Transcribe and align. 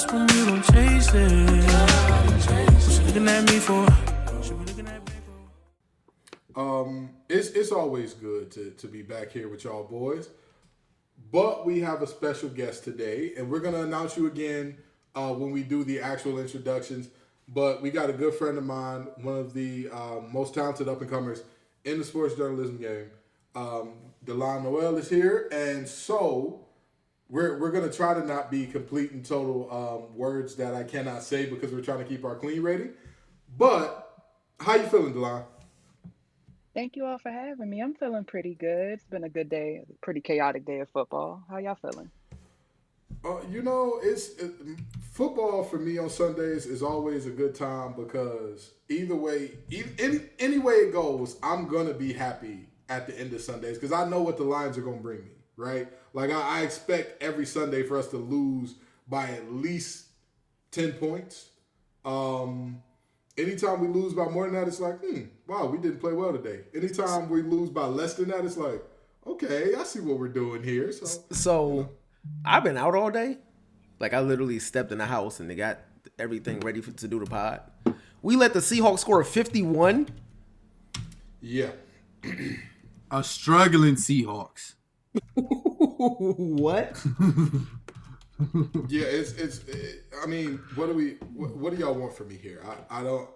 lost 0.00 0.12
when 0.12 0.26
don't 0.46 0.62
chase 0.72 1.10
it. 1.14 3.06
Looking 3.06 3.28
at 3.28 3.44
me 3.50 3.58
for? 3.58 3.86
Um, 6.56 7.10
it's 7.28 7.48
it's 7.50 7.72
always 7.72 8.14
good 8.14 8.50
to 8.52 8.70
to 8.70 8.86
be 8.86 9.02
back 9.02 9.30
here 9.30 9.48
with 9.48 9.64
y'all 9.64 9.84
boys, 9.84 10.28
but 11.30 11.66
we 11.66 11.80
have 11.80 12.02
a 12.02 12.06
special 12.06 12.48
guest 12.48 12.84
today, 12.84 13.32
and 13.36 13.50
we're 13.50 13.60
gonna 13.60 13.82
announce 13.82 14.16
you 14.16 14.26
again 14.26 14.76
uh, 15.14 15.32
when 15.32 15.50
we 15.50 15.62
do 15.62 15.84
the 15.84 16.00
actual 16.00 16.38
introductions. 16.38 17.08
But 17.48 17.82
we 17.82 17.90
got 17.90 18.08
a 18.10 18.12
good 18.12 18.34
friend 18.34 18.56
of 18.58 18.64
mine, 18.64 19.08
one 19.22 19.36
of 19.36 19.54
the 19.54 19.88
um, 19.90 20.32
most 20.32 20.54
talented 20.54 20.88
up 20.88 21.00
and 21.00 21.10
comers 21.10 21.42
in 21.84 21.98
the 21.98 22.04
sports 22.04 22.36
journalism 22.36 22.78
game. 22.78 23.10
Um, 23.56 23.94
Delon 24.24 24.62
Noel 24.62 24.96
is 24.98 25.08
here, 25.08 25.48
and 25.50 25.88
so 25.88 26.66
we're 27.30 27.58
we're 27.58 27.70
gonna 27.70 27.92
try 27.92 28.12
to 28.14 28.24
not 28.24 28.50
be 28.50 28.66
complete 28.66 29.12
and 29.12 29.24
total 29.24 29.68
um, 29.70 30.16
words 30.16 30.56
that 30.56 30.74
I 30.74 30.82
cannot 30.82 31.22
say 31.22 31.46
because 31.46 31.72
we're 31.72 31.80
trying 31.80 31.98
to 31.98 32.04
keep 32.04 32.24
our 32.24 32.34
clean 32.34 32.62
rating. 32.62 32.90
But 33.56 34.24
how 34.58 34.74
you 34.74 34.86
feeling, 34.86 35.14
Delon? 35.14 35.44
Thank 36.74 36.96
you 36.96 37.04
all 37.04 37.18
for 37.18 37.30
having 37.30 37.68
me. 37.68 37.80
I'm 37.82 37.94
feeling 37.94 38.24
pretty 38.24 38.54
good. 38.54 38.92
It's 38.92 39.04
been 39.04 39.24
a 39.24 39.28
good 39.28 39.48
day, 39.48 39.82
a 39.88 40.04
pretty 40.04 40.20
chaotic 40.20 40.64
day 40.64 40.80
of 40.80 40.88
football. 40.90 41.42
How 41.48 41.58
y'all 41.58 41.74
feeling? 41.74 42.10
Uh, 43.24 43.40
you 43.50 43.62
know, 43.62 44.00
it's 44.02 44.30
it, 44.36 44.52
football 45.12 45.62
for 45.62 45.78
me 45.78 45.98
on 45.98 46.08
Sundays 46.08 46.66
is 46.66 46.82
always 46.82 47.26
a 47.26 47.30
good 47.30 47.54
time 47.54 47.94
because 47.96 48.72
either 48.88 49.16
way, 49.16 49.50
either, 49.70 49.90
any 49.98 50.20
any 50.38 50.58
way 50.58 50.74
it 50.74 50.92
goes, 50.92 51.36
I'm 51.42 51.68
gonna 51.68 51.94
be 51.94 52.12
happy 52.12 52.66
at 52.88 53.06
the 53.06 53.18
end 53.18 53.32
of 53.32 53.40
Sundays 53.40 53.76
because 53.76 53.92
I 53.92 54.08
know 54.08 54.22
what 54.22 54.36
the 54.36 54.44
lines 54.44 54.78
are 54.78 54.82
gonna 54.82 54.96
bring 54.96 55.18
me. 55.18 55.30
Right? 55.60 55.88
Like 56.14 56.30
I, 56.30 56.40
I 56.40 56.62
expect 56.62 57.22
every 57.22 57.46
Sunday 57.46 57.82
for 57.82 57.98
us 57.98 58.08
to 58.08 58.16
lose 58.16 58.74
by 59.06 59.24
at 59.28 59.52
least 59.52 60.06
ten 60.70 60.92
points. 60.92 61.50
Um, 62.04 62.82
anytime 63.36 63.80
we 63.80 63.88
lose 63.88 64.14
by 64.14 64.26
more 64.26 64.44
than 64.44 64.54
that, 64.54 64.68
it's 64.68 64.80
like, 64.80 65.00
hmm, 65.00 65.22
wow, 65.46 65.66
we 65.66 65.78
didn't 65.78 66.00
play 66.00 66.12
well 66.12 66.32
today. 66.32 66.60
Anytime 66.74 67.28
we 67.28 67.42
lose 67.42 67.68
by 67.70 67.84
less 67.86 68.14
than 68.14 68.28
that, 68.28 68.44
it's 68.44 68.56
like, 68.56 68.82
okay, 69.26 69.74
I 69.78 69.84
see 69.84 70.00
what 70.00 70.18
we're 70.18 70.28
doing 70.28 70.62
here. 70.62 70.90
So 70.92 71.06
So 71.30 71.90
I've 72.44 72.64
been 72.64 72.76
out 72.76 72.94
all 72.94 73.10
day. 73.10 73.38
Like 73.98 74.14
I 74.14 74.20
literally 74.20 74.58
stepped 74.58 74.92
in 74.92 74.98
the 74.98 75.06
house 75.06 75.40
and 75.40 75.50
they 75.50 75.54
got 75.54 75.80
everything 76.18 76.60
ready 76.60 76.80
for, 76.80 76.92
to 76.92 77.08
do 77.08 77.20
the 77.20 77.26
pod. 77.26 77.60
We 78.22 78.36
let 78.36 78.52
the 78.54 78.60
Seahawks 78.60 79.00
score 79.00 79.20
a 79.20 79.24
51. 79.24 80.08
yeah. 81.40 81.70
A 83.10 83.24
struggling 83.24 83.96
Seahawks. 83.96 84.74
what? 85.34 87.04
Yeah, 88.88 89.04
it's 89.04 89.32
it's. 89.32 89.58
It, 89.68 90.06
I 90.22 90.26
mean, 90.26 90.60
what 90.74 90.86
do 90.86 90.94
we? 90.94 91.10
What, 91.34 91.54
what 91.58 91.74
do 91.74 91.78
y'all 91.78 91.92
want 91.92 92.14
from 92.14 92.28
me 92.28 92.36
here? 92.36 92.62
I, 92.64 93.00
I 93.00 93.02
don't 93.02 93.28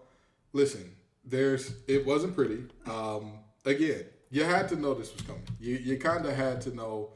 listen. 0.54 0.96
There's. 1.26 1.74
It 1.86 2.06
wasn't 2.06 2.34
pretty. 2.34 2.64
Um, 2.86 3.40
again, 3.66 4.06
you 4.30 4.44
had 4.44 4.66
to 4.70 4.76
know 4.76 4.94
this 4.94 5.12
was 5.12 5.20
coming. 5.20 5.46
You 5.60 5.74
you 5.76 5.98
kind 5.98 6.24
of 6.24 6.34
had 6.34 6.62
to 6.62 6.74
know. 6.74 7.10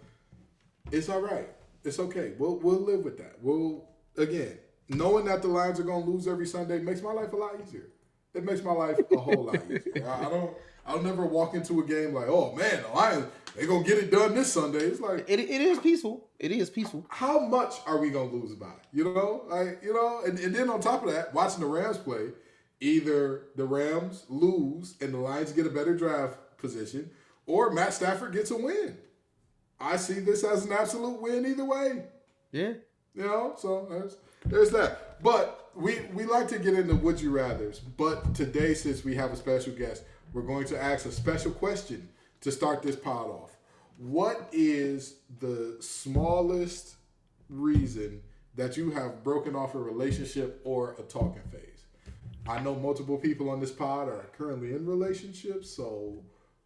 It's 0.92 1.08
all 1.08 1.22
right. 1.22 1.48
It's 1.82 1.98
okay. 1.98 2.34
We'll 2.38 2.56
we'll 2.58 2.80
live 2.80 3.00
with 3.04 3.16
that. 3.16 3.36
We'll 3.40 3.88
again 4.18 4.58
knowing 4.88 5.24
that 5.26 5.42
the 5.42 5.48
Lions 5.48 5.78
are 5.80 5.84
going 5.84 6.04
to 6.04 6.10
lose 6.10 6.26
every 6.26 6.46
Sunday 6.46 6.78
makes 6.80 7.02
my 7.02 7.12
life 7.12 7.32
a 7.32 7.36
lot 7.36 7.54
easier. 7.62 7.88
It 8.34 8.44
makes 8.44 8.62
my 8.62 8.72
life 8.72 8.98
a 9.10 9.16
whole 9.16 9.44
lot 9.44 9.62
easier. 9.64 9.82
I, 10.06 10.26
I 10.26 10.30
don't. 10.30 10.56
I'll 10.86 11.02
never 11.02 11.26
walk 11.26 11.54
into 11.54 11.80
a 11.80 11.84
game 11.84 12.14
like, 12.14 12.28
oh 12.28 12.54
man, 12.54 12.82
the 12.82 12.88
Lions 12.88 13.26
they 13.58 13.66
gonna 13.66 13.84
get 13.84 13.98
it 13.98 14.10
done 14.10 14.34
this 14.34 14.52
Sunday. 14.52 14.78
It's 14.78 15.00
like 15.00 15.28
It, 15.28 15.40
it 15.40 15.60
is 15.60 15.78
peaceful. 15.78 16.28
It 16.38 16.52
is 16.52 16.70
peaceful. 16.70 17.04
how 17.08 17.38
much 17.40 17.74
are 17.86 17.98
we 17.98 18.10
gonna 18.10 18.30
lose 18.30 18.54
by? 18.54 18.72
You 18.92 19.04
know, 19.04 19.44
like 19.48 19.80
you 19.82 19.92
know, 19.92 20.22
and, 20.24 20.38
and 20.38 20.54
then 20.54 20.70
on 20.70 20.80
top 20.80 21.04
of 21.04 21.12
that, 21.12 21.34
watching 21.34 21.60
the 21.60 21.66
Rams 21.66 21.98
play, 21.98 22.28
either 22.80 23.42
the 23.56 23.64
Rams 23.64 24.24
lose 24.28 24.94
and 25.00 25.12
the 25.12 25.18
Lions 25.18 25.52
get 25.52 25.66
a 25.66 25.70
better 25.70 25.96
draft 25.96 26.38
position, 26.58 27.10
or 27.46 27.70
Matt 27.70 27.94
Stafford 27.94 28.32
gets 28.32 28.50
a 28.50 28.56
win. 28.56 28.96
I 29.80 29.96
see 29.96 30.20
this 30.20 30.44
as 30.44 30.64
an 30.64 30.72
absolute 30.72 31.20
win 31.20 31.46
either 31.46 31.64
way. 31.64 32.04
Yeah. 32.52 32.74
You 33.14 33.24
know, 33.24 33.54
so 33.56 33.86
there's 33.90 34.16
there's 34.46 34.70
that. 34.70 35.22
But 35.22 35.70
we 35.74 36.00
we 36.14 36.24
like 36.24 36.48
to 36.48 36.58
get 36.58 36.74
into 36.74 36.94
would 36.94 37.20
you 37.20 37.30
rather's. 37.30 37.80
But 37.80 38.34
today, 38.34 38.74
since 38.74 39.04
we 39.04 39.14
have 39.16 39.32
a 39.32 39.36
special 39.36 39.72
guest, 39.72 40.04
we're 40.32 40.42
going 40.42 40.66
to 40.66 40.80
ask 40.80 41.06
a 41.06 41.12
special 41.12 41.50
question 41.50 42.08
to 42.40 42.52
start 42.52 42.82
this 42.82 42.96
pod 42.96 43.26
off. 43.28 43.57
What 43.98 44.48
is 44.52 45.16
the 45.40 45.76
smallest 45.80 46.94
reason 47.50 48.22
that 48.54 48.76
you 48.76 48.90
have 48.92 49.22
broken 49.24 49.54
off 49.56 49.74
a 49.74 49.78
relationship 49.78 50.60
or 50.64 50.94
a 50.98 51.02
talking 51.02 51.42
phase? 51.50 51.82
I 52.48 52.60
know 52.60 52.74
multiple 52.74 53.18
people 53.18 53.50
on 53.50 53.60
this 53.60 53.72
pod 53.72 54.08
are 54.08 54.26
currently 54.36 54.72
in 54.72 54.86
relationships, 54.86 55.68
so 55.68 56.22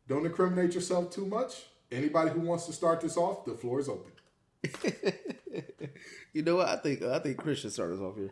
don't 0.09 0.25
incriminate 0.27 0.75
yourself 0.75 1.11
too 1.11 1.27
much. 1.27 1.65
Anybody 1.91 2.31
who 2.31 2.41
wants 2.41 2.67
to 2.67 2.73
start 2.73 3.01
this 3.01 3.17
off, 3.17 3.45
the 3.45 3.55
floor 3.55 3.81
is 3.81 3.89
open. 3.89 4.13
You 6.33 6.43
know 6.43 6.57
what? 6.57 6.69
I 6.69 6.77
think 6.77 7.03
I 7.03 7.19
think 7.19 7.37
Chris 7.37 7.59
should 7.59 7.73
start 7.75 7.93
us 7.93 8.01
off 8.01 8.17
here. 8.17 8.31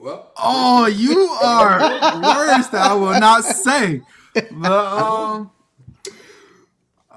Well, 0.00 0.32
Oh, 0.38 0.86
you 0.86 1.28
are 1.42 1.78
words 2.14 2.70
that 2.70 2.86
I 2.90 2.94
will 2.94 3.20
not 3.20 3.44
say. 3.44 4.00
But 4.50 4.70
um, 4.72 5.50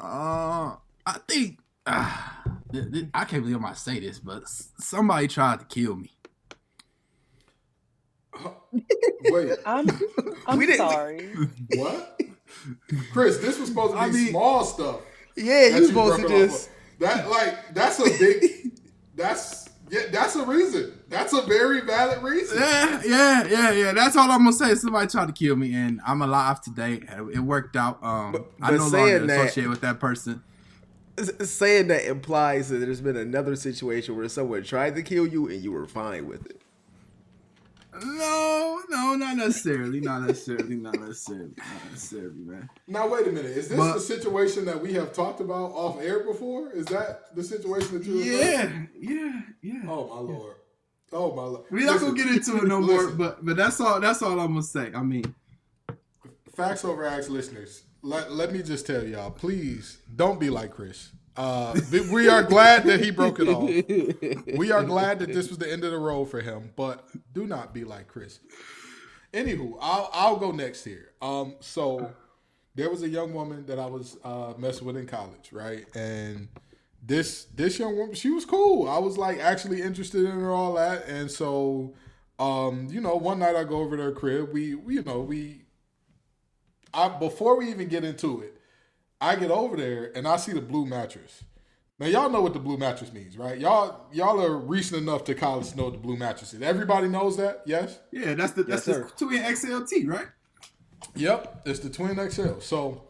uh, 0.01 0.75
I 1.05 1.17
think 1.27 1.59
uh, 1.85 2.17
th- 2.71 2.91
th- 2.91 3.05
I 3.13 3.25
can't 3.25 3.43
believe 3.43 3.55
I'm 3.57 3.61
gonna 3.63 3.75
say 3.75 3.99
this, 3.99 4.19
but 4.19 4.43
s- 4.43 4.69
somebody 4.79 5.27
tried 5.27 5.59
to 5.59 5.65
kill 5.65 5.95
me. 5.95 6.11
wait. 9.25 9.51
I'm 9.65 9.87
I'm 10.47 10.57
We 10.57 10.65
didn't- 10.65 10.89
sorry. 10.89 11.29
What? 11.75 12.19
Chris, 13.13 13.37
this 13.37 13.57
was 13.59 13.69
supposed 13.69 13.93
to 13.93 13.97
be 13.99 14.03
I 14.03 14.07
mean- 14.11 14.29
small 14.29 14.63
stuff. 14.65 15.01
Yeah, 15.37 15.69
that 15.69 15.79
you 15.81 15.87
supposed 15.87 16.15
to 16.17 16.21
broke 16.27 16.31
it 16.31 16.43
off 16.43 16.49
just 16.51 16.69
that 16.99 17.29
like 17.29 17.73
that's 17.73 17.99
a 17.99 18.03
big 18.19 18.71
that's 19.15 19.69
yeah 19.91 20.01
that's 20.11 20.35
a 20.35 20.43
reason. 20.45 20.97
That's 21.09 21.33
a 21.33 21.41
very 21.43 21.81
valid 21.81 22.23
reason. 22.23 22.57
Yeah, 22.59 23.01
yeah, 23.05 23.47
yeah, 23.47 23.71
yeah. 23.71 23.91
That's 23.93 24.15
all 24.15 24.31
I'm 24.31 24.39
gonna 24.39 24.53
say. 24.53 24.73
Somebody 24.75 25.07
tried 25.07 25.27
to 25.27 25.33
kill 25.33 25.55
me, 25.55 25.73
and 25.75 26.01
I'm 26.07 26.21
alive 26.23 26.61
today. 26.61 27.01
It 27.33 27.39
worked 27.39 27.75
out. 27.75 28.01
Um, 28.03 28.45
I 28.61 28.71
but 28.71 28.77
no 28.77 28.87
saying 28.89 29.05
longer 29.19 29.27
that- 29.27 29.45
associate 29.45 29.69
with 29.69 29.81
that 29.81 29.99
person. 29.99 30.41
saying 31.41 31.87
that 31.89 32.05
implies 32.09 32.69
that 32.69 32.77
there's 32.77 33.01
been 33.01 33.17
another 33.17 33.55
situation 33.57 34.15
where 34.15 34.29
someone 34.29 34.63
tried 34.63 34.95
to 34.95 35.03
kill 35.03 35.27
you 35.27 35.47
and 35.49 35.61
you 35.61 35.71
were 35.71 35.85
fine 35.85 36.27
with 36.27 36.45
it. 36.47 36.60
No, 37.93 38.81
no, 38.89 39.15
not 39.15 39.35
necessarily. 39.37 39.99
Not 39.99 40.21
necessarily. 40.23 40.75
Not 40.75 40.99
necessarily. 40.99 41.51
Not 41.57 41.91
necessarily, 41.91 42.39
man. 42.39 42.69
Now 42.87 43.07
wait 43.09 43.27
a 43.27 43.31
minute. 43.31 43.51
Is 43.57 43.67
this 43.69 43.77
But- 43.77 43.93
the 43.95 43.99
situation 43.99 44.65
that 44.65 44.81
we 44.81 44.93
have 44.93 45.13
talked 45.13 45.41
about 45.41 45.71
off 45.71 45.99
air 46.01 46.23
before? 46.23 46.71
Is 46.71 46.85
that 46.87 47.35
the 47.35 47.43
situation 47.43 47.97
that 47.99 48.05
you? 48.07 48.15
Yeah, 48.15 48.83
yeah, 48.97 49.41
yeah. 49.61 49.81
Oh 49.89 50.07
my 50.07 50.19
lord. 50.33 50.55
Oh 51.11 51.35
my 51.35 51.43
lord. 51.43 51.65
We're 51.69 51.85
not 51.85 51.99
gonna 51.99 52.13
get 52.15 52.27
into 52.27 52.57
it 52.57 52.63
no 52.63 52.79
more, 52.79 53.07
but 53.09 53.43
but 53.43 53.57
that's 53.57 53.81
all. 53.81 53.99
That's 53.99 54.21
all 54.21 54.39
I'm 54.39 54.47
gonna 54.53 54.63
say. 54.63 54.91
I 54.93 55.01
mean, 55.03 55.35
Facts 56.55 56.83
over 56.85 57.05
acts 57.05 57.29
listeners, 57.29 57.83
let, 58.01 58.31
let 58.33 58.51
me 58.51 58.61
just 58.61 58.85
tell 58.85 59.03
y'all, 59.03 59.31
please 59.31 59.99
don't 60.15 60.39
be 60.39 60.49
like 60.49 60.71
Chris. 60.71 61.11
Uh, 61.37 61.79
we 62.11 62.27
are 62.27 62.43
glad 62.43 62.83
that 62.83 62.99
he 62.99 63.11
broke 63.11 63.39
it 63.39 63.47
off. 63.47 64.57
We 64.57 64.71
are 64.71 64.83
glad 64.83 65.19
that 65.19 65.33
this 65.33 65.49
was 65.49 65.57
the 65.57 65.71
end 65.71 65.83
of 65.83 65.91
the 65.91 65.97
road 65.97 66.25
for 66.25 66.41
him, 66.41 66.71
but 66.75 67.07
do 67.33 67.47
not 67.47 67.73
be 67.73 67.83
like 67.83 68.07
Chris. 68.07 68.39
Anywho, 69.33 69.77
I'll 69.79 70.09
I'll 70.13 70.35
go 70.37 70.51
next 70.51 70.83
here. 70.83 71.11
Um, 71.21 71.55
so 71.61 72.11
there 72.75 72.89
was 72.89 73.01
a 73.03 73.09
young 73.09 73.33
woman 73.33 73.65
that 73.67 73.79
I 73.79 73.85
was 73.85 74.17
uh, 74.23 74.53
messing 74.57 74.85
with 74.85 74.97
in 74.97 75.07
college, 75.07 75.51
right? 75.53 75.85
And 75.95 76.49
this 77.01 77.45
this 77.55 77.79
young 77.79 77.97
woman, 77.97 78.15
she 78.15 78.29
was 78.29 78.45
cool. 78.45 78.89
I 78.89 78.97
was 78.99 79.17
like 79.17 79.39
actually 79.39 79.81
interested 79.81 80.25
in 80.25 80.31
her, 80.31 80.51
all 80.51 80.73
that, 80.73 81.07
and 81.07 81.31
so 81.31 81.93
um, 82.41 82.87
you 82.89 83.01
know, 83.01 83.15
one 83.15 83.37
night 83.39 83.55
I 83.55 83.63
go 83.63 83.77
over 83.77 83.95
to 83.95 84.03
her 84.03 84.11
crib. 84.11 84.51
We, 84.51 84.73
we 84.73 84.95
you 84.95 85.03
know, 85.03 85.21
we 85.21 85.61
I 86.93 87.07
before 87.07 87.55
we 87.57 87.69
even 87.69 87.87
get 87.87 88.03
into 88.03 88.41
it, 88.41 88.59
I 89.21 89.35
get 89.35 89.51
over 89.51 89.77
there 89.77 90.11
and 90.15 90.27
I 90.27 90.37
see 90.37 90.51
the 90.51 90.61
blue 90.61 90.85
mattress. 90.85 91.43
Now 91.99 92.07
y'all 92.07 92.29
know 92.31 92.41
what 92.41 92.53
the 92.53 92.59
blue 92.59 92.77
mattress 92.77 93.13
means, 93.13 93.37
right? 93.37 93.59
Y'all 93.59 94.07
y'all 94.11 94.41
are 94.43 94.57
recent 94.57 95.01
enough 95.03 95.23
to 95.25 95.35
college 95.35 95.69
to 95.69 95.77
know 95.77 95.83
what 95.85 95.93
the 95.93 95.99
blue 95.99 96.17
mattress 96.17 96.53
is. 96.53 96.61
Everybody 96.63 97.07
knows 97.07 97.37
that, 97.37 97.61
yes? 97.67 97.99
yeah, 98.11 98.33
that's 98.33 98.53
the 98.53 98.63
that's 98.63 98.87
Yes, 98.87 98.97
the 98.97 99.03
sir. 99.03 99.11
two 99.15 99.29
in 99.29 99.41
XLT, 99.43 100.07
right? 100.07 100.27
Yep, 101.15 101.61
it's 101.65 101.79
the 101.79 101.89
twin 101.89 102.17
XL. 102.31 102.59
So, 102.59 103.03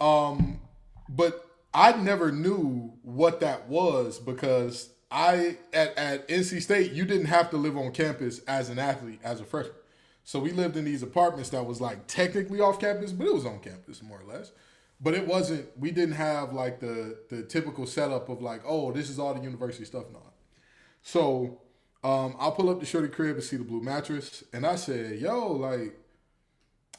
um, 0.00 0.60
but 1.08 1.44
I 1.72 1.92
never 1.92 2.32
knew 2.32 2.92
what 3.02 3.40
that 3.40 3.68
was 3.68 4.18
because 4.18 4.90
I 5.10 5.58
at 5.72 5.96
at 5.96 6.26
NC 6.28 6.60
State 6.62 6.90
you 6.92 7.04
didn't 7.04 7.26
have 7.26 7.50
to 7.50 7.56
live 7.56 7.76
on 7.76 7.92
campus 7.92 8.40
as 8.48 8.68
an 8.68 8.80
athlete 8.80 9.20
as 9.22 9.40
a 9.40 9.44
freshman. 9.44 9.76
So 10.24 10.40
we 10.40 10.50
lived 10.50 10.76
in 10.76 10.84
these 10.84 11.02
apartments 11.04 11.50
that 11.50 11.64
was 11.66 11.80
like 11.80 12.06
technically 12.08 12.60
off 12.60 12.80
campus, 12.80 13.12
but 13.12 13.26
it 13.28 13.34
was 13.34 13.44
on 13.46 13.60
campus 13.60 14.02
more 14.02 14.20
or 14.20 14.24
less. 14.32 14.50
But 15.00 15.14
it 15.14 15.26
wasn't. 15.26 15.66
We 15.78 15.90
didn't 15.90 16.14
have 16.16 16.52
like 16.52 16.80
the 16.80 17.18
the 17.30 17.42
typical 17.42 17.86
setup 17.86 18.28
of 18.28 18.40
like, 18.42 18.62
oh, 18.66 18.92
this 18.92 19.10
is 19.10 19.18
all 19.18 19.34
the 19.34 19.42
university 19.42 19.84
stuff 19.84 20.04
all. 20.14 20.34
So 21.02 21.60
Um, 22.04 22.36
I 22.38 22.50
pull 22.50 22.68
up 22.70 22.80
to 22.80 22.86
Shorty 22.86 23.08
crib 23.08 23.36
and 23.36 23.44
see 23.44 23.56
the 23.56 23.64
blue 23.64 23.82
mattress, 23.82 24.44
and 24.52 24.66
I 24.66 24.76
said, 24.76 25.18
"Yo, 25.20 25.52
like, 25.52 25.94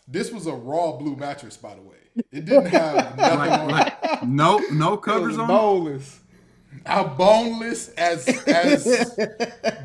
this 0.07 0.31
was 0.31 0.47
a 0.47 0.53
raw 0.53 0.93
blue 0.93 1.15
mattress, 1.15 1.57
by 1.57 1.75
the 1.75 1.81
way. 1.81 1.97
It 2.31 2.45
didn't 2.45 2.67
have 2.67 3.17
nothing 3.17 3.37
Like, 3.39 3.51
on 3.51 3.69
it. 3.69 3.73
like 3.73 4.23
no 4.23 4.57
no 4.71 4.97
covers 4.97 5.37
on. 5.37 5.47
boneless. 5.47 6.19
How 6.85 7.03
boneless 7.05 7.89
as 7.89 8.27
as 8.47 9.17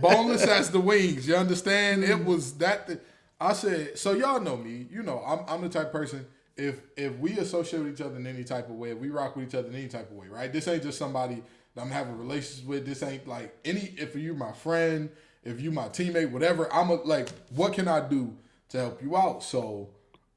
boneless 0.01 0.45
as 0.47 0.71
the 0.71 0.81
wings. 0.81 1.27
You 1.29 1.37
understand? 1.37 2.05
It 2.05 2.25
was 2.25 2.55
that. 2.59 2.87
th- 2.87 3.01
I 3.41 3.53
said. 3.55 3.99
So 3.99 4.13
y'all 4.13 4.41
know 4.41 4.57
me. 4.57 4.87
You 4.91 5.03
know, 5.03 5.23
I'm 5.27 5.41
I'm 5.49 5.61
the 5.63 5.69
type 5.69 5.87
of 5.87 5.93
person. 5.93 6.27
If 6.61 6.83
if 6.97 7.17
we 7.19 7.39
associate 7.39 7.83
with 7.83 7.95
each 7.95 8.05
other 8.05 8.17
in 8.17 8.27
any 8.27 8.45
type 8.45 8.69
of 8.69 8.77
way, 8.77 8.91
if 8.91 8.99
we 8.99 9.09
rock 9.09 9.35
with 9.35 9.49
each 9.49 9.55
other 9.55 9.69
in 9.69 9.75
any 9.75 9.89
type 9.89 10.11
of 10.11 10.17
way, 10.17 10.29
right? 10.29 10.53
This 10.53 10.69
ain't 10.69 10.83
just 10.83 10.99
somebody 10.99 11.43
that 11.75 11.81
I'm 11.81 11.91
having 11.91 12.19
relationships 12.19 12.67
with. 12.67 12.85
This 12.87 13.03
ain't 13.03 13.27
like 13.27 13.57
any. 13.65 13.95
If 13.97 14.15
you 14.15 14.35
my 14.35 14.53
friend, 14.53 15.09
if 15.43 15.61
you 15.61 15.71
my 15.71 15.89
teammate, 15.89 16.31
whatever. 16.31 16.73
I'm 16.73 16.91
a, 16.91 16.95
like, 16.95 17.31
what 17.55 17.73
can 17.73 17.89
I 17.89 18.07
do 18.07 18.37
to 18.71 18.79
help 18.79 19.03
you 19.03 19.17
out? 19.17 19.43
So, 19.43 19.89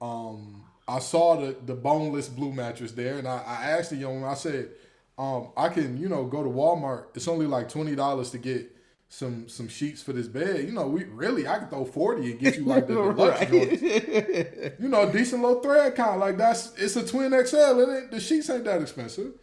um, 0.02 0.64
I 0.88 1.00
saw 1.00 1.40
the 1.40 1.58
the 1.66 1.76
boneless 1.76 2.30
blue 2.30 2.54
mattress 2.54 2.94
there, 2.94 3.18
and 3.18 3.28
I, 3.28 3.44
I 3.46 3.70
asked 3.72 3.90
the 3.90 3.98
young 3.98 4.22
one. 4.22 4.32
I 4.32 4.36
said, 4.36 4.70
um, 5.18 5.50
I 5.58 5.70
can 5.70 5.98
you 5.98 6.08
know 6.08 6.26
go 6.26 6.42
to 6.42 6.50
Walmart. 6.50 7.06
It's 7.16 7.28
only 7.28 7.48
like 7.48 7.70
twenty 7.70 7.96
dollars 7.96 8.32
to 8.32 8.38
get 8.38 8.74
some 9.14 9.48
some 9.48 9.68
sheets 9.68 10.02
for 10.02 10.12
this 10.12 10.28
bed. 10.28 10.66
You 10.66 10.72
know, 10.72 10.88
we 10.88 11.04
really 11.04 11.48
I 11.48 11.60
could 11.60 11.70
throw 11.70 11.86
forty 11.86 12.32
and 12.32 12.40
get 12.40 12.58
you 12.58 12.66
like 12.66 12.88
the 12.88 12.96
deluxe 12.96 13.46
joints. 13.46 14.80
You 14.80 14.90
know, 14.90 15.12
decent 15.12 15.44
little 15.44 15.62
thread 15.62 15.94
count. 15.96 16.20
Like 16.20 16.38
that's 16.38 16.74
it's 16.78 16.96
a 16.96 17.06
twin 17.06 17.32
XL. 17.32 17.58
It 17.58 17.90
ain't, 17.98 18.12
the 18.12 18.20
sheets 18.20 18.50
ain't 18.50 18.64
that 18.64 18.82
expensive. 18.82 19.34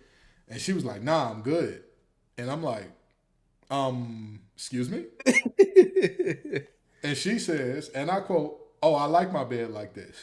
And 0.49 0.61
she 0.61 0.73
was 0.73 0.85
like, 0.85 1.03
Nah, 1.03 1.31
I'm 1.31 1.43
good. 1.43 1.85
And 2.37 2.51
I'm 2.51 2.65
like, 2.65 2.91
um, 3.71 4.41
excuse 4.57 4.91
me. 4.91 5.05
and 7.05 7.17
she 7.17 7.39
says, 7.39 7.91
and 7.91 8.11
I 8.11 8.21
quote, 8.21 8.59
"Oh, 8.83 8.95
I 8.95 9.05
like 9.05 9.33
my 9.33 9.45
bed 9.45 9.71
like 9.71 9.95
this." 9.95 10.17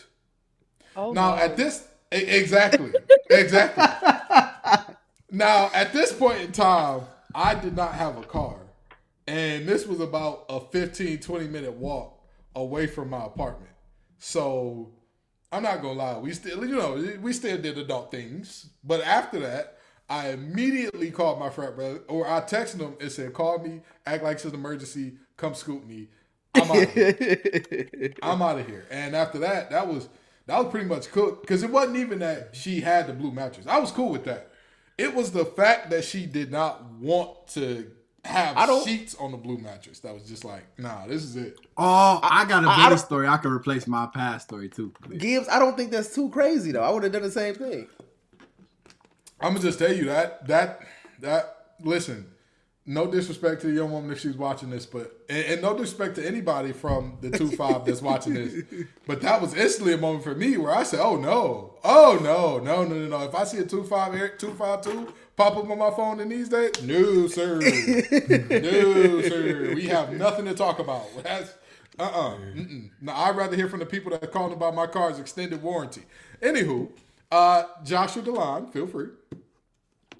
Oh, 0.95 1.13
Now 1.13 1.35
no. 1.35 1.41
at 1.41 1.55
this 1.55 1.87
exactly, 2.11 2.91
exactly. 3.29 3.83
now 5.31 5.69
at 5.73 5.93
this 5.93 6.11
point 6.11 6.41
in 6.41 6.51
time, 6.51 7.01
I 7.33 7.55
did 7.55 7.75
not 7.77 7.93
have 7.93 8.17
a 8.17 8.23
car, 8.23 8.57
and 9.27 9.67
this 9.67 9.85
was 9.85 9.99
about 9.99 10.45
a 10.49 10.59
15, 10.59 11.19
20 11.19 11.47
minute 11.47 11.73
walk 11.73 12.19
away 12.55 12.87
from 12.87 13.09
my 13.09 13.25
apartment. 13.25 13.71
So 14.17 14.93
I'm 15.51 15.63
not 15.63 15.81
gonna 15.81 15.93
lie, 15.93 16.17
we 16.17 16.33
still, 16.33 16.65
you 16.65 16.77
know, 16.77 17.19
we 17.21 17.33
still 17.33 17.57
did 17.57 17.77
adult 17.77 18.11
things. 18.11 18.69
But 18.83 19.01
after 19.01 19.39
that, 19.41 19.77
I 20.09 20.29
immediately 20.29 21.11
called 21.11 21.39
my 21.39 21.49
frat 21.49 21.75
brother, 21.75 21.99
or 22.07 22.27
I 22.27 22.41
texted 22.41 22.79
him 22.79 22.95
and 22.99 23.11
said, 23.11 23.33
"Call 23.33 23.59
me, 23.59 23.81
act 24.05 24.23
like 24.23 24.35
it's 24.35 24.45
an 24.45 24.53
emergency, 24.53 25.17
come 25.35 25.53
scoop 25.53 25.85
me." 25.85 26.07
I'm 26.55 26.71
out. 26.71 26.83
of 26.83 26.93
here. 26.93 28.13
I'm 28.23 28.41
out 28.41 28.59
of 28.59 28.65
here. 28.65 28.85
And 28.89 29.15
after 29.15 29.39
that, 29.39 29.69
that 29.71 29.87
was 29.87 30.07
that 30.45 30.57
was 30.57 30.71
pretty 30.71 30.87
much 30.87 31.11
cooked 31.11 31.41
because 31.41 31.61
it 31.63 31.69
wasn't 31.69 31.97
even 31.97 32.19
that 32.19 32.55
she 32.55 32.79
had 32.79 33.07
the 33.07 33.13
blue 33.13 33.31
mattress. 33.31 33.67
I 33.67 33.79
was 33.79 33.91
cool 33.91 34.09
with 34.09 34.23
that. 34.25 34.51
It 34.97 35.13
was 35.13 35.31
the 35.31 35.45
fact 35.45 35.89
that 35.91 36.03
she 36.05 36.25
did 36.25 36.51
not 36.51 36.85
want 36.93 37.47
to 37.49 37.91
have 38.27 38.57
I 38.57 38.65
don't- 38.65 38.85
sheets 38.85 39.15
on 39.15 39.31
the 39.31 39.37
blue 39.37 39.57
mattress. 39.57 39.99
That 39.99 40.13
was 40.13 40.23
just 40.23 40.43
like, 40.45 40.63
nah, 40.77 41.07
this 41.07 41.23
is 41.23 41.35
it. 41.35 41.57
Oh, 41.77 42.19
I 42.21 42.45
got 42.45 42.63
a 42.63 42.67
better 42.67 42.89
don't- 42.89 42.97
story. 42.99 43.27
I 43.27 43.37
can 43.37 43.51
replace 43.51 43.87
my 43.87 44.07
past 44.13 44.47
story 44.47 44.69
too. 44.69 44.93
Gibbs, 45.17 45.47
I 45.49 45.59
don't 45.59 45.75
think 45.77 45.91
that's 45.91 46.13
too 46.13 46.29
crazy 46.29 46.71
though. 46.71 46.83
I 46.83 46.91
would 46.91 47.03
have 47.03 47.11
done 47.11 47.23
the 47.23 47.31
same 47.31 47.55
thing. 47.55 47.87
I'm 49.39 49.53
gonna 49.53 49.59
just 49.59 49.79
tell 49.79 49.93
you 49.93 50.05
that 50.05 50.47
that 50.47 50.81
that 51.21 51.55
listen. 51.81 52.31
No 52.89 53.05
disrespect 53.11 53.59
to 53.61 53.67
the 53.67 53.73
young 53.73 53.91
woman 53.91 54.09
if 54.11 54.21
she's 54.21 54.37
watching 54.37 54.69
this, 54.69 54.85
but 54.85 55.11
and, 55.29 55.45
and 55.45 55.61
no 55.61 55.73
disrespect 55.73 56.15
to 56.15 56.25
anybody 56.25 56.71
from 56.71 57.17
the 57.19 57.29
two 57.29 57.49
five 57.51 57.83
that's 57.83 58.01
watching 58.01 58.33
this. 58.35 58.63
But 59.05 59.19
that 59.23 59.41
was 59.41 59.53
instantly 59.53 59.93
a 59.93 59.97
moment 59.97 60.23
for 60.23 60.33
me 60.33 60.55
where 60.55 60.73
I 60.73 60.83
said, 60.83 61.01
"Oh 61.01 61.17
no, 61.17 61.73
oh 61.83 62.17
no, 62.23 62.59
no, 62.59 62.85
no, 62.85 62.95
no, 62.95 63.07
no!" 63.07 63.25
If 63.27 63.35
I 63.35 63.43
see 63.43 63.57
a 63.57 63.65
two 63.65 63.83
five 63.83 64.13
Eric 64.15 64.39
two 64.39 64.53
five 64.53 64.81
two 64.83 65.13
pop 65.37 65.55
up 65.55 65.69
on 65.69 65.77
my 65.77 65.91
phone 65.91 66.19
in 66.19 66.27
these 66.27 66.49
days, 66.49 66.71
no 66.83 67.27
sir, 67.27 67.59
no 68.49 69.21
sir, 69.21 69.71
we 69.75 69.87
have 69.87 70.11
nothing 70.11 70.45
to 70.45 70.53
talk 70.53 70.79
about. 70.79 71.05
That's 71.23 71.53
uh 71.99 72.03
uh 72.03 72.37
No, 72.99 73.13
I'd 73.13 73.37
rather 73.37 73.55
hear 73.55 73.69
from 73.69 73.79
the 73.79 73.85
people 73.85 74.11
that 74.11 74.23
are 74.23 74.27
calling 74.27 74.53
about 74.53 74.75
my 74.75 74.87
car's 74.87 75.19
extended 75.19 75.61
warranty. 75.61 76.01
Anywho, 76.41 76.89
uh, 77.31 77.63
Joshua 77.83 78.21
Delon, 78.21 78.71
feel 78.73 78.87
free. 78.87 79.07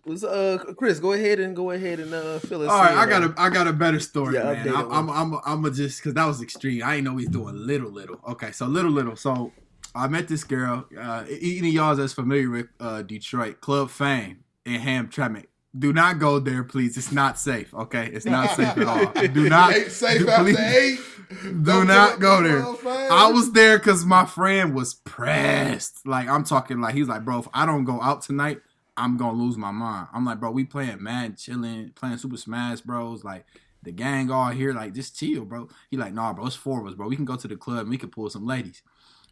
Was 0.05 0.23
uh 0.23 0.63
Chris, 0.77 0.99
go 0.99 1.11
ahead 1.11 1.39
and 1.39 1.55
go 1.55 1.71
ahead 1.71 1.99
and 1.99 2.13
uh 2.13 2.39
fill 2.39 2.61
us 2.61 2.67
in. 2.67 2.69
All 2.69 2.81
right, 2.81 2.93
in, 2.93 2.97
I 2.97 3.05
got 3.05 3.23
a 3.23 3.33
I 3.37 3.49
got 3.49 3.67
a 3.67 3.73
better 3.73 3.99
story, 3.99 4.35
Yeah, 4.35 4.53
man. 4.53 4.69
I'm 4.69 4.91
I'm 4.91 5.09
I'm 5.09 5.39
I'm 5.45 5.65
a 5.65 5.71
just 5.71 5.99
because 5.99 6.13
that 6.13 6.25
was 6.25 6.41
extreme. 6.41 6.81
I 6.83 6.95
didn't 6.95 7.05
know 7.05 7.17
he's 7.17 7.27
doing 7.27 7.55
little 7.55 7.91
little. 7.91 8.21
Okay, 8.29 8.51
so 8.51 8.67
little 8.67 8.91
little. 8.91 9.17
So 9.17 9.51
I 9.93 10.07
met 10.07 10.29
this 10.29 10.45
girl. 10.45 10.85
Uh, 10.97 11.25
any 11.27 11.69
of 11.69 11.73
y'all 11.73 11.95
that's 11.95 12.13
familiar 12.13 12.49
with 12.49 12.67
uh, 12.79 13.01
Detroit 13.01 13.59
Club 13.59 13.89
Fame 13.89 14.45
in 14.67 14.81
Hamtramck. 14.81 15.45
Do 15.77 15.93
not 15.93 16.17
go 16.19 16.39
there, 16.39 16.63
please. 16.63 16.97
It's 16.97 17.11
not 17.11 17.37
safe. 17.37 17.73
Okay, 17.73 18.07
it's 18.11 18.25
not 18.25 18.49
safe 18.55 18.77
at 18.77 18.83
all. 18.83 19.27
Do 19.27 19.47
not 19.49 19.73
Ain't 19.75 19.91
safe 19.91 20.19
do- 20.21 20.29
after 20.29 20.43
please- 20.43 20.59
eight. 20.59 20.99
Do 21.43 21.61
Don't 21.61 21.87
not 21.87 22.19
go 22.21 22.41
there. 22.41 22.63
I 23.11 23.29
was 23.31 23.51
there 23.51 23.77
because 23.77 24.05
my 24.05 24.25
friend 24.25 24.73
was 24.73 24.93
pressed. 24.93 26.07
Like 26.07 26.27
I'm 26.29 26.43
talking 26.45 26.79
like 26.79 26.95
he's 26.95 27.09
like, 27.09 27.25
bro, 27.25 27.39
if 27.39 27.47
I 27.53 27.65
don't 27.65 27.83
go 27.83 28.01
out 28.01 28.21
tonight, 28.21 28.61
I'm 28.95 29.17
gonna 29.17 29.37
lose 29.37 29.57
my 29.57 29.71
mind. 29.71 30.07
I'm 30.13 30.23
like, 30.25 30.39
bro, 30.39 30.51
we 30.51 30.63
playing 30.63 31.03
mad, 31.03 31.37
chilling, 31.37 31.91
playing 31.95 32.17
Super 32.17 32.37
Smash 32.37 32.79
Bros. 32.81 33.25
Like 33.25 33.45
the 33.83 33.91
gang 33.91 34.31
all 34.31 34.49
here, 34.51 34.73
like 34.73 34.93
just 34.93 35.17
chill, 35.19 35.43
bro. 35.43 35.67
He 35.91 35.97
like, 35.97 36.13
nah, 36.13 36.31
bro, 36.31 36.45
it's 36.47 36.55
four 36.55 36.79
of 36.79 36.87
us, 36.87 36.93
bro. 36.93 37.07
We 37.09 37.17
can 37.17 37.25
go 37.25 37.35
to 37.35 37.47
the 37.47 37.57
club 37.57 37.79
and 37.81 37.89
we 37.89 37.97
can 37.97 38.09
pull 38.09 38.29
some 38.29 38.45
ladies. 38.47 38.81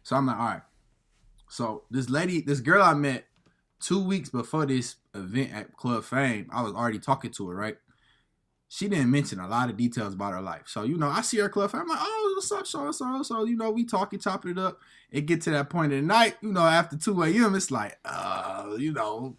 So 0.02 0.16
I'm 0.16 0.26
like, 0.26 0.36
all 0.36 0.44
right. 0.44 0.62
So 1.48 1.84
this 1.90 2.10
lady, 2.10 2.42
this 2.42 2.60
girl 2.60 2.82
I 2.82 2.92
met 2.94 3.24
two 3.80 4.02
weeks 4.02 4.30
before 4.30 4.66
this 4.66 4.96
event 5.14 5.52
at 5.52 5.76
Club 5.76 6.04
Fame, 6.04 6.48
I 6.52 6.62
was 6.62 6.72
already 6.72 6.98
talking 6.98 7.30
to 7.32 7.48
her, 7.48 7.54
right? 7.54 7.76
She 8.68 8.88
didn't 8.88 9.10
mention 9.10 9.38
a 9.38 9.46
lot 9.46 9.70
of 9.70 9.76
details 9.76 10.14
about 10.14 10.32
her 10.32 10.40
life. 10.40 10.62
So, 10.66 10.82
you 10.82 10.98
know, 10.98 11.08
I 11.08 11.20
see 11.20 11.38
her 11.38 11.48
Club 11.48 11.70
Fame. 11.70 11.82
I'm 11.82 11.88
like, 11.88 11.98
oh, 12.00 12.32
what's 12.36 12.50
up, 12.52 12.66
so 12.66 12.90
so 12.90 13.22
so. 13.22 13.44
You 13.44 13.56
know, 13.56 13.70
we 13.70 13.84
talking, 13.84 14.18
chopping 14.18 14.52
it 14.52 14.58
up. 14.58 14.80
It 15.10 15.26
get 15.26 15.42
to 15.42 15.50
that 15.52 15.70
point 15.70 15.92
in 15.92 16.00
the 16.00 16.06
night, 16.06 16.36
you 16.40 16.52
know, 16.52 16.66
after 16.66 16.96
2 16.96 17.22
a.m., 17.22 17.54
it's 17.54 17.70
like, 17.70 17.96
uh, 18.04 18.74
you 18.76 18.92
know, 18.92 19.36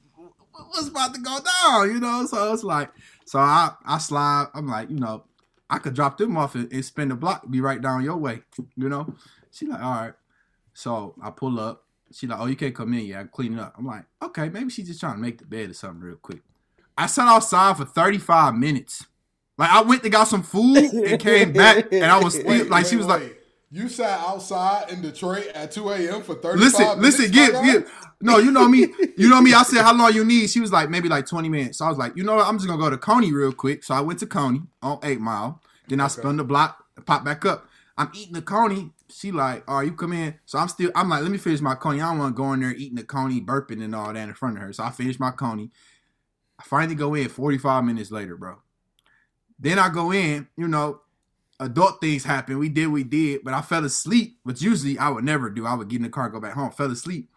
what's 0.52 0.88
about 0.88 1.14
to 1.14 1.20
go 1.22 1.38
down, 1.40 1.92
you 1.92 2.00
know? 2.00 2.26
So 2.26 2.54
it's 2.54 2.64
like, 2.64 2.90
so 3.26 3.40
I 3.40 3.72
I 3.86 3.98
slide, 3.98 4.48
I'm 4.54 4.68
like, 4.68 4.90
you 4.90 5.00
know, 5.00 5.26
I 5.70 5.80
could 5.80 5.94
drop 5.94 6.18
them 6.18 6.38
off 6.38 6.56
and, 6.56 6.72
and 6.72 6.86
spin 6.86 7.10
the 7.10 7.16
block, 7.16 7.50
be 7.50 7.60
right 7.60 7.82
down 7.82 8.04
your 8.04 8.18
way, 8.18 8.42
you 8.78 8.88
know? 8.88 9.14
She 9.52 9.66
like, 9.66 9.84
all 9.84 10.02
right. 10.02 10.14
So 10.74 11.16
I 11.22 11.32
pull 11.32 11.60
up. 11.60 11.84
She 12.12 12.28
like, 12.28 12.40
oh, 12.40 12.46
you 12.46 12.56
can't 12.56 12.76
come 12.76 12.94
in 12.94 13.06
yet. 13.06 13.20
I'm 13.20 13.28
cleaning 13.28 13.60
up. 13.60 13.76
I'm 13.78 13.86
like, 13.86 14.06
okay, 14.24 14.50
maybe 14.50 14.70
she's 14.70 14.88
just 14.88 15.00
trying 15.00 15.16
to 15.16 15.20
make 15.20 15.40
the 15.40 15.46
bed 15.46 15.70
or 15.70 15.74
something 15.74 16.02
real 16.02 16.16
quick. 16.16 16.42
I 16.98 17.06
sat 17.06 17.28
outside 17.28 17.78
for 17.78 17.86
35 17.86 18.56
minutes. 18.56 19.06
Like 19.58 19.70
I 19.70 19.82
went 19.82 20.04
to 20.04 20.10
got 20.10 20.26
some 20.26 20.44
food 20.44 20.78
and 20.78 21.20
came 21.20 21.52
back, 21.52 21.92
and 21.92 22.06
I 22.06 22.20
was 22.22 22.34
still 22.36 22.48
Wait, 22.48 22.70
like, 22.70 22.84
wait, 22.84 22.88
she 22.88 22.96
was 22.96 23.08
like, 23.08 23.38
you 23.70 23.90
sat 23.90 24.20
outside 24.20 24.92
in 24.92 25.02
Detroit 25.02 25.48
at 25.48 25.72
2 25.72 25.90
a.m. 25.90 26.22
for 26.24 26.36
35 26.36 26.60
listen, 26.60 26.86
minutes. 26.86 27.20
listen, 27.20 27.32
give, 27.32 27.64
give. 27.64 27.92
No, 28.22 28.38
you 28.38 28.52
know 28.52 28.68
me. 28.68 28.88
You 29.18 29.30
know 29.30 29.42
me. 29.42 29.54
I 29.54 29.64
said, 29.64 29.82
how 29.82 29.94
long 29.94 30.14
you 30.14 30.24
need? 30.24 30.50
She 30.50 30.60
was 30.60 30.72
like, 30.72 30.90
maybe 30.90 31.10
like 31.10 31.26
20 31.26 31.50
minutes. 31.50 31.80
So 31.80 31.86
I 31.86 31.90
was 31.90 31.98
like, 31.98 32.16
you 32.16 32.24
know 32.24 32.36
what? 32.36 32.48
I'm 32.48 32.58
just 32.58 32.68
gonna 32.68 32.82
go 32.82 32.90
to 32.90 32.98
Coney 32.98 33.34
real 33.34 33.52
quick. 33.52 33.84
So 33.84 33.94
I 33.94 34.00
went 34.00 34.20
to 34.20 34.26
Coney 34.26 34.62
on 34.82 35.00
Eight 35.04 35.20
Mile. 35.20 35.62
Then 35.88 36.00
I 36.00 36.08
spun 36.08 36.38
the 36.38 36.44
block, 36.44 36.84
pop 37.06 37.26
back 37.26 37.46
up. 37.46 37.68
I'm 37.98 38.10
eating 38.14 38.34
the 38.34 38.42
Coney. 38.42 38.92
She 39.10 39.32
like, 39.32 39.64
all 39.70 39.78
right, 39.78 39.86
you 39.86 39.94
come 39.94 40.14
in. 40.14 40.36
So 40.46 40.60
I'm 40.60 40.68
still, 40.68 40.92
I'm 40.96 41.10
like, 41.10 41.22
let 41.22 41.32
me 41.32 41.38
finish 41.38 41.62
my 41.62 41.76
Coney. 41.76 42.02
I 42.02 42.10
don't 42.10 42.20
want 42.20 42.36
to 42.36 42.42
go 42.42 42.52
in 42.54 42.60
there 42.60 42.72
eating 42.72 42.96
the 42.96 43.04
Coney, 43.04 43.42
burping 43.42 43.84
and 43.84 43.96
all 43.96 44.14
that 44.14 44.28
in 44.28 44.34
front 44.34 44.58
of 44.58 44.64
her. 44.64 44.74
So 44.74 44.84
I 44.84 44.92
finish 44.92 45.20
my 45.20 45.32
Coney. 45.32 45.72
I 46.60 46.64
finally 46.64 46.96
go 46.96 47.14
in 47.14 47.30
45 47.30 47.84
minutes 47.84 48.12
later, 48.12 48.36
bro. 48.36 48.58
Then 49.60 49.80
I 49.80 49.90
go 49.90 50.12
in, 50.12 50.48
you 50.58 50.68
know, 50.68 51.02
adult 51.60 52.02
things 52.02 52.24
happen. 52.24 52.60
We 52.60 52.70
did, 52.70 52.88
we 52.88 53.04
did, 53.04 53.44
but 53.44 53.54
I 53.54 53.62
fell 53.62 53.86
asleep, 53.86 54.38
which 54.44 54.62
usually 54.62 54.98
I 54.98 55.10
would 55.10 55.24
never 55.24 55.50
do. 55.50 55.66
I 55.66 55.74
would 55.74 55.88
get 55.88 55.98
in 55.98 56.04
the 56.04 56.10
car, 56.10 56.30
go 56.30 56.40
back 56.40 56.54
home, 56.54 56.72
fell 56.72 56.92
asleep. 56.92 57.30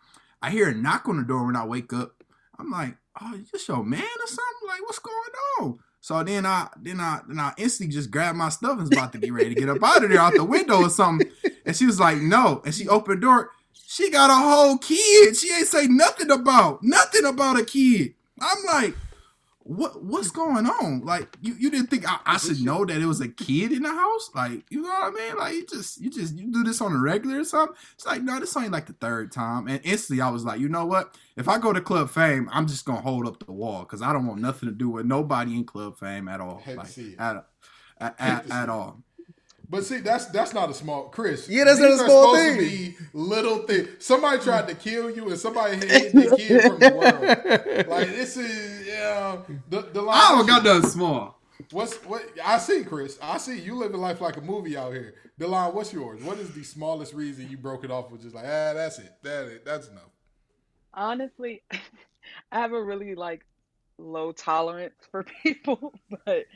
I 0.42 0.50
hear 0.50 0.68
a 0.68 0.74
knock 0.74 1.08
on 1.08 1.18
the 1.18 1.22
door 1.22 1.46
when 1.46 1.56
I 1.56 1.64
wake 1.64 1.92
up. 1.92 2.22
I'm 2.58 2.70
like, 2.70 2.96
oh, 3.20 3.38
just 3.50 3.68
your 3.68 3.84
man 3.84 4.02
or 4.02 4.26
something? 4.26 4.68
Like, 4.68 4.82
what's 4.82 4.98
going 4.98 5.16
on? 5.60 5.78
So 6.02 6.22
then 6.24 6.46
I 6.46 6.68
then 6.80 6.98
I 6.98 7.20
then 7.28 7.38
I 7.38 7.52
instantly 7.58 7.94
just 7.94 8.10
grabbed 8.10 8.38
my 8.38 8.48
stuff 8.48 8.72
and 8.72 8.80
was 8.80 8.90
about 8.90 9.12
to 9.12 9.18
get 9.18 9.32
ready 9.32 9.54
to 9.54 9.60
get 9.60 9.68
up 9.68 9.82
out 9.82 10.02
of 10.02 10.08
there 10.08 10.18
out 10.18 10.34
the 10.34 10.44
window 10.44 10.82
or 10.82 10.90
something. 10.90 11.30
And 11.70 11.76
she 11.76 11.86
was 11.86 12.00
like, 12.00 12.18
no. 12.18 12.62
And 12.64 12.74
she 12.74 12.88
opened 12.88 13.18
the 13.18 13.20
door. 13.20 13.52
She 13.86 14.10
got 14.10 14.28
a 14.28 14.34
whole 14.34 14.76
kid. 14.76 15.36
She 15.36 15.54
ain't 15.54 15.68
say 15.68 15.86
nothing 15.86 16.28
about 16.28 16.82
nothing 16.82 17.24
about 17.24 17.60
a 17.60 17.64
kid. 17.64 18.14
I'm 18.40 18.64
like, 18.64 18.96
what 19.60 20.02
what's 20.02 20.32
going 20.32 20.66
on? 20.66 21.02
Like 21.04 21.36
you, 21.40 21.54
you 21.54 21.70
didn't 21.70 21.90
think 21.90 22.10
I, 22.10 22.18
I 22.26 22.38
should 22.38 22.60
know 22.60 22.84
that 22.84 23.00
it 23.00 23.06
was 23.06 23.20
a 23.20 23.28
kid 23.28 23.70
in 23.70 23.84
the 23.84 23.88
house? 23.88 24.30
Like, 24.34 24.64
you 24.68 24.82
know 24.82 24.88
what 24.88 25.14
I 25.14 25.16
mean? 25.16 25.36
Like 25.36 25.54
you 25.54 25.64
just 25.64 26.00
you 26.00 26.10
just 26.10 26.36
you 26.36 26.50
do 26.50 26.64
this 26.64 26.80
on 26.80 26.92
a 26.92 26.98
regular 26.98 27.38
or 27.38 27.44
something? 27.44 27.76
It's 27.94 28.04
like, 28.04 28.22
no, 28.22 28.40
this 28.40 28.56
ain't 28.56 28.72
like 28.72 28.86
the 28.86 28.94
third 28.94 29.30
time. 29.30 29.68
And 29.68 29.80
instantly 29.84 30.22
I 30.22 30.30
was 30.30 30.44
like, 30.44 30.58
you 30.58 30.68
know 30.68 30.86
what? 30.86 31.16
If 31.36 31.46
I 31.46 31.58
go 31.58 31.72
to 31.72 31.80
Club 31.80 32.10
Fame, 32.10 32.48
I'm 32.52 32.66
just 32.66 32.84
gonna 32.84 33.00
hold 33.00 33.28
up 33.28 33.46
the 33.46 33.52
wall 33.52 33.82
because 33.82 34.02
I 34.02 34.12
don't 34.12 34.26
want 34.26 34.40
nothing 34.40 34.68
to 34.68 34.74
do 34.74 34.88
with 34.88 35.06
nobody 35.06 35.54
in 35.54 35.62
Club 35.62 36.00
Fame 36.00 36.26
at 36.26 36.40
all. 36.40 36.62
Like 36.66 36.88
at, 37.20 37.46
at, 38.00 38.16
at, 38.18 38.50
at 38.50 38.68
all. 38.68 39.04
But 39.70 39.84
see, 39.84 39.98
that's 39.98 40.26
that's 40.26 40.52
not 40.52 40.68
a 40.68 40.74
small 40.74 41.04
Chris. 41.04 41.48
Yeah, 41.48 41.62
that's 41.64 41.78
not 41.78 41.90
a 41.90 41.94
are 41.94 41.98
small 41.98 42.34
supposed 42.34 42.40
thing. 42.40 42.56
To 42.56 42.60
be 42.60 42.96
little 43.12 43.58
thing. 43.58 43.86
Somebody 44.00 44.38
tried 44.42 44.66
to 44.66 44.74
kill 44.74 45.10
you, 45.10 45.30
and 45.30 45.38
somebody 45.38 45.76
hid 45.76 46.12
the 46.12 46.36
kid 46.36 46.62
from 46.62 46.78
the 46.80 46.90
world. 46.90 47.88
Like 47.88 48.08
this 48.08 48.36
is 48.36 48.88
yeah. 48.88 49.38
The, 49.68 49.82
the 49.82 50.02
line, 50.02 50.16
I 50.18 50.28
don't 50.30 50.46
got 50.46 50.64
nothing 50.64 50.90
small. 50.90 51.40
What's 51.70 51.94
what? 52.04 52.24
I 52.44 52.58
see, 52.58 52.82
Chris. 52.82 53.16
I 53.22 53.38
see 53.38 53.60
you 53.60 53.76
living 53.76 54.00
life 54.00 54.20
like 54.20 54.36
a 54.36 54.40
movie 54.40 54.76
out 54.76 54.92
here. 54.92 55.14
Delon, 55.38 55.72
what's 55.72 55.92
yours? 55.92 56.20
What 56.22 56.38
is 56.38 56.50
the 56.50 56.64
smallest 56.64 57.14
reason 57.14 57.48
you 57.48 57.56
broke 57.56 57.84
it 57.84 57.92
off 57.92 58.10
with 58.10 58.22
just 58.22 58.34
like 58.34 58.44
ah, 58.44 58.72
that's 58.74 58.98
it. 58.98 59.12
That 59.22 59.46
it. 59.46 59.64
That's 59.64 59.88
enough. 59.88 60.10
Honestly, 60.92 61.62
I 61.70 62.58
have 62.58 62.72
a 62.72 62.82
really 62.82 63.14
like 63.14 63.46
low 63.98 64.32
tolerance 64.32 64.94
for 65.12 65.24
people, 65.42 65.94
but 66.26 66.46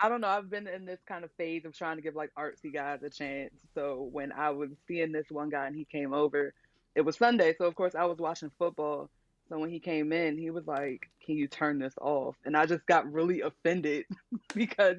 I 0.00 0.08
don't 0.08 0.20
know. 0.20 0.28
I've 0.28 0.50
been 0.50 0.66
in 0.66 0.84
this 0.84 1.00
kind 1.06 1.24
of 1.24 1.30
phase 1.32 1.64
of 1.64 1.76
trying 1.76 1.96
to 1.96 2.02
give 2.02 2.14
like 2.14 2.30
artsy 2.38 2.72
guys 2.72 3.02
a 3.02 3.10
chance. 3.10 3.52
So 3.74 4.08
when 4.12 4.32
I 4.32 4.50
was 4.50 4.70
seeing 4.88 5.12
this 5.12 5.26
one 5.30 5.50
guy 5.50 5.66
and 5.66 5.76
he 5.76 5.84
came 5.84 6.12
over, 6.12 6.54
it 6.94 7.02
was 7.02 7.16
Sunday, 7.16 7.54
so 7.56 7.64
of 7.64 7.74
course 7.74 7.94
I 7.94 8.04
was 8.04 8.18
watching 8.18 8.50
football. 8.58 9.08
So 9.48 9.58
when 9.58 9.70
he 9.70 9.80
came 9.80 10.12
in, 10.12 10.38
he 10.38 10.50
was 10.50 10.66
like, 10.66 11.10
"Can 11.24 11.36
you 11.36 11.46
turn 11.46 11.78
this 11.78 11.94
off?" 12.00 12.36
And 12.44 12.56
I 12.56 12.66
just 12.66 12.86
got 12.86 13.10
really 13.12 13.40
offended 13.40 14.06
because 14.54 14.96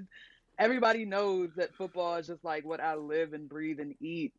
everybody 0.60 1.06
knows 1.06 1.50
that 1.56 1.76
football 1.76 2.16
is 2.16 2.28
just 2.28 2.44
like 2.44 2.66
what 2.66 2.80
I 2.80 2.96
live 2.96 3.34
and 3.34 3.50
breathe 3.50 3.80
and 3.80 3.96
eat. 4.00 4.34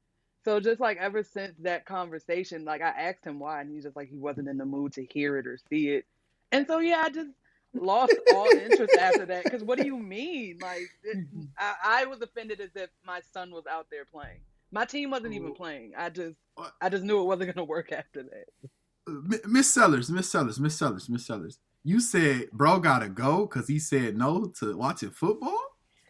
So 0.44 0.60
just 0.60 0.80
like 0.80 0.98
ever 0.98 1.22
since 1.22 1.54
that 1.60 1.86
conversation, 1.86 2.64
like 2.64 2.82
I 2.82 2.90
asked 2.90 3.24
him 3.24 3.38
why, 3.38 3.60
and 3.60 3.70
he's 3.70 3.84
just 3.84 3.96
like 3.96 4.08
he 4.08 4.18
wasn't 4.18 4.48
in 4.48 4.58
the 4.58 4.66
mood 4.66 4.92
to 4.94 5.04
hear 5.04 5.38
it 5.38 5.46
or 5.46 5.58
see 5.70 5.88
it. 5.90 6.04
And 6.52 6.66
so 6.66 6.78
yeah, 6.78 7.02
I 7.04 7.10
just 7.10 7.30
lost 7.74 8.14
all 8.34 8.46
interest 8.46 8.96
after 8.98 9.26
that. 9.26 9.44
Because 9.44 9.62
what 9.62 9.78
do 9.78 9.86
you 9.86 9.98
mean? 9.98 10.58
Like 10.60 10.88
it, 11.02 11.18
mm-hmm. 11.18 11.42
I, 11.58 12.02
I 12.02 12.04
was 12.06 12.20
offended 12.22 12.60
as 12.60 12.70
if 12.74 12.90
my 13.04 13.20
son 13.32 13.50
was 13.50 13.64
out 13.70 13.86
there 13.90 14.04
playing. 14.04 14.40
My 14.70 14.84
team 14.84 15.10
wasn't 15.10 15.34
even 15.34 15.54
playing. 15.54 15.92
I 15.96 16.10
just 16.10 16.36
uh, 16.56 16.70
I 16.80 16.88
just 16.88 17.04
knew 17.04 17.20
it 17.20 17.24
wasn't 17.24 17.54
gonna 17.54 17.64
work 17.64 17.92
after 17.92 18.22
that. 18.24 19.44
Miss 19.46 19.72
Sellers, 19.72 20.10
Miss 20.10 20.30
Sellers, 20.30 20.58
Miss 20.58 20.76
Sellers, 20.76 21.08
Miss 21.08 21.26
Sellers. 21.26 21.58
You 21.82 22.00
said 22.00 22.50
bro 22.52 22.78
gotta 22.80 23.08
go 23.08 23.46
because 23.46 23.68
he 23.68 23.78
said 23.78 24.16
no 24.16 24.46
to 24.58 24.76
watching 24.76 25.10
football. 25.10 25.60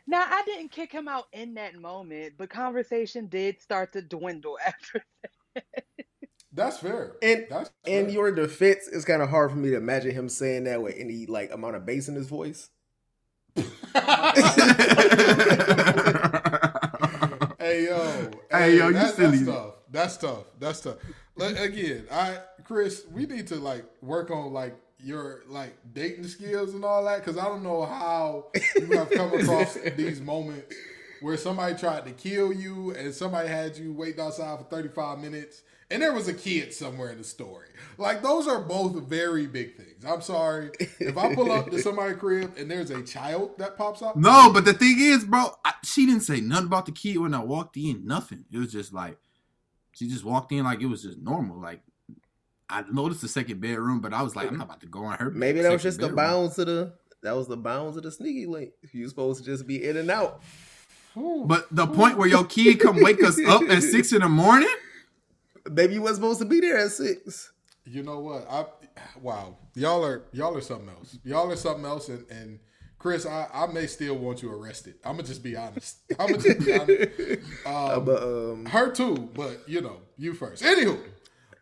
Now 0.07 0.27
I 0.29 0.43
didn't 0.45 0.71
kick 0.71 0.93
him 0.93 1.09
out 1.09 1.25
in 1.33 1.55
that 1.55 1.75
moment, 1.75 2.35
but 2.39 2.51
conversation 2.51 3.27
did 3.27 3.61
start 3.61 3.93
to 3.95 4.03
dwindle 4.03 4.59
after. 4.67 5.05
That's 6.55 6.79
fair. 6.79 7.17
And 7.21 7.47
That's 7.51 7.71
in 7.85 8.05
fair. 8.07 8.15
your 8.15 8.31
defense, 8.33 8.89
it's 8.93 9.05
kind 9.05 9.21
of 9.23 9.29
hard 9.29 9.51
for 9.51 9.57
me 9.57 9.71
to 9.71 9.77
imagine 9.77 10.13
him 10.13 10.29
saying 10.29 10.65
that 10.65 10.81
with 10.83 10.95
any 10.97 11.27
like 11.27 11.53
amount 11.53 11.75
of 11.77 11.85
bass 11.85 12.09
in 12.09 12.15
his 12.15 12.29
voice. 12.29 12.71
Hey 17.59 17.85
yo, 17.87 18.31
Hey, 18.51 18.77
yo, 18.77 18.89
you 18.89 18.93
that- 18.95 19.15
silly. 19.15 19.39
That's 19.39 19.47
tough. 19.47 19.75
That's 19.91 20.17
tough. 20.19 20.45
That's 20.61 20.81
tough. 20.81 20.97
Like, 21.37 21.59
again, 21.59 22.07
I 22.13 22.39
Chris, 22.65 23.05
we 23.11 23.27
need 23.27 23.47
to 23.49 23.57
like 23.57 23.85
work 24.03 24.31
on 24.31 24.53
like 24.53 24.77
your 24.99 25.43
like 25.49 25.75
dating 25.93 26.27
skills 26.29 26.75
and 26.75 26.85
all 26.85 27.05
that 27.05 27.19
because 27.25 27.39
I 27.39 27.45
don't 27.45 27.63
know 27.63 27.85
how 27.85 28.47
you 28.77 28.97
have 28.99 29.11
come 29.11 29.33
across 29.33 29.75
these 29.97 30.21
moments 30.21 30.75
where 31.23 31.37
somebody 31.37 31.75
tried 31.75 32.05
to 32.05 32.13
kill 32.13 32.53
you 32.53 32.91
and 32.93 33.15
somebody 33.15 33.49
had 33.49 33.77
you 33.79 33.93
waiting 33.93 34.21
outside 34.21 34.59
for 34.59 34.65
thirty 34.65 34.89
five 34.89 35.19
minutes 35.19 35.63
and 35.91 36.03
there 36.03 36.13
was 36.13 36.29
a 36.29 36.35
kid 36.35 36.73
somewhere 36.73 37.11
in 37.11 37.19
the 37.19 37.25
story. 37.25 37.69
Like 37.99 38.23
those 38.23 38.49
are 38.49 38.61
both 38.61 38.95
very 39.03 39.47
big 39.47 39.77
things. 39.77 40.05
I'm 40.05 40.21
sorry 40.21 40.71
if 40.79 41.17
I 41.17 41.35
pull 41.35 41.53
up 41.53 41.71
to 41.71 41.79
somebody's 41.79 42.17
crib 42.17 42.57
and 42.57 42.71
there's 42.71 42.91
a 42.91 43.03
child 43.03 43.59
that 43.59 43.77
pops 43.77 44.03
up. 44.03 44.17
No, 44.17 44.51
but 44.53 44.65
the 44.65 44.75
thing 44.75 44.97
is, 44.99 45.25
bro, 45.25 45.51
I, 45.65 45.75
she 45.85 46.07
didn't 46.07 46.23
say 46.23 46.41
nothing 46.41 46.67
about 46.67 46.87
the 46.87 46.93
kid 46.93 47.19
when 47.19 47.35
I 47.35 47.43
walked 47.43 47.77
in. 47.77 48.07
Nothing. 48.07 48.45
It 48.51 48.59
was 48.59 48.73
just 48.73 48.93
like 48.93 49.19
she 49.93 50.09
just 50.09 50.25
walked 50.25 50.53
in 50.53 50.65
like 50.65 50.81
it 50.81 50.87
was 50.87 51.03
just 51.03 51.19
normal. 51.19 51.61
Like 51.61 51.81
I 52.69 52.85
noticed 52.91 53.21
the 53.21 53.29
second 53.29 53.61
bedroom, 53.61 54.01
but 54.01 54.13
I 54.13 54.23
was 54.23 54.35
like, 54.35 54.49
I'm 54.49 54.57
not 54.57 54.65
about 54.65 54.81
to 54.81 54.87
go 54.87 55.05
on 55.05 55.19
her. 55.19 55.31
Maybe 55.31 55.61
that 55.63 55.71
was 55.71 55.83
second 55.83 55.91
just 55.91 56.01
the 56.01 56.09
bedroom. 56.09 56.17
bounds 56.17 56.59
of 56.59 56.67
the 56.67 56.95
that 57.23 57.35
was 57.37 57.47
the 57.47 57.57
bounds 57.57 57.97
of 57.97 58.03
the 58.03 58.11
sneaky 58.11 58.47
link. 58.47 58.73
You 58.93 59.09
supposed 59.09 59.43
to 59.43 59.45
just 59.45 59.67
be 59.67 59.83
in 59.83 59.97
and 59.97 60.11
out. 60.11 60.43
But 61.17 61.69
the 61.71 61.87
point 61.87 62.19
where 62.19 62.29
your 62.29 62.45
kid 62.45 62.81
come 62.81 63.01
wake 63.01 63.23
us 63.23 63.39
up 63.47 63.63
at 63.63 63.83
six 63.83 64.13
in 64.13 64.21
the 64.21 64.29
morning. 64.29 64.69
Maybe 65.71 65.95
you 65.95 66.03
wasn't 66.03 66.17
supposed 66.17 66.41
to 66.41 66.45
be 66.47 66.61
there 66.61 66.79
at 66.79 66.91
six. 66.91 67.53
You 67.85 68.03
know 68.03 68.19
what? 68.21 68.47
I 68.51 68.65
wow, 69.21 69.57
y'all 69.75 70.05
are 70.05 70.25
y'all 70.33 70.57
are 70.57 70.61
something 70.61 70.89
else. 70.89 71.19
Y'all 71.25 71.51
are 71.51 71.57
something 71.57 71.85
else, 71.85 72.09
and, 72.09 72.25
and 72.31 72.59
Chris, 72.99 73.27
I, 73.27 73.47
I 73.53 73.67
may 73.67 73.87
still 73.87 74.17
want 74.17 74.43
you 74.43 74.51
arrested. 74.53 74.95
I'm 75.05 75.17
gonna 75.17 75.29
just 75.29 75.43
be 75.43 75.55
honest. 75.57 75.99
I'm 76.19 76.29
gonna 76.33 76.43
just 76.43 76.65
be 76.65 76.73
honest. 76.73 77.11
Um, 77.67 78.05
But 78.05 78.23
um, 78.23 78.67
her 78.67 78.91
too, 78.91 79.29
but 79.35 79.61
you 79.69 79.81
know, 79.83 79.99
you 80.17 80.33
first. 80.35 80.63
Anywho, 80.63 80.99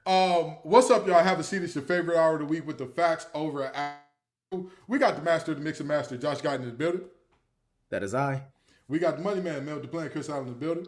um, 0.06 0.56
what's 0.62 0.90
up, 0.90 1.06
y'all? 1.06 1.16
I 1.16 1.22
have 1.22 1.40
a 1.40 1.44
seat. 1.44 1.62
It's 1.62 1.74
your 1.74 1.84
favorite 1.84 2.16
hour 2.16 2.34
of 2.34 2.40
the 2.40 2.46
week 2.46 2.66
with 2.66 2.78
the 2.78 2.86
Facts 2.86 3.26
Over 3.34 3.70
Acts. 3.74 3.98
We 4.86 4.98
got 4.98 5.16
the 5.16 5.22
master 5.22 5.52
of 5.52 5.58
the 5.58 5.64
mix 5.64 5.80
and 5.80 5.88
master, 5.88 6.16
Josh 6.16 6.38
Guyton 6.38 6.60
in 6.60 6.66
the 6.66 6.72
building. 6.72 7.02
that 7.90 8.02
is 8.02 8.14
I. 8.14 8.42
We 8.86 8.98
got 8.98 9.16
the 9.16 9.22
money 9.22 9.40
man, 9.40 9.64
Mel 9.64 9.80
DePlan, 9.80 10.12
Chris 10.12 10.28
Allen 10.28 10.46
in 10.48 10.52
the 10.52 10.58
building. 10.58 10.86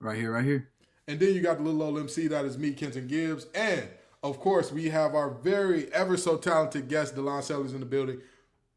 Right 0.00 0.18
here, 0.18 0.32
right 0.32 0.44
here. 0.44 0.68
And 1.08 1.18
then 1.18 1.34
you 1.34 1.40
got 1.40 1.58
the 1.58 1.64
little 1.64 1.82
old 1.82 1.98
MC, 1.98 2.28
that 2.28 2.44
is 2.44 2.56
me, 2.56 2.72
Kenton 2.72 3.08
Gibbs. 3.08 3.46
And 3.54 3.88
of 4.22 4.38
course, 4.38 4.70
we 4.70 4.88
have 4.90 5.14
our 5.14 5.30
very 5.30 5.92
ever 5.92 6.16
so 6.16 6.36
talented 6.36 6.88
guest, 6.88 7.16
Delon 7.16 7.42
Sellers, 7.42 7.72
in 7.72 7.80
the 7.80 7.86
building 7.86 8.20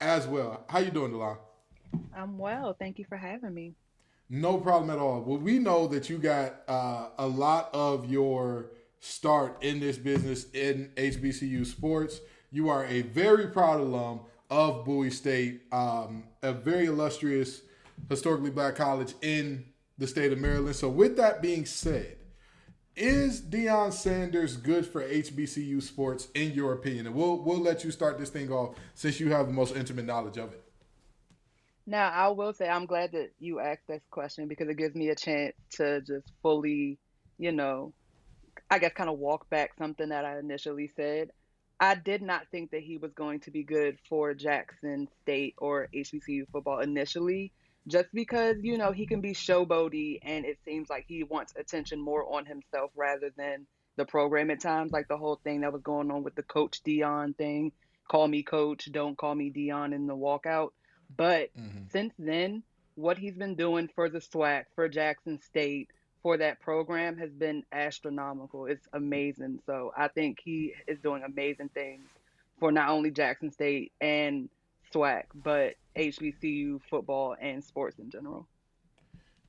as 0.02 0.28
well. 0.28 0.66
How 0.68 0.80
you 0.80 0.92
doing, 0.92 1.12
Delon? 1.12 1.38
I'm 2.16 2.38
well. 2.38 2.76
Thank 2.78 2.98
you 2.98 3.06
for 3.06 3.18
having 3.18 3.54
me. 3.54 3.74
No 4.28 4.58
problem 4.58 4.90
at 4.90 4.98
all. 4.98 5.22
Well, 5.22 5.38
we 5.38 5.60
know 5.60 5.88
that 5.88 6.10
you 6.10 6.18
got 6.18 6.62
uh, 6.68 7.10
a 7.20 7.28
lot 7.28 7.70
of 7.74 8.10
your 8.10 8.72
start 9.00 9.62
in 9.62 9.80
this 9.80 9.98
business 9.98 10.50
in 10.52 10.90
HBCU 10.96 11.64
sports. 11.66 12.22
You 12.52 12.70
are 12.70 12.86
a 12.86 13.04
very 13.04 13.48
proud 13.48 13.80
alum 13.80 14.22
of 14.50 14.84
Bowie 14.84 15.12
State, 15.12 15.62
um, 15.72 16.24
a 16.42 16.54
very 16.54 16.86
illustrious, 16.86 17.62
historically 18.10 18.50
black 18.50 18.76
college 18.76 19.14
in 19.22 19.66
the 19.98 20.08
state 20.08 20.32
of 20.32 20.40
Maryland. 20.40 20.76
So, 20.76 20.90
with 20.90 21.18
that 21.18 21.42
being 21.42 21.66
said, 21.66 22.18
is 22.96 23.42
Deion 23.42 23.92
Sanders 23.92 24.56
good 24.56 24.86
for 24.86 25.04
HBCU 25.04 25.82
sports 25.82 26.30
in 26.34 26.52
your 26.52 26.74
opinion? 26.74 27.08
And 27.08 27.16
we'll 27.16 27.44
we'll 27.44 27.60
let 27.60 27.84
you 27.84 27.92
start 27.92 28.18
this 28.18 28.30
thing 28.30 28.52
off 28.52 28.76
since 28.94 29.20
you 29.20 29.32
have 29.32 29.48
the 29.48 29.54
most 29.54 29.76
intimate 29.76 30.06
knowledge 30.06 30.38
of 30.38 30.54
it. 30.54 30.64
Now, 31.88 32.10
I 32.10 32.30
will 32.30 32.54
say 32.54 32.68
I'm 32.68 32.86
glad 32.86 33.12
that 33.12 33.32
you 33.40 33.60
asked 33.60 33.88
this 33.88 34.02
question 34.10 34.48
because 34.48 34.70
it 34.70 34.78
gives 34.78 34.96
me 34.96 35.10
a 35.10 35.16
chance 35.16 35.54
to 35.72 36.02
just 36.02 36.32
fully, 36.42 36.98
you 37.38 37.52
know, 37.52 37.94
I 38.70 38.80
guess 38.80 38.94
kind 38.94 39.10
of 39.10 39.20
walk 39.20 39.50
back 39.50 39.72
something 39.78 40.10
that 40.10 40.26
I 40.26 40.40
initially 40.40 40.92
said. 40.96 41.30
I 41.80 41.96
did 41.96 42.22
not 42.22 42.48
think 42.52 42.72
that 42.72 42.82
he 42.82 42.98
was 42.98 43.12
going 43.14 43.42
to 43.42 43.52
be 43.52 43.64
good 43.64 43.98
for 44.10 44.34
Jackson 44.34 45.08
State 45.22 45.56
or 45.58 45.90
HBCU 45.94 46.48
football 46.52 46.80
initially, 46.80 47.52
just 47.88 48.08
because, 48.14 48.58
you 48.62 48.78
know, 48.78 48.92
he 48.92 49.06
can 49.06 49.22
be 49.22 49.34
showboaty 49.34 50.20
and 50.24 50.46
it 50.46 50.58
seems 50.66 50.90
like 50.90 51.06
he 51.08 51.24
wants 51.24 51.54
attention 51.56 52.00
more 52.00 52.26
on 52.34 52.46
himself 52.46 52.92
rather 52.96 53.32
than 53.38 53.68
the 53.96 54.06
program 54.06 54.50
at 54.52 54.60
times, 54.60 54.92
like 54.92 55.08
the 55.08 55.18
whole 55.18 55.40
thing 55.44 55.62
that 55.62 55.72
was 55.72 55.82
going 55.82 56.12
on 56.12 56.24
with 56.24 56.36
the 56.36 56.44
coach 56.44 56.82
Deion 56.84 57.36
thing. 57.36 57.72
Call 58.08 58.28
me 58.28 58.44
coach, 58.44 58.92
don't 58.92 59.18
call 59.18 59.34
me 59.34 59.52
Deion 59.52 59.94
in 59.94 60.08
the 60.08 60.16
walkout. 60.16 60.72
But 61.16 61.56
mm-hmm. 61.58 61.86
since 61.92 62.14
then, 62.18 62.64
what 62.96 63.18
he's 63.18 63.36
been 63.36 63.56
doing 63.56 63.90
for 63.94 64.10
the 64.10 64.20
SWAC, 64.20 64.66
for 64.76 64.90
Jackson 64.90 65.40
State, 65.42 65.90
for 66.24 66.38
that 66.38 66.60
program 66.60 67.18
has 67.18 67.32
been 67.32 67.64
astronomical. 67.72 68.66
It's 68.66 68.88
amazing. 68.94 69.60
So 69.68 69.94
I 69.96 70.08
think 70.08 70.40
he 70.44 70.74
is 70.88 71.00
doing 71.00 71.24
amazing 71.24 71.70
things 71.70 72.08
for 72.60 72.72
not 72.72 72.90
only 72.90 73.12
Jackson 73.12 73.52
State 73.52 73.92
and 74.02 74.50
SWAC, 74.96 75.24
but 75.44 75.76
HBCU 75.96 76.82
football 76.90 77.36
and 77.40 77.64
sports 77.64 78.00
in 78.00 78.10
general. 78.10 78.48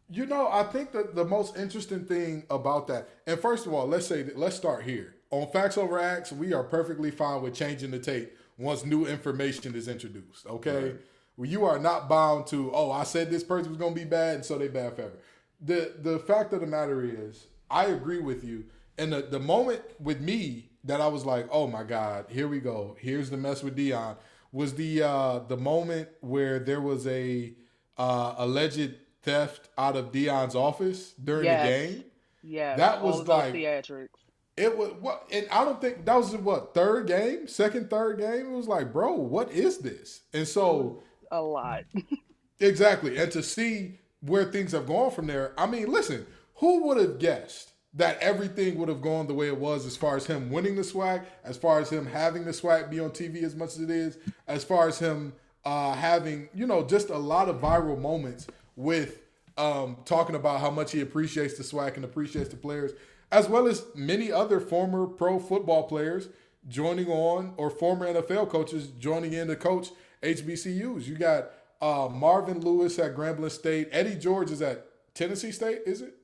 You 0.09 0.27
know, 0.27 0.49
I 0.51 0.63
think 0.65 0.93
that 0.93 1.15
the 1.15 1.25
most 1.25 1.57
interesting 1.57 2.05
thing 2.05 2.45
about 2.49 2.87
that, 2.89 3.09
and 3.27 3.39
first 3.41 3.67
of 3.67 3.73
all, 3.73 3.87
let's 3.87 4.07
say 4.07 4.23
that, 4.23 4.39
let's 4.39 4.57
start 4.57 4.85
here. 4.85 5.15
On 5.31 5.49
Facts 5.49 5.77
Over 5.77 5.99
Acts, 5.99 6.31
we 6.31 6.53
are 6.53 6.63
perfectly 6.63 7.11
fine 7.11 7.43
with 7.43 7.55
changing 7.55 7.91
the 7.91 7.99
tape 7.99 8.33
once 8.57 8.85
new 8.85 9.07
information 9.07 9.75
is 9.75 9.89
introduced. 9.89 10.47
Okay, 10.47 10.95
well, 11.37 11.51
you 11.51 11.65
are 11.65 11.79
not 11.79 12.09
bound 12.09 12.47
to. 12.49 12.71
Oh, 12.73 12.93
I 12.93 13.03
said 13.03 13.31
this 13.31 13.43
person 13.43 13.71
was 13.71 13.79
going 13.79 13.95
to 13.95 14.01
be 14.01 14.07
bad, 14.07 14.37
and 14.37 14.45
so 14.45 14.57
they 14.57 14.69
bad 14.69 14.95
forever. 14.95 15.19
The 15.61 15.95
the 15.99 16.21
fact 16.21 16.53
of 16.53 16.61
the 16.61 16.67
matter 16.67 17.03
is, 17.03 17.49
I 17.69 17.87
agree 17.87 18.21
with 18.21 18.45
you. 18.45 18.67
And 18.99 19.13
the 19.13 19.23
the 19.23 19.41
moment 19.41 19.83
with 19.99 20.21
me 20.21 20.71
that 20.85 21.01
I 21.01 21.09
was 21.09 21.27
like, 21.27 21.49
oh 21.51 21.67
my 21.67 21.83
god, 21.83 22.27
here 22.29 22.47
we 22.47 22.61
go. 22.61 22.97
Here's 23.01 23.29
the 23.31 23.37
mess 23.37 23.65
with 23.65 23.77
Deion. 23.77 24.17
Was 24.53 24.75
the 24.75 25.03
uh, 25.03 25.39
the 25.41 25.57
moment 25.57 26.09
where 26.21 26.59
there 26.59 26.81
was 26.81 27.07
a 27.07 27.55
uh, 27.99 28.35
alleged 28.39 28.95
theft 29.23 29.69
out 29.77 29.97
of 29.97 30.13
Deion's 30.13 30.55
office 30.55 31.13
during 31.13 31.45
Yes. 31.45 31.63
the 31.63 31.69
game. 31.95 32.05
Yeah, 32.43 32.77
That 32.77 33.03
was 33.03 33.27
like- 33.27 33.53
theatrics. 33.55 34.09
It 34.57 34.79
was 34.79 34.93
what, 35.01 35.27
and 35.31 35.47
I 35.51 35.65
don't 35.67 35.81
think 35.83 36.07
that 36.07 36.15
was 36.15 36.35
what 36.37 36.73
third 36.73 37.07
game, 37.09 37.47
second, 37.47 37.91
third 37.91 38.19
game. 38.19 38.47
It 38.47 38.57
was 38.57 38.67
like, 38.69 38.91
bro, 38.91 39.13
what 39.13 39.51
is 39.53 39.79
this? 39.79 40.23
And 40.33 40.49
so 40.49 41.03
A 41.31 41.43
lot. 41.43 41.85
Exactly. 42.61 43.19
And 43.19 43.31
to 43.33 43.43
see 43.43 43.99
where 44.21 44.45
things 44.47 44.73
have 44.73 44.87
gone 44.87 45.11
from 45.11 45.27
there, 45.27 45.53
I 45.59 45.67
mean, 45.67 45.93
listen, 45.93 46.27
who 46.55 46.85
would 46.87 46.97
have 46.97 47.19
guessed 47.19 47.73
that 47.97 48.19
everything 48.21 48.79
would 48.79 48.89
have 48.89 49.01
gone 49.01 49.27
the 49.27 49.35
way 49.35 49.47
it 49.49 49.59
was 49.59 49.87
as 49.87 49.97
far 49.97 50.17
as 50.17 50.27
him 50.27 50.51
winning 50.51 50.77
the 50.77 50.83
SWAC, 50.83 51.25
as 51.45 51.57
far 51.57 51.81
as 51.81 51.89
him 51.89 52.07
having 52.07 52.45
the 52.45 52.51
SWAC 52.51 52.91
be 52.91 53.01
on 53.01 53.11
TV 53.11 53.43
as 53.43 53.57
much 53.57 53.71
as 53.71 53.81
it 53.81 53.91
is, 53.91 54.19
as 54.47 54.63
far 54.63 54.87
as 54.87 54.99
him 54.99 55.33
uh, 55.65 55.95
having, 55.95 56.49
you 56.55 56.67
know, 56.67 56.85
just 56.85 57.09
a 57.09 57.17
lot 57.17 57.49
of 57.49 57.61
viral 57.61 57.99
moments 57.99 58.47
with 58.77 59.23
um, 59.57 59.97
talking 60.05 60.37
about 60.37 60.61
how 60.61 60.71
much 60.71 60.93
he 60.93 61.01
appreciates 61.01 61.57
the 61.57 61.65
SWAC 61.65 61.97
and 61.97 62.05
appreciates 62.05 62.51
the 62.51 62.57
players, 62.57 62.93
as 63.33 63.49
well 63.49 63.67
as 63.67 63.87
many 63.95 64.31
other 64.31 64.61
former 64.61 65.07
pro 65.07 65.39
football 65.39 65.85
players 65.85 66.29
joining 66.69 67.09
on 67.09 67.55
or 67.57 67.71
former 67.71 68.07
NFL 68.07 68.51
coaches 68.51 68.89
joining 68.99 69.33
in 69.33 69.49
to 69.49 69.57
coach 69.57 69.89
HBCUs. 70.23 71.07
You 71.07 71.15
got 71.15 71.51
uh, 71.81 72.09
Marvin 72.13 72.61
Lewis 72.61 72.99
at 72.99 73.17
Grambling 73.17 73.51
State. 73.51 73.89
Eddie 73.91 74.17
George 74.17 74.51
is 74.51 74.61
at 74.61 74.87
Tennessee 75.15 75.53
State, 75.53 75.81
is 75.87 76.03
it? 76.03 76.15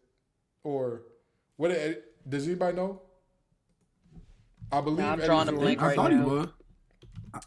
Or 0.64 1.02
what? 1.57 1.71
Does 2.29 2.47
anybody 2.47 2.77
know? 2.77 3.01
I 4.71 4.81
believe. 4.81 4.99
Nah, 5.01 5.13
I'm 5.13 5.19
Eddie 5.19 5.27
drawing 5.27 5.49
a 5.49 5.51
George- 5.53 5.61
blank 5.63 5.83
I 5.83 5.87
right 5.89 5.97
thought 5.97 6.11
he 6.11 6.17
now. 6.17 6.25
was. 6.27 6.49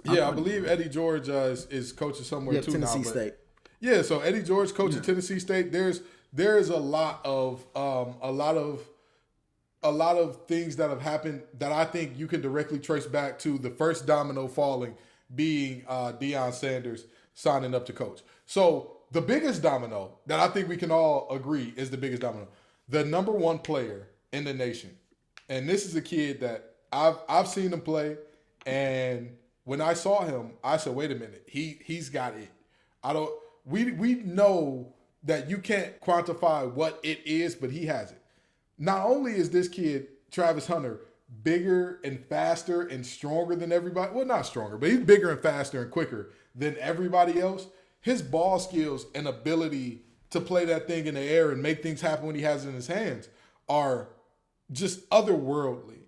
Yeah, 0.05 0.27
I 0.29 0.31
believe 0.31 0.65
Eddie 0.67 0.89
George 0.89 1.29
uh, 1.29 1.33
is, 1.51 1.65
is 1.67 1.91
coaching 1.91 2.23
somewhere 2.23 2.55
Yeah, 2.55 2.61
too 2.61 2.71
Tennessee 2.71 2.99
now. 2.99 3.03
but- 3.03 3.09
State. 3.11 3.33
Yeah, 3.79 4.01
so 4.01 4.19
Eddie 4.21 4.41
George 4.41 4.73
coaching 4.73 5.01
Tennessee 5.01 5.39
State. 5.39 5.71
There's 5.71 6.01
there's 6.33 6.69
a 6.69 6.77
lot 6.77 7.21
of 7.23 7.65
um, 7.75 8.15
a 8.21 8.31
lot 8.31 8.57
of 8.57 8.81
a 9.83 9.91
lot 9.91 10.15
of 10.17 10.47
things 10.47 10.75
that 10.77 10.89
have 10.89 11.01
happened 11.01 11.43
that 11.59 11.71
I 11.71 11.85
think 11.85 12.17
you 12.17 12.25
can 12.25 12.41
directly 12.41 12.79
trace 12.79 13.05
back 13.05 13.37
to 13.39 13.57
the 13.59 13.69
first 13.69 14.07
domino 14.07 14.47
falling 14.47 14.95
being 15.35 15.83
uh, 15.87 16.13
Deion 16.13 16.51
Sanders 16.53 17.05
signing 17.35 17.75
up 17.75 17.85
to 17.87 17.93
coach. 17.93 18.21
So 18.47 18.97
the 19.11 19.21
biggest 19.21 19.61
domino 19.61 20.17
that 20.25 20.39
I 20.39 20.47
think 20.47 20.67
we 20.67 20.77
can 20.77 20.89
all 20.91 21.27
agree 21.29 21.73
is 21.77 21.91
the 21.91 21.97
biggest 21.97 22.21
domino. 22.23 22.47
The 22.87 23.03
number 23.03 23.31
one 23.31 23.59
player 23.59 24.09
in 24.31 24.43
the 24.43 24.53
nation, 24.53 24.95
and 25.49 25.67
this 25.67 25.85
is 25.85 25.95
a 25.95 26.01
kid 26.01 26.39
that 26.41 26.75
I've 26.91 27.17
I've 27.27 27.47
seen 27.47 27.73
him 27.73 27.81
play, 27.81 28.17
and 28.65 29.35
when 29.63 29.81
I 29.81 29.93
saw 29.93 30.23
him, 30.23 30.51
I 30.63 30.77
said, 30.77 30.95
"Wait 30.95 31.11
a 31.11 31.15
minute, 31.15 31.43
he 31.47 31.79
he's 31.83 32.09
got 32.09 32.35
it." 32.35 32.49
I 33.03 33.13
don't. 33.13 33.31
We 33.65 33.91
we 33.91 34.15
know 34.15 34.93
that 35.23 35.49
you 35.49 35.57
can't 35.57 35.99
quantify 35.99 36.71
what 36.71 36.99
it 37.03 37.25
is, 37.25 37.55
but 37.55 37.71
he 37.71 37.85
has 37.87 38.11
it. 38.11 38.21
Not 38.77 39.05
only 39.05 39.33
is 39.33 39.49
this 39.49 39.67
kid 39.67 40.07
Travis 40.31 40.67
Hunter 40.67 41.01
bigger 41.43 41.99
and 42.03 42.23
faster 42.27 42.83
and 42.83 43.05
stronger 43.05 43.55
than 43.55 43.71
everybody. 43.71 44.13
Well, 44.13 44.25
not 44.25 44.45
stronger, 44.45 44.77
but 44.77 44.89
he's 44.89 44.99
bigger 44.99 45.31
and 45.31 45.39
faster 45.39 45.81
and 45.81 45.91
quicker 45.91 46.31
than 46.53 46.77
everybody 46.79 47.39
else. 47.39 47.67
His 48.01 48.21
ball 48.21 48.59
skills 48.59 49.07
and 49.15 49.27
ability 49.27 50.03
to 50.31 50.41
play 50.41 50.65
that 50.65 50.87
thing 50.87 51.07
in 51.07 51.15
the 51.15 51.21
air 51.21 51.51
and 51.51 51.61
make 51.61 51.81
things 51.81 52.01
happen 52.01 52.25
when 52.27 52.35
he 52.35 52.41
has 52.41 52.65
it 52.65 52.69
in 52.69 52.75
his 52.75 52.87
hands 52.87 53.29
are 53.69 54.09
just 54.71 55.09
otherworldly. 55.09 55.99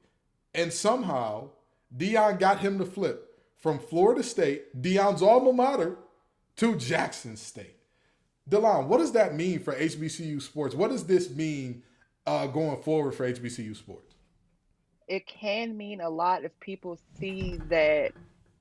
And 0.53 0.74
somehow 0.74 1.50
Deion 1.95 2.39
got 2.39 2.59
him 2.59 2.77
to 2.79 2.86
flip 2.86 3.39
from 3.57 3.79
Florida 3.79 4.24
State, 4.24 4.81
Deion's 4.81 5.21
alma 5.21 5.53
mater, 5.53 5.97
to 6.57 6.75
Jackson 6.75 7.38
State. 7.38 7.75
Delon, 8.50 8.88
what 8.88 9.00
does 9.00 9.12
that 9.12 9.36
mean 9.36 9.59
for 9.59 9.74
HBCU 9.74 10.41
sports? 10.41 10.74
What 10.74 10.89
does 10.89 11.05
this 11.05 11.29
mean 11.29 11.83
uh, 12.25 12.47
going 12.47 12.81
forward 12.81 13.13
for 13.13 13.31
HBCU 13.31 13.75
sports? 13.75 14.07
it 15.07 15.25
can 15.25 15.75
mean 15.75 16.01
a 16.01 16.09
lot 16.09 16.43
if 16.43 16.57
people 16.59 16.97
see 17.17 17.59
that 17.69 18.12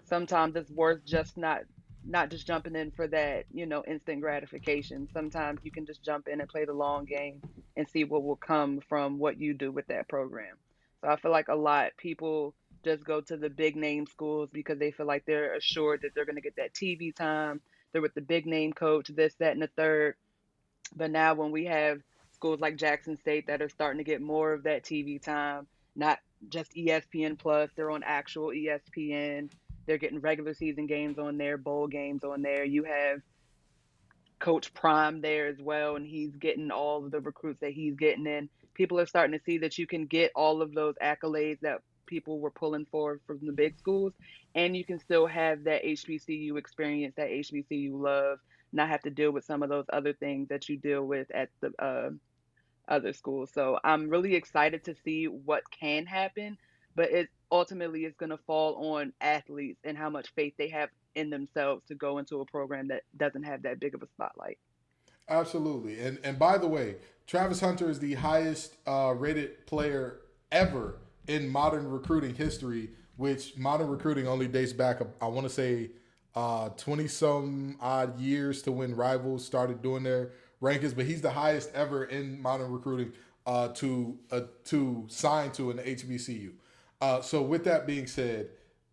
sometimes 0.05 0.55
it's 0.57 0.71
worth 0.71 1.05
just 1.05 1.37
not 1.37 1.63
not 2.07 2.31
just 2.31 2.47
jumping 2.47 2.77
in 2.77 2.91
for 2.91 3.07
that 3.07 3.45
you 3.53 3.67
know 3.67 3.83
instant 3.87 4.21
gratification 4.21 5.09
sometimes 5.13 5.61
you 5.63 5.71
can 5.71 5.87
just 5.87 6.03
jump 6.03 6.29
in 6.29 6.41
and 6.41 6.49
play 6.49 6.65
the 6.65 6.73
long 6.73 7.05
game 7.05 7.41
and 7.77 7.89
see 7.89 8.05
what 8.05 8.23
will 8.23 8.37
come 8.37 8.81
from 8.89 9.19
what 9.19 9.41
you 9.41 9.55
do 9.55 9.71
with 9.71 9.87
that 9.89 10.09
program 10.09 10.57
so 11.01 11.09
i 11.09 11.17
feel 11.17 11.31
like 11.31 11.49
a 11.49 11.55
lot 11.55 11.91
people 11.97 12.55
just 12.85 13.05
go 13.05 13.21
to 13.21 13.37
the 13.37 13.51
big 13.51 13.77
name 13.77 14.07
schools 14.07 14.49
because 14.53 14.79
they 14.79 14.91
feel 14.91 15.07
like 15.07 15.25
they're 15.27 15.55
assured 15.55 16.01
that 16.03 16.15
they're 16.15 16.25
going 16.25 16.37
to 16.37 16.43
get 16.43 16.57
that 16.57 16.73
tv 16.73 17.15
time 17.15 17.61
they're 17.93 18.03
with 18.03 18.15
the 18.15 18.21
big 18.21 18.47
name 18.47 18.73
coach 18.73 19.09
this 19.09 19.35
that 19.39 19.53
and 19.53 19.63
the 19.63 19.71
third 19.77 20.15
but 20.95 21.11
now 21.11 21.35
when 21.35 21.51
we 21.51 21.65
have 21.65 22.01
schools 22.33 22.61
like 22.61 22.77
jackson 22.77 23.19
state 23.19 23.47
that 23.49 23.63
are 23.63 23.69
starting 23.69 23.99
to 23.99 24.05
get 24.05 24.21
more 24.21 24.53
of 24.53 24.63
that 24.63 24.85
tv 24.85 25.21
time 25.21 25.67
not 25.97 26.19
just 26.49 26.75
ESPN 26.75 27.39
Plus. 27.39 27.71
They're 27.75 27.91
on 27.91 28.03
actual 28.05 28.49
ESPN. 28.49 29.51
They're 29.87 29.99
getting 29.99 30.21
regular 30.21 30.55
season 30.55 30.87
games 30.87 31.19
on 31.19 31.39
there, 31.39 31.57
bowl 31.57 31.87
games 31.87 32.25
on 32.25 32.43
there. 32.43 32.65
You 32.65 32.85
have 32.85 33.21
Coach 34.39 34.75
Prime 34.75 35.21
there 35.21 35.47
as 35.47 35.61
well, 35.61 35.97
and 35.97 36.07
he's 36.07 36.35
getting 36.37 36.71
all 36.71 37.05
of 37.05 37.11
the 37.11 37.21
recruits 37.21 37.61
that 37.61 37.73
he's 37.73 37.95
getting 37.97 38.27
in. 38.27 38.49
People 38.75 39.01
are 39.01 39.07
starting 39.07 39.39
to 39.39 39.45
see 39.45 39.59
that 39.59 39.79
you 39.79 39.87
can 39.87 40.07
get 40.07 40.33
all 40.35 40.61
of 40.61 40.75
those 40.75 40.95
accolades 41.03 41.61
that 41.61 41.81
people 42.07 42.39
were 42.39 42.51
pulling 42.51 42.87
for 42.91 43.21
from 43.27 43.41
the 43.43 43.53
big 43.53 43.79
schools, 43.79 44.13
and 44.55 44.77
you 44.77 44.85
can 44.85 44.99
still 44.99 45.27
have 45.27 45.65
that 45.65 45.85
HBCU 45.85 46.57
experience, 46.59 47.15
that 47.17 47.31
HBCU 47.31 47.93
love, 47.93 48.39
not 48.73 48.89
have 48.89 49.03
to 49.03 49.11
deal 49.11 49.31
with 49.31 49.45
some 49.45 49.63
of 49.63 49.69
those 49.69 49.87
other 49.93 50.13
things 50.13 50.49
that 50.49 50.69
you 50.69 50.77
deal 50.77 51.05
with 51.05 51.31
at 51.31 51.49
the 51.61 51.73
uh, 51.83 52.11
other 52.89 53.13
schools. 53.13 53.51
So 53.53 53.79
I'm 53.83 54.09
really 54.09 54.35
excited 54.35 54.85
to 54.85 54.95
see 55.05 55.27
what 55.27 55.63
can 55.71 56.07
happen, 56.07 56.59
but 56.95 57.11
it 57.11 57.29
ultimately 57.51 58.05
is 58.05 58.15
going 58.19 58.31
to 58.31 58.39
fall 58.47 58.95
on 58.95 59.13
athletes 59.21 59.79
and 59.85 59.97
how 59.97 60.11
much 60.11 60.29
faith 60.35 60.55
they 60.59 60.69
have 60.69 60.91
in 61.15 61.31
themselves 61.31 61.83
to 61.89 61.95
go 61.95 62.19
into 62.19 62.41
a 62.41 62.45
program 62.45 62.89
that 62.89 63.03
doesn't 63.17 63.43
have 63.43 63.63
that 63.63 63.81
big 63.81 63.95
of 63.95 64.03
a 64.03 64.07
spotlight. 64.09 64.59
Absolutely. 65.29 66.01
And 66.01 66.19
and 66.23 66.39
by 66.39 66.59
the 66.59 66.69
way, 66.69 66.97
Travis 67.27 67.61
Hunter 67.61 67.91
is 67.91 67.99
the 67.99 68.15
highest 68.15 68.77
uh, 68.87 69.15
rated 69.17 69.67
player 69.67 70.21
ever 70.53 70.99
in 71.27 71.49
modern 71.49 71.91
recruiting 71.91 72.35
history, 72.35 72.91
which 73.17 73.57
modern 73.57 73.89
recruiting 73.89 74.29
only 74.29 74.47
dates 74.47 74.73
back, 74.73 75.01
I 75.21 75.27
want 75.27 75.47
to 75.47 75.53
say, 75.53 75.91
twenty 76.77 77.09
some 77.09 77.77
odd 77.81 78.21
years 78.21 78.63
to 78.63 78.73
when 78.73 78.95
rivals 78.95 79.45
started 79.45 79.83
doing 79.83 80.05
their 80.05 80.31
rankings. 80.63 80.95
But 80.95 81.07
he's 81.07 81.23
the 81.23 81.33
highest 81.33 81.73
ever 81.75 82.05
in 82.05 82.41
modern 82.41 82.71
recruiting 82.71 83.13
uh, 83.47 83.69
to 83.69 84.19
uh, 84.31 84.43
to 84.67 85.07
sign 85.09 85.51
to 85.53 85.71
an 85.73 85.79
HBCU. 85.79 86.53
Uh, 87.01 87.21
so 87.21 87.43
with 87.43 87.65
that 87.65 87.87
being 87.87 88.07
said, 88.07 88.49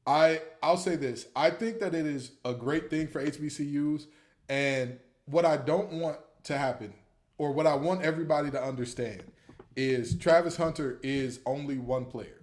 I 0.06 0.42
I'll 0.62 0.78
say 0.78 0.96
this. 0.96 1.28
I 1.36 1.50
think 1.50 1.80
that 1.80 1.96
it 1.96 2.06
is 2.06 2.32
a 2.44 2.54
great 2.54 2.90
thing 2.90 3.08
for 3.08 3.22
HBCUs, 3.22 4.08
and 4.50 5.00
what 5.26 5.46
I 5.46 5.58
don't 5.58 5.92
want 5.94 6.18
to 6.46 6.58
happen, 6.58 6.94
or 7.38 7.52
what 7.54 7.68
I 7.68 7.76
want 7.76 8.02
everybody 8.02 8.52
to 8.52 8.62
understand, 8.62 9.24
is 9.76 10.18
Travis 10.18 10.58
Hunter 10.58 11.00
is 11.04 11.40
only 11.46 11.78
one 11.78 12.06
player. 12.06 12.42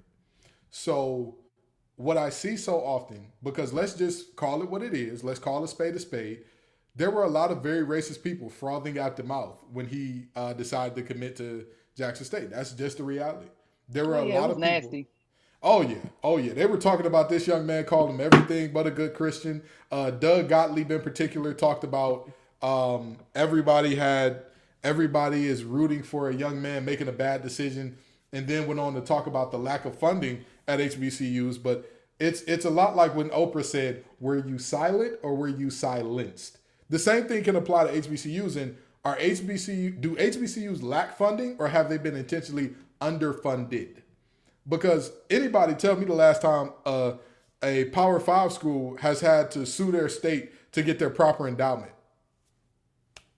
So 0.70 1.36
what 1.96 2.16
I 2.16 2.30
see 2.30 2.56
so 2.56 2.76
often, 2.80 3.26
because 3.42 3.72
let's 3.72 3.94
just 3.94 4.36
call 4.36 4.62
it 4.62 4.70
what 4.70 4.82
it 4.82 4.94
is, 4.94 5.22
let's 5.24 5.38
call 5.38 5.62
a 5.64 5.68
spade 5.68 5.94
a 5.94 5.98
spade. 5.98 6.44
There 6.96 7.10
were 7.10 7.24
a 7.24 7.28
lot 7.28 7.50
of 7.50 7.62
very 7.62 7.84
racist 7.86 8.22
people 8.22 8.50
frothing 8.50 8.98
out 8.98 9.16
the 9.16 9.22
mouth 9.22 9.62
when 9.72 9.86
he 9.86 10.26
uh, 10.36 10.52
decided 10.54 10.96
to 10.96 11.02
commit 11.02 11.36
to 11.36 11.66
Jackson 11.96 12.26
State. 12.26 12.50
That's 12.50 12.72
just 12.72 12.98
the 12.98 13.04
reality. 13.04 13.48
There 13.88 14.06
were 14.06 14.16
Oh, 14.16 14.22
a 14.22 14.26
yeah, 14.26 14.40
it 14.40 14.40
lot 14.40 14.50
of 14.50 14.60
people. 14.60 14.60
nasty. 14.60 15.08
Oh 15.62 15.82
yeah, 15.82 15.98
oh 16.22 16.38
yeah. 16.38 16.54
They 16.54 16.66
were 16.66 16.78
talking 16.78 17.06
about 17.06 17.28
this 17.28 17.46
young 17.46 17.66
man, 17.66 17.84
called 17.84 18.10
him 18.10 18.20
everything 18.20 18.72
but 18.72 18.86
a 18.86 18.90
good 18.90 19.14
Christian. 19.14 19.62
Uh, 19.92 20.10
Doug 20.10 20.48
Gottlieb, 20.48 20.90
in 20.90 21.02
particular, 21.02 21.52
talked 21.52 21.84
about 21.84 22.30
um, 22.62 23.18
everybody 23.34 23.94
had 23.94 24.42
everybody 24.82 25.46
is 25.46 25.62
rooting 25.62 26.02
for 26.02 26.30
a 26.30 26.34
young 26.34 26.62
man 26.62 26.84
making 26.84 27.08
a 27.08 27.12
bad 27.12 27.42
decision, 27.42 27.98
and 28.32 28.46
then 28.46 28.66
went 28.66 28.80
on 28.80 28.94
to 28.94 29.02
talk 29.02 29.26
about 29.26 29.50
the 29.50 29.58
lack 29.58 29.84
of 29.84 29.98
funding 29.98 30.44
at 30.66 30.78
HBCUs. 30.78 31.62
But 31.62 31.90
it's 32.18 32.40
it's 32.42 32.64
a 32.64 32.70
lot 32.70 32.96
like 32.96 33.14
when 33.14 33.28
Oprah 33.28 33.64
said, 33.64 34.04
"Were 34.18 34.38
you 34.38 34.58
silent 34.58 35.18
or 35.22 35.34
were 35.34 35.48
you 35.48 35.68
silenced?" 35.68 36.56
The 36.88 36.98
same 36.98 37.24
thing 37.24 37.44
can 37.44 37.56
apply 37.56 37.84
to 37.86 37.92
HBCUs. 37.92 38.56
And 38.56 38.76
are 39.04 39.16
HBCU 39.16 40.00
do 40.00 40.16
HBCUs 40.16 40.82
lack 40.82 41.16
funding 41.16 41.56
or 41.58 41.68
have 41.68 41.88
they 41.88 41.98
been 41.98 42.16
intentionally 42.16 42.74
underfunded? 43.00 44.02
Because 44.68 45.12
anybody 45.28 45.74
tell 45.74 45.96
me 45.96 46.04
the 46.04 46.14
last 46.14 46.42
time 46.42 46.72
uh, 46.84 47.12
a 47.62 47.86
Power 47.86 48.20
Five 48.20 48.52
school 48.52 48.96
has 48.98 49.20
had 49.20 49.50
to 49.52 49.66
sue 49.66 49.90
their 49.90 50.08
state 50.08 50.72
to 50.72 50.82
get 50.82 50.98
their 50.98 51.10
proper 51.10 51.48
endowment. 51.48 51.92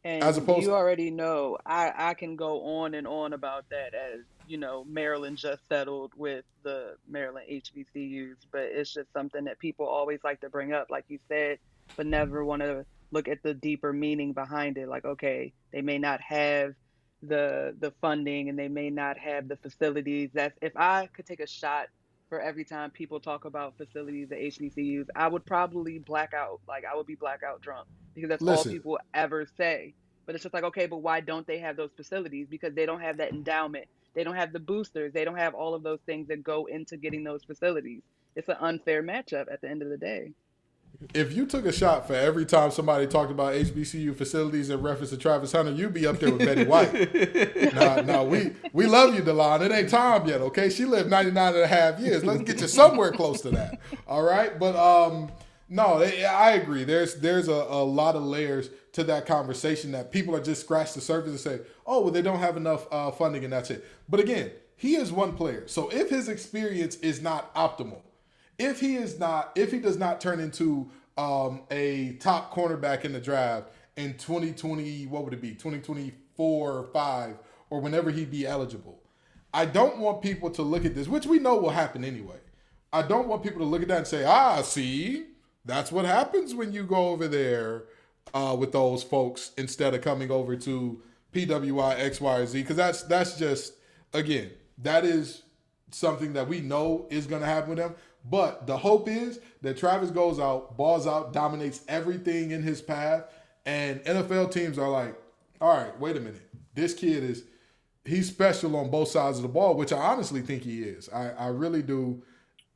And 0.04 0.24
As 0.24 0.37
opposed 0.37 0.62
you 0.64 0.74
already 0.74 1.11
know, 1.11 1.58
I, 1.64 1.92
I 1.96 2.14
can 2.14 2.35
go 2.35 2.62
on 2.62 2.94
and 2.94 3.06
on 3.06 3.35
about 3.35 3.68
that 3.70 3.94
as, 3.94 4.20
you 4.48 4.58
know, 4.58 4.85
Maryland 4.85 5.38
just 5.38 5.66
settled 5.68 6.12
with 6.16 6.44
the 6.64 6.96
Maryland 7.08 7.46
HBCUs, 7.48 8.35
but 8.50 8.62
it's 8.62 8.92
just 8.92 9.12
something 9.12 9.44
that 9.44 9.61
people 9.61 9.87
always 9.87 10.18
like 10.24 10.40
to 10.40 10.50
bring 10.50 10.72
up, 10.72 10.88
like 10.90 11.04
you 11.06 11.20
said, 11.28 11.58
but 11.96 12.06
never 12.06 12.44
want 12.44 12.62
to 12.62 12.85
look 13.12 13.28
at 13.28 13.44
the 13.44 13.54
deeper 13.54 13.92
meaning 13.92 14.32
behind 14.32 14.76
it. 14.76 14.88
Like, 14.88 15.04
okay, 15.04 15.52
they 15.72 15.82
may 15.82 15.98
not 15.98 16.20
have 16.20 16.74
the 17.22 17.74
the 17.80 17.92
funding 18.00 18.48
and 18.50 18.58
they 18.58 18.68
may 18.68 18.90
not 18.90 19.18
have 19.18 19.48
the 19.48 19.56
facilities. 19.56 20.30
That's 20.35 20.56
if 20.62 20.76
I 20.76 21.08
could 21.14 21.26
take 21.26 21.40
a 21.40 21.46
shot 21.46 21.88
for 22.28 22.40
every 22.40 22.64
time 22.64 22.90
people 22.90 23.20
talk 23.20 23.44
about 23.44 23.76
facilities 23.78 24.32
at 24.32 24.38
HBCUs, 24.38 25.06
I 25.16 25.28
would 25.28 25.46
probably 25.46 25.98
black 26.00 26.35
out. 26.35 26.61
Like 26.68 26.85
I 26.90 26.96
would 26.96 27.06
be 27.06 27.16
blackout 27.16 27.62
drunk 27.62 27.88
because 28.14 28.30
that's 28.30 28.46
all 28.46 28.64
people 28.64 28.98
ever 29.14 29.46
say 29.58 29.94
But 30.26 30.35
it's 30.37 30.44
just 30.44 30.54
like, 30.54 30.64
okay, 30.64 30.87
but 30.87 30.98
why 30.98 31.20
don't 31.20 31.46
they 31.46 31.58
have 31.61 31.76
those 31.76 31.92
facilities? 31.96 32.48
Because 32.50 32.74
they 32.74 32.87
don't 32.87 33.00
have 33.02 33.18
that 33.18 33.32
endowment. 33.32 33.87
They 34.14 34.24
don't 34.24 34.37
have 34.37 34.52
the 34.52 34.61
boosters. 34.61 35.12
They 35.12 35.24
don't 35.24 35.38
have 35.38 35.54
all 35.54 35.74
of 35.74 35.82
those 35.82 36.00
things 36.06 36.28
that 36.28 36.42
go 36.44 36.66
into 36.66 36.96
getting 36.98 37.24
those 37.24 37.44
facilities. 37.44 38.02
It's 38.37 38.48
an 38.48 38.56
unfair 38.61 39.02
matchup 39.02 39.46
at 39.52 39.61
the 39.62 39.70
end 39.70 39.82
of 39.82 39.90
the 39.90 39.98
day. 39.98 40.32
If 41.14 41.33
you 41.33 41.46
took 41.46 41.66
a 41.66 41.72
shot 41.72 42.07
for 42.07 42.14
every 42.14 42.46
time 42.46 42.70
somebody 42.70 43.07
talked 43.07 43.31
about 43.31 43.55
HBCU 43.55 44.16
facilities 44.16 44.70
in 44.70 44.81
reference 44.81 45.11
to 45.11 45.16
Travis 45.16 45.52
Hunter, 45.52 45.72
you'd 45.72 45.92
be 45.92 46.07
up 46.07 46.18
there 46.20 46.33
with 46.33 46.46
Betty 46.46 46.64
White. 46.64 47.74
nah, 47.74 48.00
nah, 48.02 48.22
we, 48.22 48.52
we 48.72 48.87
love 48.87 49.14
you, 49.14 49.22
Delon. 49.22 49.62
It 49.62 49.72
ain't 49.72 49.88
time 49.88 50.26
yet, 50.26 50.40
okay? 50.40 50.70
She 50.70 50.85
lived 50.85 51.11
99 51.11 51.55
and 51.55 51.62
a 51.62 51.66
half 51.66 51.98
years. 51.98 52.24
Let's 52.24 52.42
get 52.42 52.61
you 52.61 52.68
somewhere 52.68 53.11
close 53.11 53.40
to 53.42 53.50
that. 53.50 53.81
All 54.07 54.22
right? 54.22 54.59
But 54.59 54.76
um, 54.76 55.31
no, 55.68 56.02
I 56.02 56.52
agree. 56.52 56.85
There's 56.85 57.14
there's 57.16 57.48
a, 57.48 57.52
a 57.52 57.83
lot 57.83 58.14
of 58.14 58.22
layers 58.22 58.68
to 58.92 59.05
that 59.05 59.26
conversation 59.26 59.92
that 59.92 60.12
people 60.12 60.37
are 60.37 60.42
just 60.42 60.61
scratch 60.61 60.92
the 60.92 61.00
surface 61.00 61.31
and 61.31 61.40
say, 61.40 61.61
oh, 61.87 62.02
well, 62.02 62.11
they 62.11 62.22
don't 62.22 62.40
have 62.40 62.57
enough 62.57 62.87
uh, 62.92 63.11
funding 63.11 63.44
and 63.44 63.52
that's 63.52 63.70
it. 63.70 63.85
But 64.09 64.20
again, 64.20 64.50
he 64.76 64.96
is 64.96 65.11
one 65.11 65.35
player. 65.35 65.66
So 65.66 65.88
if 65.88 66.11
his 66.11 66.28
experience 66.28 66.96
is 66.96 67.22
not 67.22 67.55
optimal, 67.55 68.02
if 68.62 68.81
he 68.81 68.96
is 68.96 69.18
not, 69.18 69.53
if 69.57 69.72
he 69.72 69.79
does 69.79 69.98
not 69.98 70.20
turn 70.20 70.40
into 70.40 70.88
um, 71.18 71.62
a 71.70 72.12
top 72.20 72.55
cornerback 72.55 73.05
in 73.05 73.12
the 73.12 73.20
draft 73.20 73.70
in 73.96 74.14
2020, 74.14 75.07
what 75.07 75.25
would 75.25 75.35
it 75.35 75.40
be, 75.40 75.51
2024 75.51 76.72
or 76.72 76.85
five, 76.92 77.38
or 77.70 77.81
whenever 77.81 78.11
he'd 78.11 78.31
be 78.31 78.46
eligible, 78.46 79.01
I 79.53 79.66
don't 79.66 79.98
want 79.98 80.22
people 80.22 80.51
to 80.51 80.62
look 80.62 80.85
at 80.85 80.94
this, 80.94 81.09
which 81.09 81.27
we 81.27 81.38
know 81.38 81.57
will 81.57 81.70
happen 81.70 82.05
anyway. 82.05 82.38
I 82.92 83.03
don't 83.03 83.29
want 83.29 83.42
people 83.42 83.59
to 83.61 83.66
look 83.66 83.83
at 83.83 83.88
that 83.88 83.98
and 83.98 84.07
say, 84.07 84.25
ah, 84.25 84.62
see, 84.62 85.27
that's 85.64 85.90
what 85.90 86.05
happens 86.05 86.55
when 86.55 86.72
you 86.72 86.85
go 86.85 87.09
over 87.09 87.27
there 87.27 87.85
uh, 88.33 88.57
with 88.59 88.72
those 88.72 89.03
folks 89.03 89.53
instead 89.59 89.94
of 89.94 90.03
coming 90.03 90.31
over 90.31 90.57
to 90.57 91.03
PWI 91.33 91.98
X, 91.98 92.20
Y, 92.20 92.38
or 92.38 92.46
Z. 92.46 92.61
Because 92.61 92.77
that's 92.77 93.03
that's 93.03 93.38
just 93.38 93.75
again, 94.12 94.51
that 94.79 95.05
is 95.05 95.42
something 95.90 96.33
that 96.35 96.48
we 96.48 96.61
know 96.61 97.07
is 97.11 97.27
going 97.27 97.42
to 97.42 97.46
happen 97.46 97.70
with 97.70 97.79
them. 97.79 97.94
But 98.24 98.66
the 98.66 98.76
hope 98.76 99.08
is 99.08 99.40
that 99.62 99.76
Travis 99.76 100.11
goes 100.11 100.38
out, 100.38 100.76
balls 100.76 101.06
out, 101.06 101.32
dominates 101.32 101.82
everything 101.88 102.52
in 102.52 102.62
his 102.62 102.80
path, 102.80 103.24
and 103.66 104.02
NFL 104.04 104.52
teams 104.52 104.78
are 104.78 104.88
like, 104.88 105.16
all 105.61 105.76
right, 105.76 105.98
wait 105.98 106.16
a 106.16 106.20
minute, 106.20 106.48
this 106.74 106.94
kid 106.94 107.24
is 107.24 107.44
he's 108.04 108.28
special 108.28 108.76
on 108.76 108.90
both 108.90 109.08
sides 109.08 109.38
of 109.38 109.42
the 109.42 109.48
ball, 109.48 109.74
which 109.74 109.92
I 109.92 109.98
honestly 109.98 110.40
think 110.40 110.62
he 110.62 110.82
is. 110.82 111.08
I, 111.11 111.30
I 111.30 111.46
really 111.48 111.82
do. 111.82 112.22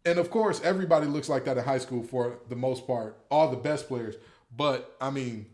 And 0.05 0.19
of 0.19 0.31
course, 0.31 0.61
everybody 0.63 1.07
looks 1.07 1.29
like 1.29 1.45
that 1.47 1.59
in 1.59 1.65
high 1.65 1.79
school 1.79 2.03
for 2.03 2.39
the 2.49 2.57
most 2.57 2.87
part, 2.87 3.19
all 3.31 3.51
the 3.51 3.57
best 3.57 3.89
players. 3.89 4.15
But 4.57 4.97
I 5.01 5.11
mean, 5.11 5.47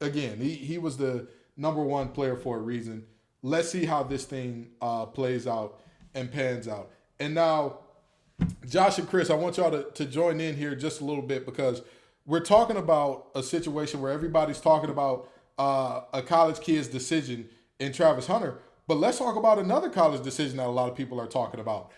again, 0.00 0.38
he, 0.38 0.50
he 0.50 0.78
was 0.78 0.96
the 0.96 1.28
number 1.56 1.82
one 1.82 2.08
player 2.08 2.36
for 2.36 2.56
a 2.56 2.60
reason. 2.60 3.04
Let's 3.42 3.68
see 3.68 3.84
how 3.84 4.02
this 4.02 4.24
thing 4.24 4.70
uh, 4.80 5.06
plays 5.06 5.46
out 5.46 5.80
and 6.14 6.32
pans 6.32 6.66
out. 6.66 6.90
And 7.20 7.34
now 7.34 7.80
Josh 8.68 8.98
and 8.98 9.08
Chris, 9.08 9.30
I 9.30 9.34
want 9.34 9.56
y'all 9.56 9.70
to, 9.70 9.84
to 9.94 10.04
join 10.04 10.40
in 10.40 10.54
here 10.54 10.74
just 10.74 11.00
a 11.00 11.04
little 11.04 11.22
bit 11.22 11.46
because 11.46 11.82
we're 12.26 12.40
talking 12.40 12.76
about 12.76 13.28
a 13.34 13.42
situation 13.42 14.02
where 14.02 14.12
everybody's 14.12 14.60
talking 14.60 14.90
about 14.90 15.30
uh, 15.58 16.02
a 16.12 16.22
college 16.22 16.60
kid's 16.60 16.86
decision 16.86 17.48
in 17.78 17.92
Travis 17.92 18.26
Hunter. 18.26 18.58
But 18.86 18.98
let's 18.98 19.18
talk 19.18 19.36
about 19.36 19.58
another 19.58 19.88
college 19.88 20.22
decision 20.22 20.58
that 20.58 20.66
a 20.66 20.70
lot 20.70 20.90
of 20.90 20.96
people 20.96 21.18
are 21.20 21.26
talking 21.26 21.60
about. 21.60 21.92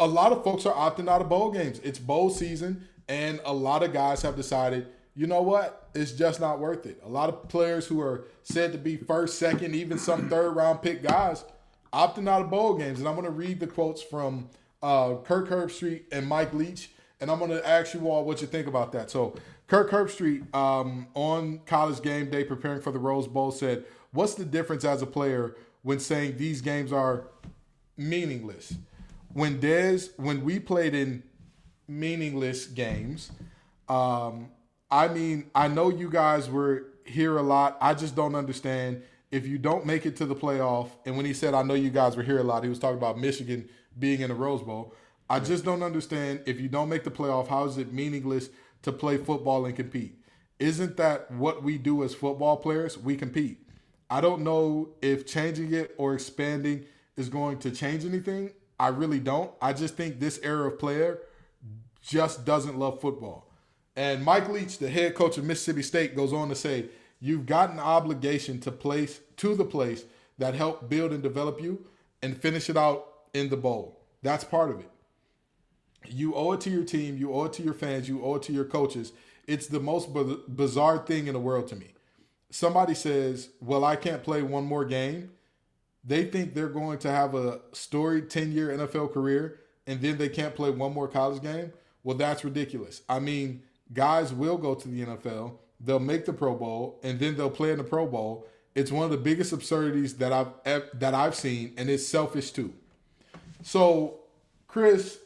A 0.00 0.06
lot 0.06 0.32
of 0.32 0.42
folks 0.42 0.64
are 0.66 0.74
opting 0.74 1.08
out 1.08 1.20
of 1.20 1.28
bowl 1.28 1.50
games. 1.50 1.80
It's 1.80 1.98
bowl 1.98 2.30
season, 2.30 2.88
and 3.08 3.40
a 3.44 3.52
lot 3.52 3.82
of 3.82 3.92
guys 3.92 4.22
have 4.22 4.36
decided, 4.36 4.86
you 5.14 5.26
know 5.26 5.42
what? 5.42 5.90
It's 5.94 6.12
just 6.12 6.40
not 6.40 6.58
worth 6.58 6.86
it. 6.86 7.00
A 7.04 7.08
lot 7.08 7.28
of 7.28 7.48
players 7.48 7.86
who 7.86 8.00
are 8.00 8.26
said 8.42 8.72
to 8.72 8.78
be 8.78 8.96
first, 8.96 9.38
second, 9.38 9.74
even 9.74 9.98
some 9.98 10.28
third 10.28 10.50
round 10.52 10.82
pick 10.82 11.02
guys 11.02 11.44
opting 11.92 12.28
out 12.28 12.42
of 12.42 12.50
bowl 12.50 12.74
games. 12.74 12.98
And 12.98 13.08
I'm 13.08 13.14
going 13.14 13.26
to 13.26 13.30
read 13.30 13.60
the 13.60 13.66
quotes 13.66 14.02
from 14.02 14.50
uh, 14.82 15.16
Kirk 15.24 15.48
Herbstreit 15.48 16.04
and 16.12 16.26
Mike 16.26 16.52
Leach, 16.52 16.90
and 17.20 17.30
I'm 17.30 17.38
going 17.38 17.50
to 17.50 17.66
ask 17.66 17.94
you 17.94 18.08
all 18.08 18.24
what 18.24 18.40
you 18.40 18.46
think 18.46 18.66
about 18.66 18.92
that. 18.92 19.10
So, 19.10 19.34
Kirk 19.68 19.90
Herbstreit 19.90 20.54
um, 20.54 21.08
on 21.14 21.60
college 21.66 22.00
game 22.02 22.30
day 22.30 22.44
preparing 22.44 22.80
for 22.80 22.92
the 22.92 22.98
Rose 22.98 23.26
Bowl 23.26 23.50
said, 23.50 23.84
What's 24.12 24.34
the 24.34 24.44
difference 24.44 24.84
as 24.84 25.02
a 25.02 25.06
player 25.06 25.56
when 25.82 25.98
saying 25.98 26.36
these 26.36 26.60
games 26.60 26.92
are 26.92 27.28
meaningless? 27.96 28.74
When 29.32 29.60
Dez, 29.60 30.10
when 30.16 30.44
we 30.44 30.58
played 30.60 30.94
in 30.94 31.22
meaningless 31.88 32.66
games, 32.66 33.30
um, 33.88 34.50
I 34.90 35.08
mean, 35.08 35.50
I 35.54 35.68
know 35.68 35.90
you 35.90 36.08
guys 36.08 36.48
were 36.48 36.86
here 37.04 37.36
a 37.36 37.42
lot. 37.42 37.76
I 37.80 37.94
just 37.94 38.14
don't 38.14 38.34
understand 38.34 39.02
if 39.36 39.46
you 39.46 39.58
don't 39.58 39.84
make 39.84 40.06
it 40.06 40.16
to 40.16 40.24
the 40.24 40.34
playoff. 40.34 40.88
And 41.04 41.14
when 41.14 41.26
he 41.26 41.34
said, 41.34 41.52
I 41.52 41.62
know 41.62 41.74
you 41.74 41.90
guys 41.90 42.16
were 42.16 42.22
here 42.22 42.38
a 42.38 42.42
lot, 42.42 42.62
he 42.62 42.70
was 42.70 42.78
talking 42.78 42.96
about 42.96 43.18
Michigan 43.18 43.68
being 43.98 44.22
in 44.22 44.28
the 44.28 44.34
Rose 44.34 44.62
Bowl. 44.62 44.94
I 45.28 45.40
just 45.40 45.62
don't 45.62 45.82
understand 45.82 46.40
if 46.46 46.58
you 46.58 46.68
don't 46.68 46.88
make 46.88 47.04
the 47.04 47.10
playoff, 47.10 47.48
how 47.48 47.66
is 47.66 47.76
it 47.76 47.92
meaningless 47.92 48.48
to 48.82 48.92
play 48.92 49.18
football 49.18 49.66
and 49.66 49.76
compete? 49.76 50.18
Isn't 50.58 50.96
that 50.96 51.30
what 51.30 51.62
we 51.62 51.76
do 51.76 52.02
as 52.02 52.14
football 52.14 52.56
players? 52.56 52.96
We 52.96 53.14
compete. 53.14 53.58
I 54.08 54.22
don't 54.22 54.40
know 54.42 54.88
if 55.02 55.26
changing 55.26 55.74
it 55.74 55.94
or 55.98 56.14
expanding 56.14 56.86
is 57.16 57.28
going 57.28 57.58
to 57.58 57.70
change 57.70 58.06
anything. 58.06 58.52
I 58.80 58.88
really 58.88 59.20
don't. 59.20 59.50
I 59.60 59.74
just 59.74 59.96
think 59.96 60.18
this 60.18 60.40
era 60.42 60.68
of 60.68 60.78
player 60.78 61.18
just 62.00 62.46
doesn't 62.46 62.78
love 62.78 63.02
football. 63.02 63.50
And 63.96 64.24
Mike 64.24 64.48
Leach, 64.48 64.78
the 64.78 64.88
head 64.88 65.14
coach 65.14 65.36
of 65.36 65.44
Mississippi 65.44 65.82
State, 65.82 66.16
goes 66.16 66.32
on 66.32 66.48
to 66.48 66.54
say, 66.54 66.86
You've 67.20 67.46
got 67.46 67.70
an 67.70 67.80
obligation 67.80 68.60
to 68.60 68.72
place 68.72 69.20
to 69.38 69.54
the 69.54 69.64
place 69.64 70.04
that 70.38 70.54
helped 70.54 70.88
build 70.88 71.12
and 71.12 71.22
develop 71.22 71.60
you 71.60 71.86
and 72.22 72.36
finish 72.36 72.68
it 72.68 72.76
out 72.76 73.06
in 73.32 73.48
the 73.48 73.56
bowl. 73.56 74.00
That's 74.22 74.44
part 74.44 74.70
of 74.70 74.80
it. 74.80 74.90
You 76.08 76.34
owe 76.34 76.52
it 76.52 76.60
to 76.62 76.70
your 76.70 76.84
team, 76.84 77.16
you 77.16 77.32
owe 77.32 77.44
it 77.44 77.52
to 77.54 77.62
your 77.62 77.74
fans, 77.74 78.08
you 78.08 78.24
owe 78.24 78.36
it 78.36 78.42
to 78.44 78.52
your 78.52 78.64
coaches. 78.64 79.12
It's 79.46 79.66
the 79.66 79.80
most 79.80 80.10
bizarre 80.48 80.98
thing 80.98 81.26
in 81.26 81.32
the 81.32 81.40
world 81.40 81.68
to 81.68 81.76
me. 81.76 81.94
Somebody 82.50 82.94
says, 82.94 83.50
Well, 83.60 83.84
I 83.84 83.96
can't 83.96 84.22
play 84.22 84.42
one 84.42 84.64
more 84.64 84.84
game. 84.84 85.30
They 86.04 86.24
think 86.24 86.54
they're 86.54 86.68
going 86.68 86.98
to 86.98 87.10
have 87.10 87.34
a 87.34 87.60
storied 87.72 88.30
10 88.30 88.52
year 88.52 88.68
NFL 88.68 89.12
career 89.12 89.60
and 89.86 90.00
then 90.00 90.18
they 90.18 90.28
can't 90.28 90.54
play 90.54 90.70
one 90.70 90.92
more 90.92 91.08
college 91.08 91.42
game. 91.42 91.72
Well, 92.02 92.16
that's 92.16 92.44
ridiculous. 92.44 93.02
I 93.08 93.18
mean, 93.18 93.62
guys 93.92 94.32
will 94.32 94.58
go 94.58 94.74
to 94.74 94.88
the 94.88 95.04
NFL, 95.04 95.58
they'll 95.80 95.98
make 95.98 96.24
the 96.24 96.32
Pro 96.32 96.54
Bowl, 96.54 97.00
and 97.02 97.18
then 97.18 97.36
they'll 97.36 97.50
play 97.50 97.70
in 97.70 97.78
the 97.78 97.84
Pro 97.84 98.06
Bowl. 98.06 98.46
It's 98.74 98.92
one 98.92 99.04
of 99.04 99.10
the 99.10 99.16
biggest 99.16 99.52
absurdities 99.52 100.14
that 100.16 100.32
I've 100.32 100.48
that 100.98 101.14
I've 101.14 101.34
seen, 101.34 101.74
and 101.76 101.88
it's 101.88 102.06
selfish 102.06 102.50
too. 102.50 102.72
So, 103.62 104.20
Chris, 104.68 105.18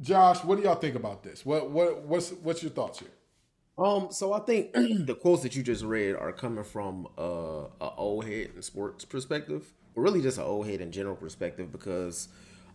Josh, 0.00 0.42
what 0.44 0.56
do 0.56 0.64
y'all 0.64 0.74
think 0.74 0.96
about 0.96 1.22
this? 1.22 1.46
What 1.46 1.70
what 1.70 2.02
what's 2.02 2.30
what's 2.30 2.62
your 2.62 2.72
thoughts 2.72 2.98
here? 2.98 3.10
Um, 3.76 4.08
so 4.10 4.32
I 4.32 4.40
think 4.40 4.72
the 4.74 5.14
quotes 5.14 5.42
that 5.42 5.56
you 5.56 5.62
just 5.62 5.84
read 5.84 6.14
are 6.14 6.32
coming 6.32 6.64
from 6.64 7.08
uh, 7.18 7.66
a 7.80 7.90
old 7.96 8.24
head 8.24 8.50
in 8.54 8.62
sports 8.62 9.04
perspective, 9.04 9.72
or 9.94 10.02
really 10.02 10.22
just 10.22 10.38
an 10.38 10.44
old 10.44 10.66
head 10.66 10.80
in 10.80 10.92
general 10.92 11.16
perspective, 11.16 11.72
because 11.72 12.28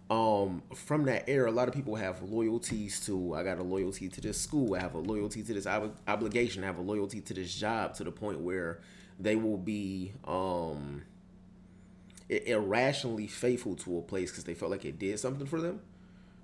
um, 0.09 0.63
from 0.73 1.05
that 1.05 1.25
era, 1.27 1.49
a 1.49 1.53
lot 1.53 1.67
of 1.67 1.73
people 1.73 1.95
have 1.95 2.21
loyalties 2.23 2.99
to. 3.05 3.35
I 3.35 3.43
got 3.43 3.59
a 3.59 3.63
loyalty 3.63 4.09
to 4.09 4.21
this 4.21 4.39
school. 4.41 4.75
I 4.75 4.79
have 4.79 4.95
a 4.95 4.99
loyalty 4.99 5.43
to 5.43 5.53
this 5.53 5.67
ob- 5.67 5.95
obligation. 6.07 6.63
I 6.63 6.67
have 6.67 6.79
a 6.79 6.81
loyalty 6.81 7.21
to 7.21 7.33
this 7.33 7.53
job 7.53 7.93
to 7.95 8.03
the 8.03 8.11
point 8.11 8.39
where 8.39 8.79
they 9.19 9.35
will 9.35 9.57
be 9.57 10.13
um 10.25 11.03
irrationally 12.29 13.27
faithful 13.27 13.75
to 13.75 13.97
a 13.97 14.01
place 14.01 14.29
because 14.31 14.43
they 14.43 14.53
felt 14.53 14.71
like 14.71 14.85
it 14.85 14.99
did 14.99 15.19
something 15.19 15.47
for 15.47 15.59
them. 15.61 15.81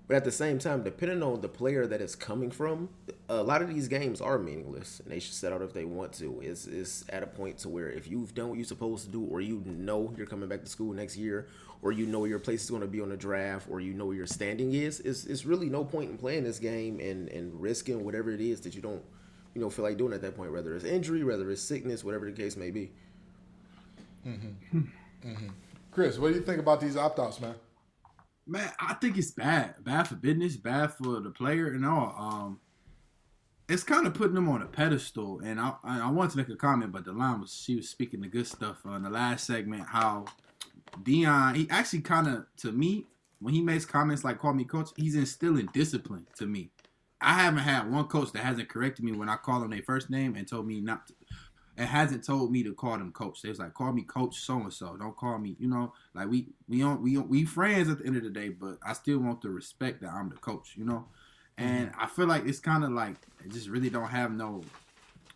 But 0.07 0.17
at 0.17 0.23
the 0.23 0.31
same 0.31 0.59
time, 0.59 0.83
depending 0.83 1.23
on 1.23 1.41
the 1.41 1.47
player 1.47 1.87
that 1.87 1.99
it's 1.99 2.15
coming 2.15 2.51
from, 2.51 2.89
a 3.27 3.41
lot 3.41 3.63
of 3.63 3.69
these 3.69 3.87
games 3.87 4.21
are 4.21 4.37
meaningless, 4.37 4.99
and 4.99 5.11
they 5.11 5.19
should 5.19 5.33
set 5.33 5.51
out 5.51 5.63
if 5.63 5.73
they 5.73 5.85
want 5.85 6.13
to. 6.13 6.41
It's, 6.41 6.67
it's 6.67 7.05
at 7.09 7.23
a 7.23 7.27
point 7.27 7.57
to 7.59 7.69
where 7.69 7.89
if 7.89 8.07
you've 8.07 8.35
done 8.35 8.49
what 8.49 8.57
you're 8.59 8.65
supposed 8.65 9.05
to 9.05 9.11
do, 9.11 9.23
or 9.23 9.41
you 9.41 9.63
know 9.65 10.13
you're 10.15 10.27
coming 10.27 10.47
back 10.47 10.61
to 10.61 10.69
school 10.69 10.93
next 10.93 11.17
year, 11.17 11.47
or 11.85 11.91
you 11.91 12.07
know 12.07 12.25
your 12.25 12.39
place 12.39 12.63
is 12.63 12.69
going 12.71 12.81
to 12.81 12.87
be 12.87 12.99
on 12.99 13.09
the 13.09 13.15
draft, 13.15 13.67
or 13.69 13.79
you 13.79 13.93
know 13.93 14.07
where 14.07 14.15
your 14.15 14.25
standing 14.25 14.73
is, 14.73 15.01
it's, 15.01 15.25
it's 15.25 15.45
really 15.45 15.69
no 15.69 15.85
point 15.85 16.09
in 16.09 16.17
playing 16.17 16.43
this 16.43 16.57
game 16.57 16.99
and, 16.99 17.29
and 17.29 17.61
risking 17.61 18.03
whatever 18.03 18.31
it 18.31 18.41
is 18.41 18.59
that 18.61 18.73
you 18.73 18.81
don't, 18.81 19.03
you 19.53 19.61
know, 19.61 19.69
feel 19.69 19.85
like 19.85 19.95
doing 19.95 20.11
at 20.11 20.19
that 20.23 20.35
point, 20.35 20.51
whether 20.51 20.75
it's 20.75 20.83
injury, 20.83 21.23
whether 21.23 21.51
it's 21.51 21.61
sickness, 21.61 22.03
whatever 22.03 22.25
the 22.25 22.35
case 22.35 22.57
may 22.57 22.71
be. 22.71 22.91
Mm-hmm. 24.25 24.79
Mm-hmm. 25.27 25.47
Chris, 25.91 26.17
what 26.17 26.29
do 26.29 26.39
you 26.39 26.41
think 26.41 26.59
about 26.59 26.81
these 26.81 26.97
opt 26.97 27.19
outs, 27.19 27.39
man? 27.39 27.53
Man, 28.47 28.67
I 28.79 28.95
think 28.95 29.19
it's 29.19 29.29
bad. 29.29 29.75
Bad 29.83 30.07
for 30.07 30.15
business, 30.15 30.57
bad 30.57 30.91
for 30.91 31.19
the 31.19 31.29
player 31.29 31.67
and 31.67 31.85
all. 31.85 32.15
Um, 32.17 32.59
it's 33.69 33.83
kind 33.83 34.07
of 34.07 34.15
putting 34.15 34.33
them 34.33 34.49
on 34.49 34.63
a 34.63 34.65
pedestal. 34.65 35.39
And 35.41 35.59
I, 35.59 35.73
I 35.83 36.09
wanted 36.09 36.31
to 36.31 36.37
make 36.37 36.49
a 36.49 36.55
comment, 36.55 36.91
but 36.91 37.05
Delon 37.05 37.41
was 37.41 37.53
she 37.53 37.75
was 37.75 37.89
speaking 37.89 38.21
the 38.21 38.27
good 38.27 38.47
stuff 38.47 38.77
on 38.85 39.03
the 39.03 39.11
last 39.11 39.45
segment. 39.45 39.83
How 39.85 40.25
Deion, 41.03 41.55
he 41.55 41.67
actually 41.69 42.01
kind 42.01 42.27
of 42.27 42.45
to 42.57 42.71
me 42.71 43.05
when 43.39 43.53
he 43.53 43.61
makes 43.61 43.85
comments 43.85 44.23
like 44.23 44.39
"call 44.39 44.53
me 44.53 44.63
coach," 44.63 44.89
he's 44.95 45.15
instilling 45.15 45.69
discipline 45.73 46.27
to 46.37 46.45
me. 46.45 46.69
I 47.21 47.33
haven't 47.33 47.63
had 47.63 47.91
one 47.91 48.05
coach 48.05 48.31
that 48.33 48.43
hasn't 48.43 48.69
corrected 48.69 49.03
me 49.05 49.11
when 49.13 49.29
I 49.29 49.35
call 49.35 49.61
them 49.61 49.71
their 49.71 49.81
first 49.81 50.09
name 50.09 50.35
and 50.35 50.47
told 50.47 50.67
me 50.67 50.81
not 50.81 51.07
to, 51.07 51.13
it 51.77 51.85
hasn't 51.85 52.23
told 52.23 52.51
me 52.51 52.63
to 52.63 52.73
call 52.73 52.97
them 52.97 53.11
coach. 53.11 53.41
They 53.41 53.49
was 53.49 53.59
like, 53.59 53.73
call 53.73 53.91
me 53.91 54.03
coach 54.03 54.39
so 54.39 54.55
and 54.59 54.71
so. 54.71 54.95
Don't 54.95 55.15
call 55.15 55.37
me, 55.39 55.55
you 55.59 55.67
know, 55.67 55.93
like 56.13 56.29
we 56.29 56.47
we 56.67 56.79
don't 56.79 57.01
we 57.01 57.15
don't, 57.15 57.29
we 57.29 57.45
friends 57.45 57.89
at 57.89 57.99
the 57.99 58.05
end 58.05 58.17
of 58.17 58.23
the 58.23 58.29
day, 58.29 58.49
but 58.49 58.77
I 58.85 58.93
still 58.93 59.19
want 59.19 59.41
the 59.41 59.49
respect 59.49 60.01
that 60.01 60.11
I'm 60.11 60.29
the 60.29 60.35
coach, 60.37 60.73
you 60.75 60.85
know. 60.85 61.05
And 61.57 61.91
mm-hmm. 61.91 62.01
I 62.01 62.07
feel 62.07 62.27
like 62.27 62.45
it's 62.45 62.59
kind 62.59 62.83
of 62.83 62.91
like 62.91 63.15
they 63.41 63.49
just 63.49 63.69
really 63.69 63.89
don't 63.89 64.09
have 64.09 64.31
no 64.31 64.63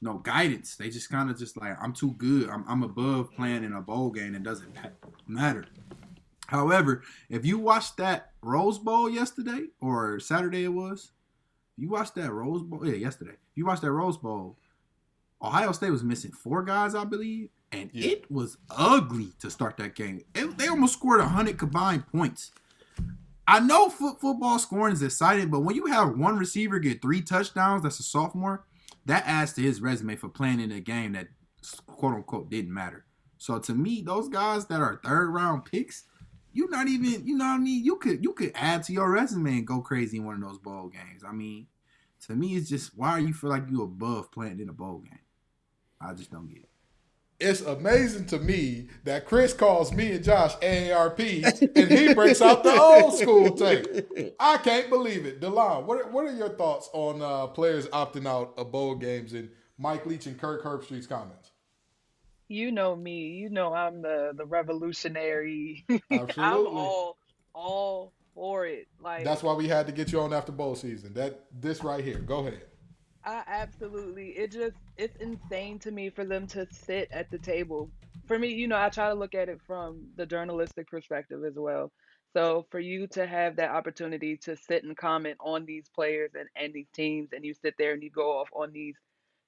no 0.02 0.18
guidance. 0.20 0.76
They 0.76 0.90
just 0.90 1.10
kind 1.10 1.30
of 1.30 1.38
just 1.38 1.58
like 1.60 1.76
I'm 1.82 1.94
too 1.94 2.12
good. 2.18 2.50
I'm 2.50 2.64
I'm 2.68 2.84
above 2.84 3.32
playing 3.34 3.64
in 3.64 3.74
a 3.74 3.82
bowl 3.82 4.10
game. 4.12 4.36
It 4.36 4.44
doesn't 4.44 4.76
matter. 5.28 5.66
However, 6.48 7.04
if 7.30 7.46
you 7.46 7.60
watched 7.60 7.98
that 7.98 8.32
Rose 8.42 8.80
Bowl 8.80 9.10
yesterday 9.10 9.68
or 9.82 10.20
Saturday 10.20 10.64
it 10.64 10.70
was, 10.74 11.12
you 11.78 11.90
watched 11.90 12.16
that 12.16 12.32
Rose 12.32 12.64
Bowl. 12.64 12.86
Yeah, 12.86 12.96
yesterday. 12.96 13.36
You 13.56 13.66
watched 13.66 13.82
that 13.84 13.92
Rose 13.92 14.18
Bowl. 14.18 14.58
Ohio 15.42 15.72
State 15.72 15.92
was 15.92 16.04
missing 16.04 16.32
four 16.32 16.64
guys, 16.64 16.96
I 16.96 17.04
believe, 17.06 17.50
and 17.72 17.90
Yeah. 17.94 18.12
it 18.12 18.32
was 18.32 18.58
ugly 18.70 19.30
to 19.40 19.50
start 19.52 19.78
that 19.78 19.96
game. 19.96 20.22
It- 20.34 20.58
they 20.58 20.68
almost 20.68 20.94
scored 20.94 21.22
hundred 21.22 21.58
combined 21.58 22.08
points. 22.08 22.52
I 23.48 23.60
know 23.60 23.90
foot 23.90 24.20
football 24.20 24.60
scoring 24.60 24.94
is 24.94 25.02
exciting, 25.02 25.50
but 25.50 25.62
when 25.62 25.76
you 25.76 25.86
have 25.88 26.18
one 26.18 26.38
receiver 26.38 26.78
get 26.80 27.02
three 27.02 27.22
touchdowns, 27.22 27.84
that's 27.84 28.00
a 28.00 28.04
sophomore, 28.04 28.66
that 29.10 29.24
adds 29.26 29.54
to 29.54 29.62
his 29.62 29.82
resume 29.82 30.16
for 30.16 30.30
playing 30.30 30.60
in 30.60 30.72
a 30.72 30.80
game 30.80 31.14
that 31.14 31.30
quote 31.88 32.14
unquote 32.14 32.50
didn't 32.52 32.74
matter. 32.74 33.06
So 33.40 33.58
to 33.58 33.74
me, 33.74 34.04
those 34.06 34.30
guys 34.30 34.68
that 34.68 34.82
are 34.82 35.02
third 35.04 35.32
round 35.32 35.66
picks, 35.66 36.04
you're 36.54 36.70
not 36.70 36.88
even, 36.88 37.26
you 37.26 37.36
know 37.36 37.46
what 37.46 37.56
I 37.56 37.58
mean? 37.58 37.84
You 37.84 37.96
could 37.96 38.24
you 38.24 38.34
could 38.34 38.52
add 38.54 38.84
to 38.84 38.94
your 38.94 39.10
resume 39.12 39.58
and 39.58 39.68
go 39.68 39.82
crazy 39.82 40.18
in 40.18 40.26
one 40.26 40.36
of 40.36 40.42
those 40.42 40.60
bowl 40.60 40.90
games. 40.90 41.24
I 41.28 41.32
mean, 41.32 41.68
to 42.28 42.36
me, 42.36 42.56
it's 42.56 42.70
just 42.70 42.92
why 42.96 43.18
you 43.18 43.34
feel 43.34 43.50
like 43.50 43.70
you 43.70 43.82
above 43.82 44.32
playing 44.32 44.60
in 44.60 44.70
a 44.70 44.74
bowl 44.74 45.00
game. 45.00 45.20
I 46.00 46.14
just 46.14 46.32
don't 46.32 46.48
get 46.48 46.60
it. 46.60 46.69
It's 47.40 47.62
amazing 47.62 48.26
to 48.28 48.40
me 48.40 48.90
that 49.06 49.26
Chris 49.26 49.54
calls 49.54 49.94
me 49.94 50.12
and 50.12 50.24
Josh 50.24 50.56
AARP 50.58 51.72
and 51.76 51.90
he 51.90 52.14
breaks 52.14 52.42
out 52.42 52.64
the 52.64 52.78
old 52.78 53.18
school 53.18 53.52
tape. 53.52 54.36
I 54.40 54.58
can't 54.58 54.90
believe 54.90 55.26
it. 55.26 55.40
Delon, 55.40 55.86
what 55.86 56.02
are, 56.02 56.10
what 56.10 56.26
are 56.26 56.36
your 56.36 56.50
thoughts 56.50 56.90
on 56.92 57.22
uh, 57.22 57.48
players 57.48 57.88
opting 57.88 58.28
out 58.28 58.56
of 58.58 58.74
bowl 58.74 58.96
games 58.96 59.32
and 59.32 59.50
Mike 59.78 60.06
Leach 60.06 60.26
and 60.26 60.38
Kirk 60.38 60.64
Herbstreit's 60.64 61.08
comments? 61.08 61.52
You 62.50 62.72
know 62.74 62.96
me. 62.96 63.28
You 63.28 63.50
know 63.50 63.74
I'm 63.74 64.02
the 64.02 64.34
the 64.36 64.46
revolutionary. 64.46 65.86
Absolutely. 66.12 66.44
I'm 66.44 66.68
all 66.68 67.18
all 67.54 68.14
for 68.34 68.66
it. 68.66 68.88
Like 69.00 69.24
That's 69.24 69.44
why 69.44 69.54
we 69.54 69.68
had 69.68 69.86
to 69.86 69.94
get 69.94 70.12
you 70.12 70.20
on 70.20 70.34
after 70.34 70.52
bowl 70.52 70.76
season. 70.76 71.14
That 71.14 71.46
this 71.58 71.84
right 71.84 72.04
here. 72.04 72.20
Go 72.20 72.40
ahead. 72.40 72.64
I 73.24 73.44
absolutely. 73.48 74.30
It 74.30 74.52
just 74.52 74.76
it's 75.00 75.16
insane 75.22 75.80
to 75.80 75.92
me 75.92 76.10
for 76.10 76.26
them 76.26 76.46
to 76.48 76.68
sit 76.72 77.10
at 77.12 77.32
the 77.32 77.40
table. 77.40 77.90
For 78.28 78.38
me, 78.38 78.50
you 78.50 78.68
know, 78.68 78.78
I 78.78 78.90
try 78.90 79.08
to 79.10 79.16
look 79.16 79.34
at 79.34 79.50
it 79.50 79.60
from 79.66 80.10
the 80.18 80.26
journalistic 80.26 80.88
perspective 80.88 81.44
as 81.46 81.56
well. 81.56 81.92
So 82.36 82.68
for 82.70 82.80
you 82.80 83.08
to 83.14 83.26
have 83.26 83.56
that 83.56 83.72
opportunity 83.72 84.38
to 84.44 84.56
sit 84.56 84.84
and 84.84 84.96
comment 84.96 85.38
on 85.40 85.66
these 85.66 85.86
players 85.96 86.32
and, 86.38 86.48
and 86.56 86.74
these 86.74 86.90
teams, 86.94 87.30
and 87.34 87.44
you 87.44 87.54
sit 87.54 87.76
there 87.80 87.94
and 87.94 88.04
you 88.04 88.12
go 88.12 88.40
off 88.40 88.50
on 88.54 88.72
these 88.72 88.96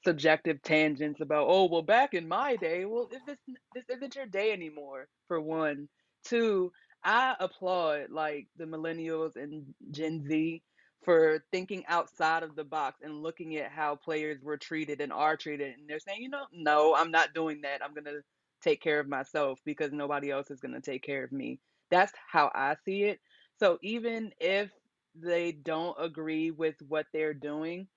subjective 0.04 0.62
tangents 0.64 1.22
about, 1.22 1.46
oh, 1.48 1.66
well, 1.66 1.84
back 1.84 2.14
in 2.14 2.28
my 2.28 2.56
day, 2.56 2.86
well, 2.86 3.10
if 3.12 3.24
this 3.26 3.38
this 3.76 3.84
isn't 3.90 4.16
your 4.16 4.26
day 4.26 4.52
anymore, 4.52 5.08
for 5.28 5.40
one. 5.40 5.90
Two, 6.24 6.72
I 7.04 7.36
applaud 7.40 8.10
like 8.10 8.48
the 8.58 8.66
millennials 8.66 9.36
and 9.36 9.66
Gen 9.92 10.26
Z 10.28 10.62
for 11.04 11.44
thinking 11.52 11.84
outside 11.88 12.44
of 12.44 12.56
the 12.56 12.64
box 12.64 13.00
and 13.02 13.24
looking 13.24 13.56
at 13.58 13.72
how 13.72 13.96
players 13.96 14.42
were 14.44 14.58
treated 14.58 15.02
and 15.02 15.12
are 15.12 15.36
treated. 15.38 15.76
And 15.78 15.90
they're 15.90 16.00
saying, 16.00 16.22
you 16.22 16.30
know, 16.30 16.46
no, 16.54 16.96
I'm 16.96 17.12
not 17.12 17.34
doing 17.34 17.62
that. 17.62 17.84
I'm 17.84 17.94
going 17.94 18.06
to 18.06 18.22
take 18.62 18.82
care 18.82 19.00
of 19.00 19.08
myself 19.08 19.60
because 19.66 19.92
nobody 19.92 20.30
else 20.30 20.52
is 20.52 20.60
going 20.62 20.74
to 20.76 20.82
take 20.82 21.04
care 21.04 21.24
of 21.24 21.32
me. 21.32 21.60
That's 21.90 22.14
how 22.32 22.52
I 22.54 22.76
see 22.86 23.04
it. 23.04 23.20
So 23.60 23.80
even 23.82 24.32
if 24.40 24.72
they 25.16 25.52
don't 25.52 25.96
agree 26.00 26.52
with 26.52 26.76
what 26.88 27.08
they're 27.14 27.34
doing, 27.34 27.88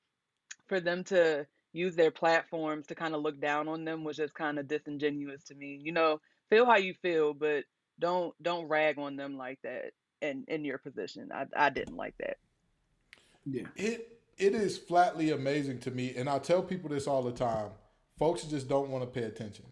for 0.69 0.81
them 0.81 1.05
to 1.05 1.47
use 1.73 1.97
their 1.97 2.11
platforms 2.11 2.87
to 2.87 2.95
kind 2.95 3.15
of 3.15 3.23
look 3.23 3.41
down 3.41 3.69
on 3.69 3.85
them 3.85 4.05
was 4.05 4.17
just 4.17 4.35
kind 4.35 4.59
of 4.59 4.69
disingenuous 4.69 5.45
to 5.45 5.55
me. 5.55 5.81
You 5.83 5.93
know, 5.93 6.21
feel 6.51 6.67
how 6.67 6.77
you 6.77 6.95
feel, 7.03 7.35
but 7.35 7.65
don't 8.01 8.35
don't 8.43 8.69
rag 8.69 8.99
on 8.99 9.17
them 9.17 9.37
like 9.37 9.59
that 9.63 9.93
in 10.23 10.45
in 10.49 10.65
your 10.65 10.79
position. 10.79 11.31
I 11.33 11.47
I 11.57 11.71
didn't 11.71 11.97
like 11.97 12.15
that. 12.21 12.37
Yeah. 13.47 13.67
It 13.77 14.19
it 14.37 14.55
is 14.55 14.79
flatly 14.79 15.31
amazing 15.31 15.79
to 15.81 15.91
me, 15.91 16.15
and 16.17 16.29
I 16.29 16.39
tell 16.39 16.63
people 16.63 16.91
this 16.91 17.07
all 17.07 17.23
the 17.23 17.33
time. 17.33 17.71
Folks 18.19 18.45
just 18.45 18.69
don't 18.69 18.91
want 18.91 19.05
to 19.05 19.21
pay 19.21 19.27
attention. 19.27 19.67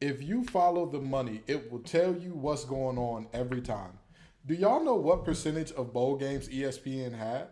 If 0.00 0.22
you 0.22 0.44
follow 0.44 0.86
the 0.86 1.00
money, 1.00 1.42
it 1.46 1.70
will 1.70 1.80
tell 1.80 2.14
you 2.14 2.30
what's 2.34 2.64
going 2.64 2.98
on 2.98 3.28
every 3.32 3.60
time. 3.60 3.98
Do 4.44 4.54
y'all 4.54 4.84
know 4.84 4.94
what 4.94 5.24
percentage 5.24 5.72
of 5.72 5.92
bowl 5.92 6.16
games 6.16 6.48
ESPN 6.48 7.16
had? 7.16 7.48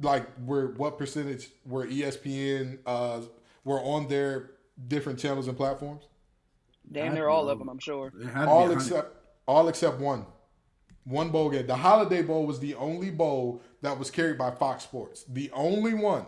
Like 0.00 0.26
where 0.44 0.68
what 0.68 0.98
percentage 0.98 1.48
were 1.64 1.86
ESPN 1.86 2.78
uh 2.84 3.22
were 3.64 3.80
on 3.80 4.08
their 4.08 4.50
different 4.88 5.18
channels 5.18 5.48
and 5.48 5.56
platforms? 5.56 6.04
Damn 6.90 7.14
they're 7.14 7.30
all 7.30 7.48
of 7.48 7.58
them, 7.58 7.68
I'm 7.68 7.78
sure. 7.78 8.12
It 8.20 8.26
had 8.26 8.40
to 8.40 8.46
be 8.46 8.50
all 8.50 8.70
except 8.72 9.16
all 9.46 9.68
except 9.68 9.98
one. 9.98 10.26
One 11.06 11.30
bowl 11.30 11.50
game. 11.50 11.66
The 11.66 11.76
Holiday 11.76 12.22
Bowl 12.22 12.46
was 12.46 12.58
the 12.58 12.74
only 12.74 13.10
bowl 13.10 13.62
that 13.80 13.96
was 13.96 14.10
carried 14.10 14.36
by 14.36 14.50
Fox 14.50 14.82
Sports. 14.82 15.24
The 15.28 15.50
only 15.52 15.94
one. 15.94 16.26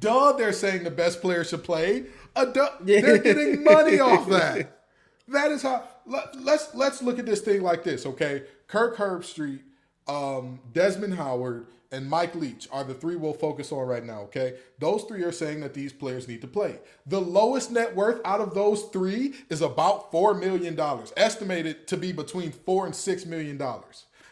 Duh, 0.00 0.32
they're 0.32 0.52
saying 0.52 0.82
the 0.82 0.90
best 0.90 1.20
player 1.20 1.44
should 1.44 1.62
play. 1.62 2.06
A 2.34 2.46
duh, 2.46 2.70
they're 2.80 3.18
getting 3.18 3.62
money 3.62 4.00
off 4.00 4.28
that. 4.28 4.80
That 5.28 5.52
is 5.52 5.62
how. 5.62 5.84
Let, 6.04 6.34
let's 6.42 6.74
let's 6.74 7.00
look 7.00 7.20
at 7.20 7.26
this 7.26 7.40
thing 7.40 7.62
like 7.62 7.84
this, 7.84 8.06
okay? 8.06 8.42
Kirk 8.66 8.96
Herbstreit, 8.96 9.60
um, 10.08 10.58
Desmond 10.72 11.14
Howard, 11.14 11.66
and 11.92 12.08
Mike 12.08 12.34
Leach 12.34 12.66
are 12.72 12.82
the 12.82 12.94
three 12.94 13.16
we'll 13.16 13.34
focus 13.34 13.70
on 13.70 13.86
right 13.86 14.04
now, 14.04 14.22
okay? 14.22 14.54
Those 14.78 15.04
three 15.04 15.22
are 15.22 15.30
saying 15.30 15.60
that 15.60 15.74
these 15.74 15.92
players 15.92 16.26
need 16.26 16.40
to 16.40 16.48
play. 16.48 16.78
The 17.06 17.20
lowest 17.20 17.70
net 17.70 17.94
worth 17.94 18.20
out 18.24 18.40
of 18.40 18.54
those 18.54 18.84
three 18.84 19.34
is 19.50 19.60
about 19.60 20.10
$4 20.10 20.40
million, 20.40 20.78
estimated 21.16 21.86
to 21.88 21.98
be 21.98 22.10
between 22.10 22.50
4 22.50 22.86
and 22.86 22.94
$6 22.94 23.26
million. 23.26 23.62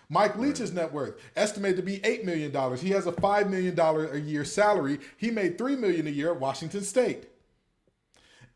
Mike 0.09 0.37
Leach's 0.37 0.73
net 0.73 0.93
worth 0.93 1.21
estimated 1.37 1.77
to 1.77 1.83
be 1.83 1.99
$8 1.99 2.25
million. 2.25 2.77
He 2.79 2.91
has 2.91 3.07
a 3.07 3.13
$5 3.13 3.51
million 3.51 3.79
a 3.79 4.17
year 4.17 4.45
salary. 4.45 4.99
He 5.19 5.31
made 5.31 5.59
3 5.59 5.77
million 5.77 6.07
a 6.07 6.11
year 6.11 6.33
at 6.33 6.41
Washington 6.41 6.83
State. 6.83 7.29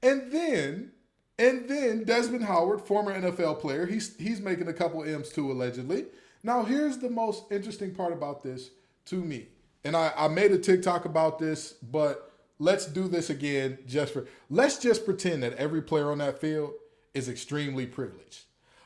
And 0.03 0.33
then, 0.33 0.93
and 1.39 1.69
then 1.69 2.05
Desmond 2.05 2.45
Howard, 2.45 2.81
former 2.81 3.15
NFL 3.15 3.61
player, 3.61 3.87
he's 3.87 4.17
he's 4.17 4.41
making 4.41 4.69
a 4.69 4.73
couple 4.73 5.03
M's 5.03 5.31
too, 5.31 5.51
allegedly. 5.51 6.07
Now, 6.43 6.63
here's 6.63 6.99
the 6.99 7.09
most 7.09 7.45
interesting 7.51 7.95
part 7.95 8.13
about 8.13 8.43
this 8.43 8.71
to 9.07 9.17
me. 9.17 9.49
And 9.85 9.97
I, 9.97 10.13
I 10.17 10.29
made 10.29 10.53
a 10.53 10.59
TikTok 10.59 11.05
about 11.05 11.39
this, 11.39 11.73
but 11.73 12.33
let's 12.59 12.87
do 12.87 13.09
this 13.09 13.31
again 13.31 13.79
just 13.87 14.13
for 14.13 14.27
let's 14.49 14.79
just 14.79 15.05
pretend 15.05 15.43
that 15.43 15.55
every 15.55 15.83
player 15.83 16.11
on 16.11 16.19
that 16.19 16.41
field 16.41 16.73
is 17.13 17.29
extremely 17.29 17.87
privileged. 17.87 18.43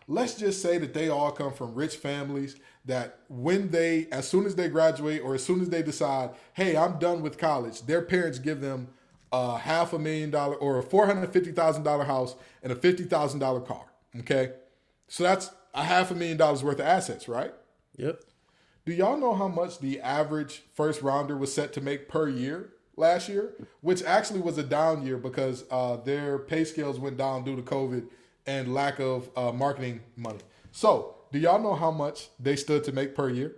Let's 0.06 0.34
just 0.34 0.62
say 0.62 0.78
that 0.78 0.94
they 0.94 1.08
all 1.08 1.30
come 1.30 1.52
from 1.52 1.74
rich 1.74 1.96
families 1.96 2.56
that 2.86 3.20
when 3.28 3.70
they 3.70 4.06
as 4.10 4.26
soon 4.26 4.46
as 4.46 4.54
they 4.56 4.68
graduate 4.68 5.22
or 5.22 5.34
as 5.34 5.44
soon 5.44 5.60
as 5.60 5.68
they 5.68 5.82
decide, 5.82 6.30
hey, 6.54 6.76
I'm 6.76 6.98
done 6.98 7.22
with 7.22 7.38
college, 7.38 7.82
their 7.82 8.02
parents 8.02 8.38
give 8.38 8.60
them 8.60 8.88
a 9.30 9.58
half 9.58 9.92
a 9.92 9.98
million 9.98 10.30
dollar 10.30 10.56
or 10.56 10.78
a 10.78 10.82
four 10.82 11.06
hundred 11.06 11.30
fifty 11.32 11.52
thousand 11.52 11.82
dollar 11.84 12.04
house 12.04 12.34
and 12.62 12.72
a 12.72 12.76
fifty 12.76 13.04
thousand 13.04 13.40
dollar 13.40 13.60
car. 13.60 13.84
Okay, 14.20 14.52
so 15.06 15.22
that's 15.22 15.50
a 15.74 15.84
half 15.84 16.10
a 16.10 16.14
million 16.14 16.38
dollars 16.38 16.64
worth 16.64 16.80
of 16.80 16.86
assets, 16.86 17.28
right? 17.28 17.52
Yep. 17.96 18.22
Do 18.88 18.94
y'all 18.94 19.18
know 19.18 19.34
how 19.34 19.48
much 19.48 19.80
the 19.80 20.00
average 20.00 20.62
first 20.72 21.02
rounder 21.02 21.36
was 21.36 21.52
set 21.52 21.74
to 21.74 21.82
make 21.82 22.08
per 22.08 22.26
year 22.26 22.70
last 22.96 23.28
year? 23.28 23.52
Which 23.82 24.02
actually 24.02 24.40
was 24.40 24.56
a 24.56 24.62
down 24.62 25.04
year 25.04 25.18
because 25.18 25.66
uh, 25.70 25.96
their 25.96 26.38
pay 26.38 26.64
scales 26.64 26.98
went 26.98 27.18
down 27.18 27.44
due 27.44 27.54
to 27.54 27.60
COVID 27.60 28.06
and 28.46 28.72
lack 28.72 28.98
of 28.98 29.28
uh, 29.36 29.52
marketing 29.52 30.00
money. 30.16 30.38
So, 30.72 31.16
do 31.30 31.38
y'all 31.38 31.60
know 31.60 31.74
how 31.74 31.90
much 31.90 32.30
they 32.40 32.56
stood 32.56 32.82
to 32.84 32.92
make 32.92 33.14
per 33.14 33.28
year? 33.28 33.56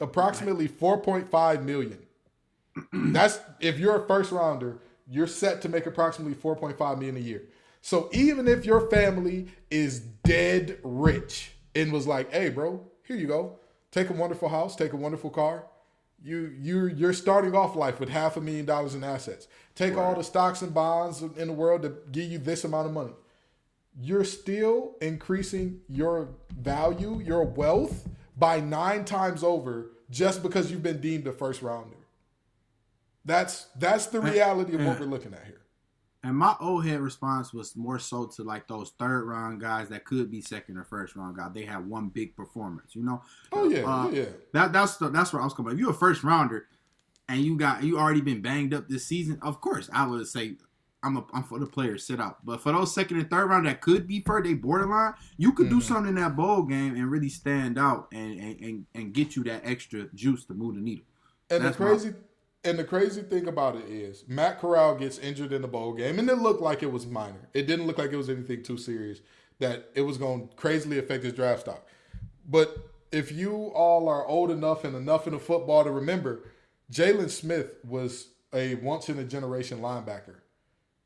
Approximately 0.00 0.68
4.5 0.68 1.64
million. 1.64 1.98
That's 3.12 3.38
if 3.60 3.78
you're 3.78 4.02
a 4.02 4.06
first 4.06 4.32
rounder, 4.32 4.78
you're 5.06 5.26
set 5.26 5.60
to 5.60 5.68
make 5.68 5.84
approximately 5.84 6.34
4.5 6.34 6.96
million 6.96 7.18
a 7.18 7.20
year. 7.20 7.42
So 7.82 8.08
even 8.12 8.48
if 8.48 8.64
your 8.64 8.88
family 8.88 9.48
is 9.70 10.00
dead 10.00 10.78
rich 10.82 11.52
and 11.78 11.92
was 11.92 12.06
like, 12.06 12.32
"Hey, 12.32 12.50
bro, 12.50 12.86
here 13.04 13.16
you 13.16 13.26
go. 13.26 13.58
Take 13.90 14.10
a 14.10 14.12
wonderful 14.12 14.48
house, 14.48 14.76
take 14.76 14.92
a 14.92 14.96
wonderful 14.96 15.30
car. 15.30 15.64
You 16.22 16.52
you 16.58 16.86
you're 16.86 17.12
starting 17.12 17.54
off 17.54 17.76
life 17.76 18.00
with 18.00 18.08
half 18.08 18.36
a 18.36 18.40
million 18.40 18.66
dollars 18.66 18.94
in 18.94 19.04
assets. 19.04 19.48
Take 19.74 19.96
all 19.96 20.14
the 20.14 20.24
stocks 20.24 20.62
and 20.62 20.74
bonds 20.74 21.22
in 21.22 21.46
the 21.46 21.52
world 21.52 21.82
to 21.82 21.94
give 22.10 22.30
you 22.30 22.38
this 22.38 22.64
amount 22.64 22.88
of 22.88 22.92
money. 22.92 23.14
You're 24.00 24.24
still 24.24 24.96
increasing 25.00 25.80
your 25.88 26.28
value, 26.56 27.20
your 27.20 27.44
wealth 27.44 28.08
by 28.36 28.60
9 28.60 29.04
times 29.04 29.42
over 29.42 29.90
just 30.10 30.42
because 30.42 30.70
you've 30.70 30.82
been 30.82 31.00
deemed 31.00 31.26
a 31.26 31.32
first 31.32 31.62
rounder. 31.62 31.96
That's 33.24 33.66
that's 33.76 34.06
the 34.06 34.18
mm. 34.18 34.32
reality 34.32 34.74
of 34.74 34.84
what 34.84 34.96
mm. 34.96 35.00
we're 35.00 35.06
looking 35.06 35.34
at 35.34 35.44
here. 35.44 35.60
And 36.24 36.36
my 36.36 36.56
old 36.60 36.84
head 36.84 37.00
response 37.00 37.54
was 37.54 37.76
more 37.76 37.98
so 38.00 38.26
to 38.26 38.42
like 38.42 38.66
those 38.66 38.90
third 38.98 39.24
round 39.26 39.60
guys 39.60 39.88
that 39.90 40.04
could 40.04 40.30
be 40.30 40.40
second 40.40 40.76
or 40.76 40.84
first 40.84 41.14
round 41.14 41.36
guys. 41.36 41.50
They 41.54 41.62
have 41.64 41.86
one 41.86 42.08
big 42.08 42.34
performance, 42.34 42.96
you 42.96 43.04
know. 43.04 43.22
Oh 43.52 43.68
yeah, 43.70 43.84
Uh, 43.84 44.08
yeah. 44.10 44.24
That 44.52 44.72
that's 44.72 44.96
the, 44.96 45.08
that's 45.10 45.32
where 45.32 45.40
I 45.40 45.44
was 45.44 45.54
coming. 45.54 45.72
If 45.74 45.78
you're 45.78 45.90
a 45.90 45.94
first 45.94 46.24
rounder 46.24 46.66
and 47.28 47.40
you 47.40 47.56
got 47.56 47.84
you 47.84 47.98
already 47.98 48.20
been 48.20 48.42
banged 48.42 48.74
up 48.74 48.88
this 48.88 49.06
season, 49.06 49.38
of 49.42 49.60
course 49.60 49.88
I 49.92 50.06
would 50.06 50.26
say 50.26 50.56
I'm 51.04 51.16
a, 51.18 51.24
I'm 51.32 51.44
for 51.44 51.60
the 51.60 51.66
players 51.66 52.04
sit 52.04 52.18
out. 52.20 52.44
But 52.44 52.60
for 52.62 52.72
those 52.72 52.92
second 52.92 53.18
and 53.18 53.30
third 53.30 53.46
round 53.48 53.66
that 53.66 53.80
could 53.80 54.08
be 54.08 54.20
for 54.20 54.42
they 54.42 54.54
borderline, 54.54 55.14
you 55.36 55.52
could 55.52 55.68
do 55.70 55.76
Mhm. 55.78 55.82
something 55.84 56.08
in 56.08 56.14
that 56.16 56.34
bowl 56.34 56.62
game 56.64 56.96
and 56.96 57.08
really 57.08 57.28
stand 57.28 57.78
out 57.78 58.08
and 58.12 58.40
and, 58.40 58.60
and, 58.60 58.86
and 58.96 59.12
get 59.14 59.36
you 59.36 59.44
that 59.44 59.62
extra 59.64 60.08
juice 60.16 60.44
to 60.46 60.54
move 60.54 60.74
the 60.74 60.80
needle. 60.80 61.04
And 61.48 61.60
the 61.62 61.68
That's 61.68 61.78
my- 61.78 61.86
crazy 61.86 62.14
and 62.64 62.78
the 62.78 62.84
crazy 62.84 63.22
thing 63.22 63.46
about 63.46 63.76
it 63.76 63.84
is 63.86 64.24
Matt 64.28 64.60
Corral 64.60 64.96
gets 64.96 65.18
injured 65.18 65.52
in 65.52 65.62
the 65.62 65.68
bowl 65.68 65.92
game, 65.92 66.18
and 66.18 66.28
it 66.28 66.38
looked 66.38 66.60
like 66.60 66.82
it 66.82 66.92
was 66.92 67.06
minor. 67.06 67.48
It 67.54 67.66
didn't 67.66 67.86
look 67.86 67.98
like 67.98 68.12
it 68.12 68.16
was 68.16 68.28
anything 68.28 68.62
too 68.62 68.76
serious 68.76 69.20
that 69.58 69.90
it 69.94 70.02
was 70.02 70.18
going 70.18 70.48
to 70.48 70.54
crazily 70.56 70.98
affect 70.98 71.24
his 71.24 71.32
draft 71.32 71.60
stock. 71.62 71.86
But 72.48 72.76
if 73.12 73.32
you 73.32 73.54
all 73.74 74.08
are 74.08 74.26
old 74.26 74.50
enough 74.50 74.84
and 74.84 74.94
enough 74.94 75.26
in 75.26 75.32
the 75.32 75.38
football 75.38 75.84
to 75.84 75.90
remember, 75.90 76.40
Jaylon 76.92 77.30
Smith 77.30 77.76
was 77.84 78.28
a 78.52 78.76
once 78.76 79.08
in 79.08 79.18
a 79.18 79.24
generation 79.24 79.80
linebacker. 79.80 80.36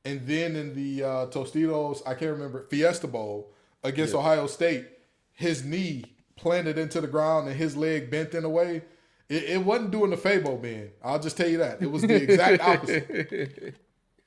And 0.05 0.27
then 0.27 0.57
in 0.57 0.75
the 0.75 1.05
uh, 1.05 1.27
Tostitos, 1.27 2.03
I 2.07 2.15
can't 2.15 2.33
remember, 2.33 2.67
Fiesta 2.69 3.07
Bowl 3.07 3.53
against 3.85 4.15
Ohio 4.15 4.47
State, 4.47 4.87
his 5.33 5.65
knee 5.65 6.05
planted 6.37 6.79
into 6.79 7.01
the 7.01 7.07
ground 7.07 7.49
and 7.49 7.57
his 7.57 7.77
leg 7.77 8.11
bent 8.11 8.35
in 8.35 8.45
a 8.45 8.49
way. 8.49 8.83
It, 9.29 9.45
it 9.45 9.65
wasn't 9.65 9.91
doing 9.91 10.11
the 10.11 10.17
Fabo 10.17 10.61
man. 10.61 10.91
I'll 11.03 11.19
just 11.19 11.37
tell 11.37 11.49
you 11.49 11.59
that. 11.59 11.83
It 11.83 11.91
was 11.91 12.03
the 12.03 12.23
exact 12.23 12.63
opposite. 12.67 13.75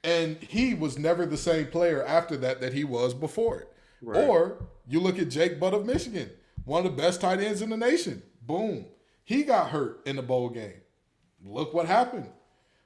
And 0.04 0.38
he 0.38 0.74
was 0.74 1.00
never 1.00 1.26
the 1.26 1.38
same 1.38 1.68
player 1.68 2.04
after 2.04 2.38
that 2.38 2.62
that 2.62 2.74
he 2.74 2.84
was 2.84 3.14
before 3.14 3.60
it. 3.60 3.72
Or 4.06 4.68
you 4.88 5.00
look 5.00 5.18
at 5.18 5.30
Jake 5.30 5.60
Butt 5.60 5.74
of 5.74 5.86
Michigan, 5.86 6.30
one 6.64 6.86
of 6.86 6.96
the 6.96 7.02
best 7.02 7.22
tight 7.22 7.40
ends 7.40 7.62
in 7.62 7.70
the 7.70 7.78
nation. 7.78 8.22
Boom. 8.42 8.86
He 9.24 9.44
got 9.44 9.72
hurt 9.72 10.02
in 10.06 10.16
the 10.16 10.22
bowl 10.22 10.50
game. 10.50 10.82
Look 11.44 11.74
what 11.74 11.88
happened. 11.88 12.30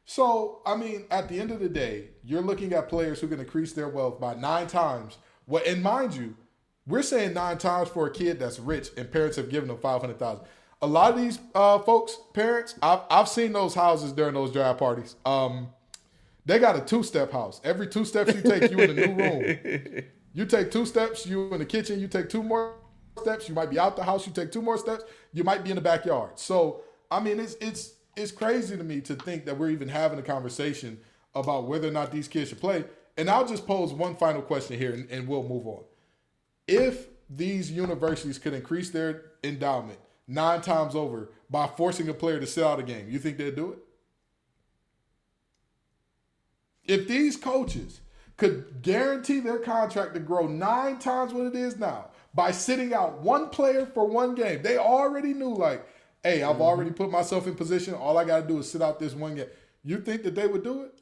So, 0.05 0.61
I 0.65 0.75
mean, 0.75 1.05
at 1.11 1.29
the 1.29 1.39
end 1.39 1.51
of 1.51 1.59
the 1.59 1.69
day, 1.69 2.09
you're 2.23 2.41
looking 2.41 2.73
at 2.73 2.89
players 2.89 3.19
who 3.19 3.27
can 3.27 3.39
increase 3.39 3.73
their 3.73 3.89
wealth 3.89 4.19
by 4.19 4.33
nine 4.33 4.67
times. 4.67 5.17
What 5.45 5.67
and 5.67 5.83
mind 5.83 6.15
you, 6.15 6.35
we're 6.87 7.03
saying 7.03 7.33
nine 7.33 7.57
times 7.57 7.89
for 7.89 8.07
a 8.07 8.11
kid 8.11 8.39
that's 8.39 8.59
rich 8.59 8.89
and 8.97 9.11
parents 9.11 9.37
have 9.37 9.49
given 9.49 9.69
hundred 9.69 10.17
thousand. 10.17 10.45
A 10.81 10.87
lot 10.87 11.11
of 11.11 11.19
these 11.19 11.39
uh, 11.53 11.79
folks, 11.79 12.17
parents, 12.33 12.75
I've, 12.81 13.01
I've 13.09 13.27
seen 13.27 13.51
those 13.51 13.75
houses 13.75 14.13
during 14.13 14.33
those 14.33 14.51
draft 14.51 14.79
parties. 14.79 15.15
Um, 15.25 15.69
they 16.45 16.57
got 16.57 16.77
a 16.77 16.81
two-step 16.81 17.31
house. 17.31 17.59
Every 17.63 17.87
two 17.87 18.05
steps 18.05 18.33
you 18.33 18.41
take, 18.41 18.71
you 18.71 18.79
in 18.79 18.91
a 18.91 19.07
new 19.07 19.13
room. 19.15 20.03
You 20.33 20.45
take 20.45 20.71
two 20.71 20.85
steps, 20.85 21.25
you 21.25 21.51
in 21.53 21.59
the 21.59 21.65
kitchen. 21.65 21.99
You 21.99 22.07
take 22.07 22.29
two 22.29 22.43
more 22.43 22.75
steps, 23.19 23.49
you 23.49 23.55
might 23.55 23.69
be 23.69 23.79
out 23.79 23.95
the 23.95 24.03
house. 24.03 24.27
You 24.27 24.33
take 24.33 24.51
two 24.51 24.61
more 24.61 24.77
steps, 24.77 25.03
you 25.33 25.43
might 25.43 25.63
be 25.63 25.71
in 25.71 25.75
the 25.75 25.81
backyard. 25.81 26.37
So, 26.37 26.81
I 27.09 27.19
mean, 27.19 27.39
it's 27.39 27.55
it's 27.59 27.95
it's 28.15 28.31
crazy 28.31 28.77
to 28.77 28.83
me 28.83 29.01
to 29.01 29.15
think 29.15 29.45
that 29.45 29.57
we're 29.57 29.71
even 29.71 29.89
having 29.89 30.19
a 30.19 30.21
conversation 30.21 30.99
about 31.35 31.67
whether 31.67 31.87
or 31.87 31.91
not 31.91 32.11
these 32.11 32.27
kids 32.27 32.49
should 32.49 32.59
play. 32.59 32.85
And 33.17 33.29
I'll 33.29 33.45
just 33.45 33.67
pose 33.67 33.91
one 33.91 34.15
final 34.15 34.41
question 34.41 34.77
here, 34.77 34.93
and, 34.93 35.09
and 35.09 35.27
we'll 35.27 35.43
move 35.43 35.67
on. 35.67 35.83
If 36.67 37.07
these 37.29 37.71
universities 37.71 38.39
could 38.39 38.53
increase 38.53 38.91
their 38.91 39.31
endowment 39.43 39.99
nine 40.29 40.61
times 40.61 40.95
over 40.95 41.31
by 41.49 41.67
forcing 41.67 42.07
a 42.07 42.13
player 42.13 42.39
to 42.39 42.47
sit 42.47 42.63
out 42.63 42.79
a 42.79 42.83
game, 42.83 43.09
you 43.09 43.19
think 43.19 43.37
they'd 43.37 43.55
do 43.55 43.71
it? 43.73 43.79
If 46.85 47.07
these 47.07 47.35
coaches 47.35 48.01
could 48.37 48.81
guarantee 48.81 49.39
their 49.39 49.59
contract 49.59 50.13
to 50.13 50.19
grow 50.19 50.47
nine 50.47 50.97
times 50.99 51.33
what 51.33 51.47
it 51.47 51.55
is 51.55 51.77
now 51.77 52.05
by 52.33 52.51
sitting 52.51 52.93
out 52.93 53.21
one 53.21 53.49
player 53.49 53.85
for 53.85 54.05
one 54.05 54.35
game, 54.35 54.61
they 54.61 54.77
already 54.77 55.33
knew, 55.33 55.53
like, 55.53 55.85
hey, 56.23 56.43
I've 56.43 56.53
mm-hmm. 56.53 56.61
already 56.61 56.91
put 56.91 57.11
myself 57.11 57.47
in 57.47 57.55
position. 57.55 57.93
All 57.95 58.17
I 58.17 58.23
got 58.23 58.41
to 58.41 58.47
do 58.47 58.59
is 58.59 58.71
sit 58.71 58.81
out 58.81 58.99
this 58.99 59.13
one 59.13 59.35
game. 59.35 59.47
You 59.83 59.99
think 59.99 60.23
that 60.23 60.35
they 60.35 60.47
would 60.47 60.63
do 60.63 60.83
it? 60.83 61.01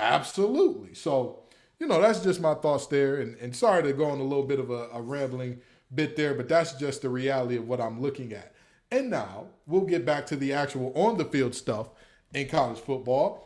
Absolutely. 0.00 0.94
So, 0.94 1.40
you 1.78 1.86
know, 1.86 2.00
that's 2.00 2.20
just 2.20 2.40
my 2.40 2.54
thoughts 2.54 2.86
there. 2.86 3.20
And, 3.20 3.36
and 3.38 3.54
sorry 3.54 3.82
to 3.84 3.92
go 3.92 4.06
on 4.06 4.18
a 4.18 4.24
little 4.24 4.46
bit 4.46 4.60
of 4.60 4.70
a, 4.70 4.88
a 4.92 5.02
rambling 5.02 5.60
bit 5.94 6.16
there, 6.16 6.34
but 6.34 6.48
that's 6.48 6.72
just 6.74 7.02
the 7.02 7.08
reality 7.08 7.56
of 7.56 7.66
what 7.66 7.80
I'm 7.80 8.00
looking 8.00 8.32
at. 8.32 8.54
And 8.90 9.10
now 9.10 9.46
we'll 9.66 9.82
get 9.82 10.04
back 10.04 10.26
to 10.26 10.36
the 10.36 10.52
actual 10.52 10.92
on 10.94 11.18
the 11.18 11.24
field 11.24 11.54
stuff 11.54 11.90
in 12.32 12.48
college 12.48 12.78
football. 12.78 13.44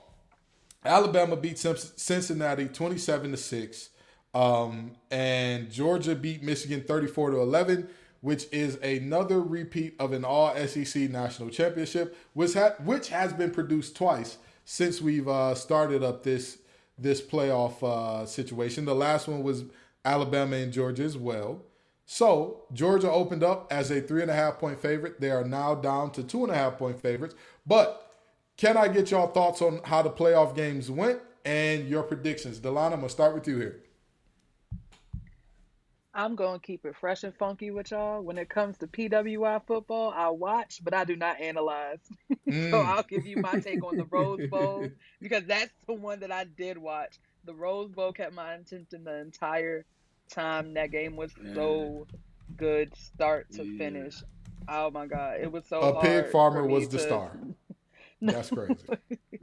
Alabama 0.85 1.37
beat 1.37 1.59
Cincinnati 1.59 2.67
27 2.67 3.31
to 3.33 3.37
6. 3.37 3.89
Um, 4.35 4.93
and 5.11 5.71
Georgia 5.71 6.15
beat 6.15 6.43
Michigan 6.43 6.83
34 6.83 7.33
to 7.33 7.41
11, 7.41 7.89
which 8.21 8.47
is 8.51 8.77
another 8.77 9.41
repeat 9.41 9.95
of 9.99 10.13
an 10.13 10.25
all 10.25 10.55
SEC 10.67 11.03
national 11.11 11.51
championship, 11.51 12.17
which, 12.33 12.55
ha- 12.55 12.75
which 12.83 13.09
has 13.09 13.33
been 13.33 13.51
produced 13.51 13.95
twice 13.95 14.39
since 14.65 15.01
we've 15.01 15.29
uh, 15.29 15.55
started 15.55 16.03
up 16.03 16.23
this 16.23 16.59
this 16.99 17.21
playoff 17.21 17.83
uh, 17.83 18.25
situation. 18.27 18.85
The 18.85 18.95
last 18.95 19.27
one 19.27 19.43
was 19.43 19.65
Alabama 20.05 20.57
and 20.57 20.73
Georgia 20.73 21.03
as 21.03 21.17
well. 21.17 21.63
So 22.05 22.65
Georgia 22.73 23.11
opened 23.11 23.43
up 23.43 23.69
as 23.71 23.91
a 23.91 24.01
three 24.01 24.23
and 24.23 24.31
a 24.31 24.35
half 24.35 24.59
point 24.59 24.81
favorite. 24.81 25.21
They 25.21 25.31
are 25.31 25.45
now 25.45 25.75
down 25.75 26.11
to 26.13 26.23
two 26.23 26.43
and 26.43 26.53
a 26.53 26.57
half 26.57 26.79
point 26.79 27.01
favorites. 27.01 27.35
But 27.67 28.11
can 28.57 28.77
I 28.77 28.89
get 28.89 29.11
y'all 29.11 29.29
thoughts 29.29 29.63
on 29.63 29.81
how 29.85 30.03
the 30.03 30.11
playoff 30.11 30.55
games 30.55 30.91
went 30.91 31.21
and 31.45 31.89
your 31.89 32.03
predictions? 32.03 32.61
Delana, 32.61 32.93
I'm 32.93 33.01
gonna 33.01 33.09
start 33.09 33.35
with 33.35 33.47
you 33.47 33.59
here. 33.59 33.83
I'm 36.15 36.37
going 36.37 36.61
to 36.61 36.67
keep 36.67 36.85
it 36.85 36.95
fresh 36.95 37.25
and 37.25 37.35
funky 37.35 37.71
with 37.71 37.91
y'all. 37.91 38.21
When 38.21 38.37
it 38.37 38.51
comes 38.51 38.77
to 38.79 38.87
PWI 38.87 39.67
football, 39.67 40.13
I 40.15 40.29
watch, 40.29 40.81
but 40.85 40.93
I 40.93 41.05
do 41.05 41.17
not 41.17 41.41
analyze. 41.41 42.01
so 42.31 42.37
Mm. 42.51 42.85
I'll 42.85 43.03
give 43.03 43.25
you 43.25 43.39
my 43.39 43.59
take 43.61 43.83
on 43.83 43.97
the 43.97 44.05
Rose 44.05 44.47
Bowl 44.51 44.89
because 45.23 45.45
that's 45.47 45.73
the 45.87 45.95
one 45.95 46.21
that 46.21 46.31
I 46.31 46.45
did 46.45 46.77
watch. 46.77 47.19
The 47.45 47.55
Rose 47.55 47.91
Bowl 47.91 48.13
kept 48.13 48.35
my 48.35 48.55
attention 48.55 49.05
the 49.05 49.21
entire 49.21 49.87
time. 50.33 50.75
That 50.75 50.91
game 50.91 51.17
was 51.17 51.33
so 51.55 52.07
good, 52.57 52.95
start 52.97 53.51
to 53.53 53.65
Yeah. 53.65 53.79
finish. 53.79 54.15
Oh 54.69 54.91
my 54.91 55.07
god, 55.07 55.41
it 55.41 55.51
was 55.51 55.65
so. 55.69 55.83
A 55.83 56.01
pig 56.01 56.31
farmer 56.31 56.63
for 56.63 56.69
me 56.69 56.75
was 56.75 56.89
the 56.89 56.99
star. 56.99 57.37
That's 58.23 58.51
crazy. 58.51 58.87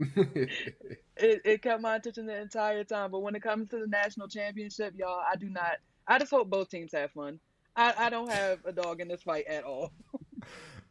it, 1.16 1.42
it 1.44 1.62
kept 1.62 1.82
my 1.82 1.96
attention 1.96 2.26
the 2.26 2.40
entire 2.40 2.84
time. 2.84 3.10
But 3.10 3.20
when 3.20 3.34
it 3.34 3.42
comes 3.42 3.68
to 3.70 3.78
the 3.78 3.86
national 3.86 4.28
championship, 4.28 4.94
y'all, 4.96 5.20
I 5.30 5.36
do 5.36 5.50
not. 5.50 5.76
I 6.06 6.18
just 6.18 6.30
hope 6.30 6.50
both 6.50 6.70
teams 6.70 6.92
have 6.92 7.12
fun. 7.12 7.40
I, 7.76 7.94
I 7.98 8.10
don't 8.10 8.28
have 8.28 8.60
a 8.64 8.72
dog 8.72 9.00
in 9.00 9.08
this 9.08 9.22
fight 9.22 9.46
at 9.46 9.64
all. 9.64 9.92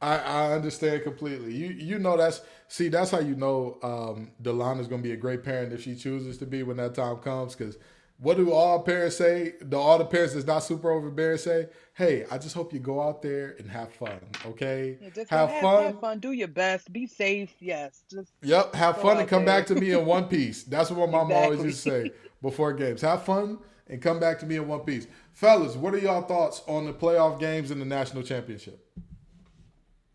I, 0.01 0.17
I 0.17 0.51
understand 0.53 1.03
completely. 1.03 1.53
You 1.53 1.69
you 1.69 1.99
know 1.99 2.15
that's 2.17 2.41
see 2.67 2.87
that's 2.89 3.11
how 3.11 3.19
you 3.19 3.35
know 3.35 3.77
um, 3.83 4.31
Delana's 4.41 4.87
gonna 4.87 5.01
be 5.01 5.11
a 5.11 5.17
great 5.17 5.43
parent 5.43 5.73
if 5.73 5.83
she 5.83 5.95
chooses 5.95 6.37
to 6.37 6.45
be 6.45 6.63
when 6.63 6.77
that 6.77 6.95
time 6.95 7.17
comes. 7.17 7.55
Because 7.55 7.77
what 8.21 8.35
do 8.37 8.51
all 8.51 8.81
parents 8.83 9.15
say? 9.17 9.53
The 9.61 9.77
all 9.77 9.97
the 9.97 10.05
parents 10.05 10.33
that's 10.33 10.45
not 10.45 10.59
super 10.59 10.91
overbearing 10.91 11.37
say, 11.37 11.67
"Hey, 11.93 12.25
I 12.29 12.37
just 12.37 12.53
hope 12.53 12.73
you 12.73 12.79
go 12.79 13.01
out 13.01 13.21
there 13.21 13.55
and 13.59 13.69
have 13.69 13.93
fun. 13.93 14.19
Okay, 14.45 14.97
Yeah, 15.01 15.09
have, 15.29 15.49
have, 15.49 15.61
fun. 15.61 15.83
have 15.85 15.99
fun. 16.01 16.19
Do 16.19 16.31
your 16.33 16.49
best. 16.49 16.91
Be 16.91 17.07
safe. 17.07 17.51
Yes. 17.59 18.03
Just 18.11 18.31
Yep, 18.41 18.75
have 18.75 18.97
fun 19.01 19.19
and 19.19 19.27
come 19.27 19.45
there. 19.45 19.59
back 19.59 19.67
to 19.67 19.75
me 19.75 19.91
in 19.91 20.05
one 20.05 20.25
piece. 20.25 20.63
That's 20.63 20.91
what 20.91 21.09
my 21.09 21.17
mom 21.23 21.31
always 21.31 21.63
used 21.63 21.83
to 21.85 21.89
say 21.89 22.11
before 22.41 22.73
games. 22.73 23.01
Have 23.01 23.23
fun 23.23 23.57
and 23.87 24.01
come 24.01 24.19
back 24.19 24.37
to 24.39 24.45
me 24.45 24.57
in 24.57 24.67
one 24.67 24.81
piece. 24.81 25.07
Fellas, 25.33 25.75
what 25.75 25.93
are 25.93 25.99
y'all 25.99 26.21
thoughts 26.21 26.61
on 26.67 26.85
the 26.85 26.93
playoff 26.93 27.39
games 27.39 27.71
and 27.71 27.79
the 27.81 27.85
national 27.85 28.23
championship? 28.23 28.85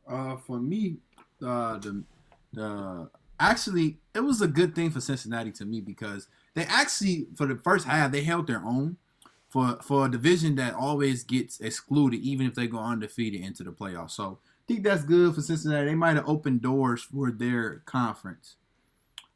Uh, 0.06 0.36
for 0.36 0.58
me, 0.60 0.98
uh, 1.42 1.78
the 1.78 2.04
the 2.52 3.10
actually 3.40 3.98
it 4.14 4.20
was 4.20 4.42
a 4.42 4.46
good 4.46 4.74
thing 4.74 4.90
for 4.90 5.00
Cincinnati 5.00 5.50
to 5.52 5.64
me 5.64 5.80
because 5.80 6.28
they 6.54 6.64
actually 6.64 7.26
for 7.36 7.46
the 7.46 7.56
first 7.56 7.86
half 7.86 8.12
they 8.12 8.22
held 8.22 8.46
their 8.46 8.64
own 8.64 8.96
for 9.48 9.78
for 9.82 10.06
a 10.06 10.10
division 10.10 10.54
that 10.56 10.74
always 10.74 11.22
gets 11.24 11.60
excluded 11.60 12.20
even 12.20 12.46
if 12.46 12.54
they 12.54 12.66
go 12.66 12.78
undefeated 12.78 13.40
into 13.40 13.62
the 13.64 13.70
playoffs. 13.70 14.12
So 14.12 14.38
I 14.42 14.62
think 14.66 14.84
that's 14.84 15.04
good 15.04 15.34
for 15.34 15.42
Cincinnati. 15.42 15.86
They 15.86 15.94
might 15.94 16.16
have 16.16 16.28
opened 16.28 16.62
doors 16.62 17.02
for 17.02 17.30
their 17.30 17.82
conference. 17.86 18.56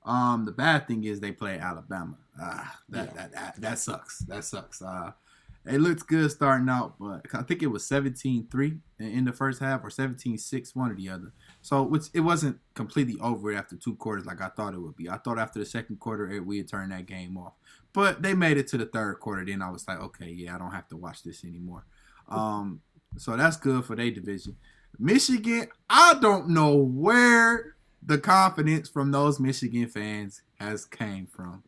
Um, 0.05 0.45
the 0.47 0.53
bad 0.53 0.89
thing 0.89 1.05
is 1.05 1.21
they 1.21 1.33
play 1.33 1.59
Alabama. 1.59 2.17
Ah, 2.41 2.79
that, 2.89 3.15
that 3.15 3.33
that 3.33 3.61
that 3.61 3.79
sucks. 3.79 4.21
That 4.21 4.45
sucks. 4.45 4.81
Uh, 4.81 5.13
it 5.67 5.81
looks 5.83 6.03
good 6.03 6.31
starting 6.31 6.69
out, 6.71 6.95
but 6.99 7.27
I 7.35 7.43
think 7.43 7.63
it 7.63 7.67
was 7.67 7.85
17-3 7.85 8.81
in- 8.99 9.07
in 9.07 9.25
the 9.27 9.33
first 9.35 9.61
half 9.61 9.85
or 9.85 9.91
17-6, 9.91 10.75
one 10.75 10.91
or 10.91 10.95
the 10.95 11.11
other. 11.11 11.33
So 11.69 11.95
it 12.15 12.21
wasn't 12.21 12.59
completely 12.73 13.19
over 13.21 13.53
after 13.53 13.77
two 13.77 13.95
quarters 13.97 14.25
like 14.25 14.41
I 14.41 14.49
thought 14.49 14.73
it 14.73 14.81
would 14.81 14.97
be. 14.97 15.11
I 15.11 15.19
thought 15.19 15.39
after 15.39 15.59
the 15.59 15.67
second 15.67 16.01
quarter 16.01 16.43
we 16.43 16.57
had 16.57 16.67
turned 16.67 16.93
that 16.93 17.05
game 17.05 17.37
off. 17.37 17.53
But 17.93 18.23
they 18.23 18.33
made 18.33 18.57
it 18.57 18.69
to 18.69 18.79
the 18.79 18.87
third 18.87 19.21
quarter. 19.21 19.45
Then 19.45 19.61
I 19.61 19.69
was 19.69 19.87
like, 19.87 20.01
okay, 20.01 20.31
yeah, 20.31 20.55
I 20.55 20.59
don't 20.59 20.71
have 20.71 20.89
to 20.89 20.97
watch 20.97 21.23
this 21.23 21.45
anymore. 21.45 21.85
Um, 22.27 22.81
so 23.19 23.37
that's 23.37 23.59
good 23.59 23.85
for 23.85 23.95
their 23.95 24.11
division. 24.11 24.57
Michigan, 24.99 25.69
I 25.91 26.15
don't 26.23 26.49
know 26.49 26.75
where 26.75 27.75
the 28.03 28.17
confidence 28.17 28.89
from 28.89 29.11
those 29.11 29.39
Michigan 29.39 29.89
fans 29.89 30.41
has 30.55 30.87
came 30.87 31.27
from. 31.27 31.65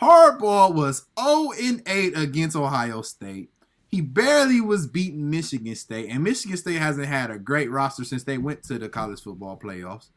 Harbaugh 0.00 0.74
was 0.74 1.04
0 1.20 1.52
8 1.86 2.16
against 2.16 2.56
Ohio 2.56 3.02
State. 3.02 3.50
He 3.90 4.00
barely 4.00 4.60
was 4.60 4.86
beating 4.86 5.30
Michigan 5.30 5.74
State, 5.74 6.10
and 6.10 6.22
Michigan 6.22 6.56
State 6.56 6.78
hasn't 6.78 7.08
had 7.08 7.30
a 7.30 7.38
great 7.38 7.70
roster 7.70 8.04
since 8.04 8.22
they 8.22 8.38
went 8.38 8.62
to 8.64 8.78
the 8.78 8.88
college 8.88 9.20
football 9.20 9.58
playoffs. 9.58 10.08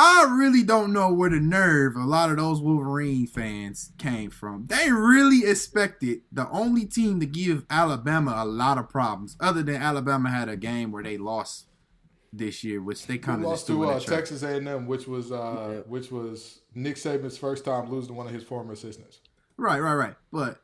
I 0.00 0.28
really 0.30 0.62
don't 0.62 0.92
know 0.92 1.12
where 1.12 1.30
the 1.30 1.40
nerve 1.40 1.96
a 1.96 2.04
lot 2.04 2.30
of 2.30 2.36
those 2.36 2.60
Wolverine 2.60 3.26
fans 3.26 3.90
came 3.98 4.30
from. 4.30 4.66
They 4.68 4.92
really 4.92 5.44
expected 5.50 6.20
the 6.30 6.48
only 6.50 6.86
team 6.86 7.18
to 7.18 7.26
give 7.26 7.66
Alabama 7.68 8.34
a 8.36 8.44
lot 8.44 8.78
of 8.78 8.88
problems, 8.88 9.36
other 9.40 9.64
than 9.64 9.82
Alabama 9.82 10.30
had 10.30 10.48
a 10.48 10.56
game 10.56 10.92
where 10.92 11.02
they 11.02 11.18
lost 11.18 11.66
this 12.32 12.62
year, 12.62 12.80
which 12.80 13.08
they 13.08 13.18
kind 13.18 13.42
of 13.42 13.50
lost 13.50 13.66
to 13.66 13.84
uh, 13.86 13.98
Texas 13.98 14.44
A&M, 14.44 14.86
which 14.86 15.08
was 15.08 15.32
uh, 15.32 15.70
yeah. 15.72 15.80
which 15.88 16.12
was 16.12 16.60
Nick 16.76 16.94
Saban's 16.94 17.36
first 17.36 17.64
time 17.64 17.90
losing 17.90 18.08
to 18.08 18.14
one 18.14 18.28
of 18.28 18.32
his 18.32 18.44
former 18.44 18.74
assistants. 18.74 19.18
Right, 19.56 19.80
right, 19.80 19.94
right. 19.94 20.14
But 20.32 20.60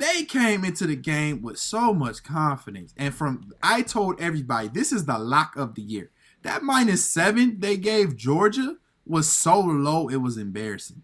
they 0.00 0.24
came 0.24 0.64
into 0.64 0.86
the 0.86 0.96
game 0.96 1.42
with 1.42 1.58
so 1.58 1.92
much 1.92 2.22
confidence, 2.22 2.94
and 2.96 3.14
from 3.14 3.52
I 3.62 3.82
told 3.82 4.20
everybody 4.20 4.68
this 4.68 4.92
is 4.92 5.04
the 5.04 5.18
lock 5.18 5.56
of 5.56 5.74
the 5.74 5.82
year. 5.82 6.10
That 6.42 6.62
minus 6.62 7.04
seven 7.04 7.60
they 7.60 7.76
gave 7.76 8.16
Georgia 8.16 8.76
was 9.04 9.28
so 9.28 9.60
low 9.60 10.08
it 10.08 10.16
was 10.16 10.38
embarrassing. 10.38 11.02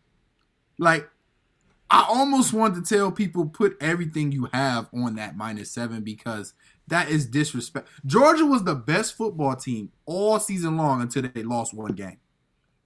Like 0.79 1.11
I 1.91 2.07
almost 2.09 2.55
wanted 2.55 2.85
to 2.85 2.95
tell 2.95 3.13
people 3.13 3.47
put 3.47 3.77
everything 3.81 4.33
you 4.33 4.49
have 4.53 4.89
on 4.95 5.17
that 5.17 5.37
minus 5.37 5.71
seven 5.71 6.03
because 6.03 6.55
that 6.89 7.11
is 7.11 7.27
disrespect. 7.27 7.89
Georgia 8.07 8.47
was 8.47 8.65
the 8.65 8.75
best 8.75 9.15
football 9.15 9.57
team 9.57 9.93
all 10.07 10.41
season 10.41 10.79
long 10.79 11.03
until 11.03 11.23
they 11.23 11.43
lost 11.43 11.75
one 11.75 11.93
game. 11.93 12.19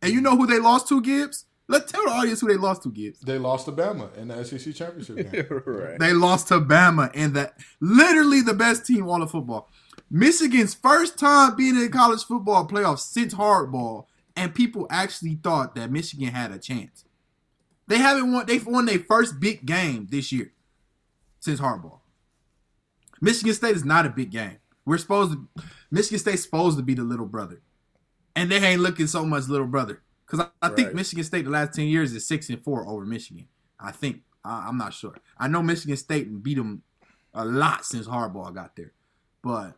And 0.03 0.13
you 0.13 0.21
know 0.21 0.37
who 0.37 0.47
they 0.47 0.59
lost 0.59 0.89
to, 0.89 1.01
Gibbs? 1.01 1.45
Let's 1.71 1.93
tell 1.93 2.05
the 2.05 2.11
audience 2.11 2.41
who 2.41 2.49
they 2.49 2.57
lost 2.57 2.83
to, 2.83 2.91
Gibbs. 2.91 3.21
They 3.21 3.39
lost 3.39 3.67
to 3.67 3.73
Bama 3.73 4.13
in 4.17 4.27
the 4.27 4.45
SEC 4.45 4.75
championship 4.75 5.33
game. 5.33 5.63
right. 5.65 6.01
They 6.01 6.13
lost 6.13 6.49
to 6.49 6.61
Bama 6.61 7.13
and 7.15 7.33
that 7.35 7.55
literally 7.79 8.41
the 8.41 8.55
best 8.55 8.85
team 8.85 9.09
all 9.09 9.23
of 9.23 9.31
football. 9.31 9.71
Michigan's 10.11 10.75
first 10.75 11.17
time 11.17 11.55
being 11.55 11.77
in 11.77 11.89
college 11.93 12.25
football 12.25 12.67
playoff 12.67 12.99
since 12.99 13.35
Harbaugh, 13.35 14.05
and 14.35 14.53
people 14.53 14.89
actually 14.91 15.37
thought 15.37 15.77
that 15.77 15.93
Michigan 15.93 16.31
had 16.31 16.51
a 16.51 16.59
chance. 16.59 17.05
They 17.87 17.99
haven't 17.99 18.33
won. 18.33 18.47
They've 18.47 18.67
won 18.67 18.87
their 18.87 18.99
first 18.99 19.39
big 19.39 19.65
game 19.65 20.09
this 20.11 20.33
year 20.33 20.51
since 21.39 21.61
Harbaugh. 21.61 22.01
Michigan 23.21 23.55
State 23.55 23.77
is 23.77 23.85
not 23.85 24.07
a 24.07 24.11
big 24.11 24.33
game. 24.33 24.59
We're 24.85 24.99
supposed 24.99 25.35
to. 25.35 25.63
Michigan 25.93 26.19
State's 26.19 26.43
supposed 26.43 26.79
to 26.79 26.83
be 26.83 26.95
the 26.95 27.05
little 27.05 27.27
brother, 27.27 27.63
and 28.35 28.51
they 28.51 28.57
ain't 28.57 28.83
looking 28.83 29.07
so 29.07 29.25
much 29.25 29.47
little 29.47 29.69
brother. 29.69 30.03
Because 30.31 30.47
I, 30.47 30.67
I 30.67 30.69
right. 30.69 30.77
think 30.77 30.95
Michigan 30.95 31.25
State 31.25 31.45
the 31.45 31.51
last 31.51 31.75
ten 31.75 31.87
years 31.87 32.13
is 32.13 32.27
six 32.27 32.49
and 32.49 32.63
four 32.63 32.87
over 32.87 33.05
Michigan. 33.05 33.47
I 33.79 33.93
think 33.93 34.23
I, 34.45 34.67
I'm 34.69 34.77
not 34.77 34.95
sure. 34.95 35.17
I 35.39 35.49
know 35.49 35.63
Michigan 35.63 35.97
State 35.97 36.43
beat 36.43 36.57
them 36.57 36.83
a 37.35 37.45
lot 37.45 37.85
since 37.85 38.07
Harbaugh 38.07 38.55
got 38.55 38.77
there, 38.77 38.93
but 39.43 39.75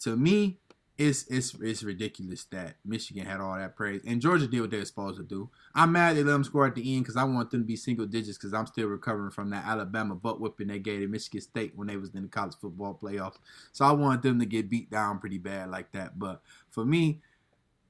to 0.00 0.16
me, 0.16 0.58
it's 0.98 1.24
it's 1.28 1.54
it's 1.54 1.82
ridiculous 1.82 2.44
that 2.44 2.76
Michigan 2.84 3.24
had 3.24 3.40
all 3.40 3.56
that 3.56 3.76
praise 3.76 4.02
and 4.06 4.20
Georgia 4.20 4.46
did 4.46 4.60
what 4.60 4.70
they 4.70 4.78
were 4.78 4.84
supposed 4.84 5.16
to 5.16 5.24
do. 5.24 5.48
I'm 5.74 5.92
mad 5.92 6.16
they 6.16 6.22
let 6.22 6.32
them 6.32 6.44
score 6.44 6.66
at 6.66 6.74
the 6.74 6.94
end 6.94 7.04
because 7.04 7.16
I 7.16 7.24
want 7.24 7.50
them 7.50 7.62
to 7.62 7.66
be 7.66 7.76
single 7.76 8.06
digits 8.06 8.36
because 8.36 8.52
I'm 8.52 8.66
still 8.66 8.88
recovering 8.88 9.30
from 9.30 9.50
that 9.50 9.64
Alabama 9.64 10.14
butt 10.14 10.40
whipping 10.40 10.68
they 10.68 10.78
gave 10.78 11.00
to 11.00 11.08
Michigan 11.08 11.40
State 11.40 11.72
when 11.74 11.88
they 11.88 11.96
was 11.96 12.14
in 12.14 12.22
the 12.22 12.28
college 12.28 12.54
football 12.60 12.98
playoffs. 13.00 13.38
So 13.72 13.84
I 13.84 13.92
want 13.92 14.22
them 14.22 14.38
to 14.38 14.46
get 14.46 14.68
beat 14.68 14.90
down 14.90 15.18
pretty 15.18 15.38
bad 15.38 15.70
like 15.70 15.92
that. 15.92 16.18
But 16.18 16.42
for 16.70 16.84
me, 16.84 17.20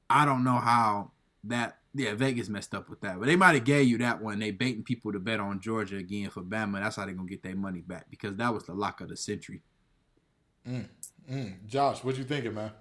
I 0.08 0.24
don't 0.24 0.44
know 0.44 0.58
how 0.58 1.10
that 1.44 1.78
yeah 1.94 2.14
Vegas 2.14 2.48
messed 2.48 2.74
up 2.74 2.88
with 2.88 3.00
that, 3.02 3.18
but 3.18 3.26
they 3.26 3.36
might 3.36 3.54
have 3.54 3.64
gave 3.64 3.86
you 3.86 3.98
that 3.98 4.22
one. 4.22 4.38
They 4.38 4.50
baiting 4.50 4.82
people 4.82 5.12
to 5.12 5.18
bet 5.18 5.40
on 5.40 5.60
Georgia 5.60 5.96
again 5.96 6.30
for 6.30 6.42
Bama. 6.42 6.80
That's 6.80 6.96
how 6.96 7.06
they 7.06 7.12
gonna 7.12 7.28
get 7.28 7.42
their 7.42 7.56
money 7.56 7.80
back 7.80 8.06
because 8.10 8.36
that 8.36 8.52
was 8.52 8.64
the 8.64 8.74
lock 8.74 9.00
of 9.00 9.08
the 9.08 9.16
century. 9.16 9.62
Mm. 10.68 10.88
Mm. 11.30 11.66
Josh, 11.66 12.04
what 12.04 12.16
you 12.16 12.24
thinking, 12.24 12.54
man? 12.54 12.72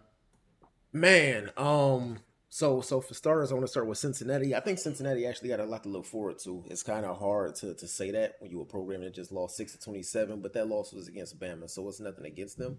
Man, 0.93 1.51
um, 1.57 2.19
so 2.49 2.81
so 2.81 2.99
for 2.99 3.13
starters, 3.13 3.51
I 3.51 3.55
want 3.55 3.65
to 3.65 3.71
start 3.71 3.87
with 3.87 3.97
Cincinnati. 3.97 4.53
I 4.53 4.59
think 4.59 4.77
Cincinnati 4.77 5.25
actually 5.25 5.49
got 5.49 5.61
a 5.61 5.65
lot 5.65 5.83
to 5.83 5.89
look 5.89 6.05
forward 6.05 6.37
to. 6.39 6.63
It's 6.69 6.83
kind 6.83 7.05
of 7.05 7.17
hard 7.17 7.55
to, 7.55 7.73
to 7.73 7.87
say 7.87 8.11
that 8.11 8.35
when 8.39 8.51
you 8.51 8.57
were 8.57 8.63
a 8.63 8.67
program 8.67 9.01
that 9.01 9.13
just 9.13 9.31
lost 9.31 9.55
six 9.55 9.71
to 9.71 9.79
twenty 9.79 10.03
seven, 10.03 10.41
but 10.41 10.53
that 10.53 10.67
loss 10.67 10.91
was 10.91 11.07
against 11.07 11.39
Bama, 11.39 11.69
so 11.69 11.87
it's 11.87 11.99
nothing 11.99 12.25
against 12.25 12.57
them. 12.57 12.77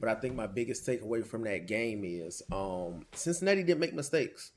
But 0.00 0.08
I 0.08 0.16
think 0.16 0.34
my 0.34 0.48
biggest 0.48 0.84
takeaway 0.84 1.24
from 1.24 1.44
that 1.44 1.68
game 1.68 2.02
is 2.04 2.42
um, 2.50 3.06
Cincinnati 3.12 3.62
didn't 3.62 3.78
make 3.78 3.94
mistakes, 3.94 4.50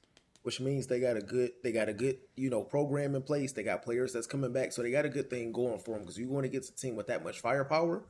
which 0.45 0.61
means 0.61 0.85
they 0.85 0.99
got 0.99 1.17
a 1.17 1.21
good 1.21 1.53
they 1.63 1.71
got 1.71 1.89
a 1.89 1.93
good 1.93 2.19
you 2.35 2.51
know 2.51 2.61
program 2.61 3.15
in 3.15 3.23
place. 3.23 3.51
They 3.51 3.63
got 3.63 3.81
players 3.81 4.13
that's 4.13 4.27
coming 4.27 4.53
back, 4.53 4.71
so 4.71 4.83
they 4.83 4.91
got 4.91 5.03
a 5.03 5.09
good 5.09 5.27
thing 5.27 5.51
going 5.51 5.79
for 5.79 5.95
them. 5.95 6.01
Because 6.01 6.19
you 6.19 6.29
want 6.29 6.43
to 6.43 6.49
get 6.49 6.69
a 6.69 6.75
team 6.75 6.95
with 6.95 7.07
that 7.07 7.23
much 7.23 7.39
firepower, 7.39 8.03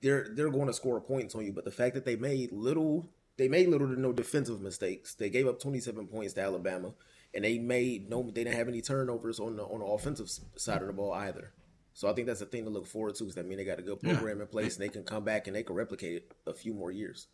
they're 0.00 0.26
they're 0.30 0.48
going 0.48 0.68
to 0.68 0.72
score 0.72 1.02
points 1.02 1.34
on 1.34 1.44
you. 1.44 1.52
But 1.52 1.66
the 1.66 1.70
fact 1.70 1.92
that 1.92 2.06
they 2.06 2.16
made 2.16 2.50
little 2.50 3.10
they 3.36 3.46
made 3.46 3.68
little 3.68 3.88
to 3.88 4.00
no 4.00 4.10
defensive 4.10 4.62
mistakes. 4.62 5.12
They 5.12 5.28
gave 5.28 5.46
up 5.46 5.60
27 5.60 6.06
points 6.06 6.32
to 6.32 6.40
Alabama, 6.40 6.94
and 7.34 7.44
they 7.44 7.58
made 7.58 8.08
no 8.08 8.22
they 8.22 8.44
didn't 8.44 8.56
have 8.56 8.68
any 8.68 8.80
turnovers 8.80 9.38
on 9.38 9.56
the 9.56 9.64
on 9.64 9.80
the 9.80 9.86
offensive 9.86 10.30
side 10.56 10.80
of 10.80 10.86
the 10.86 10.94
ball 10.94 11.12
either. 11.12 11.52
So 11.92 12.08
I 12.08 12.14
think 12.14 12.26
that's 12.26 12.40
the 12.40 12.46
thing 12.46 12.64
to 12.64 12.70
look 12.70 12.86
forward 12.86 13.16
to. 13.16 13.26
Is 13.26 13.34
that 13.34 13.46
mean 13.46 13.58
they 13.58 13.66
got 13.66 13.80
a 13.80 13.82
good 13.82 14.00
program 14.00 14.38
yeah. 14.38 14.44
in 14.44 14.48
place 14.48 14.76
and 14.76 14.82
they 14.82 14.88
can 14.88 15.04
come 15.04 15.24
back 15.24 15.46
and 15.46 15.54
they 15.54 15.62
can 15.62 15.76
replicate 15.76 16.16
it 16.16 16.32
a 16.46 16.54
few 16.54 16.72
more 16.72 16.90
years. 16.90 17.26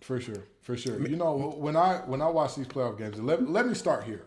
For 0.00 0.20
sure, 0.20 0.44
for 0.62 0.76
sure. 0.76 1.06
You 1.06 1.16
know, 1.16 1.54
when 1.56 1.76
I 1.76 1.98
when 2.06 2.22
I 2.22 2.28
watch 2.28 2.54
these 2.54 2.68
playoff 2.68 2.98
games, 2.98 3.18
let 3.20 3.48
let 3.48 3.66
me 3.66 3.74
start 3.74 4.04
here. 4.04 4.24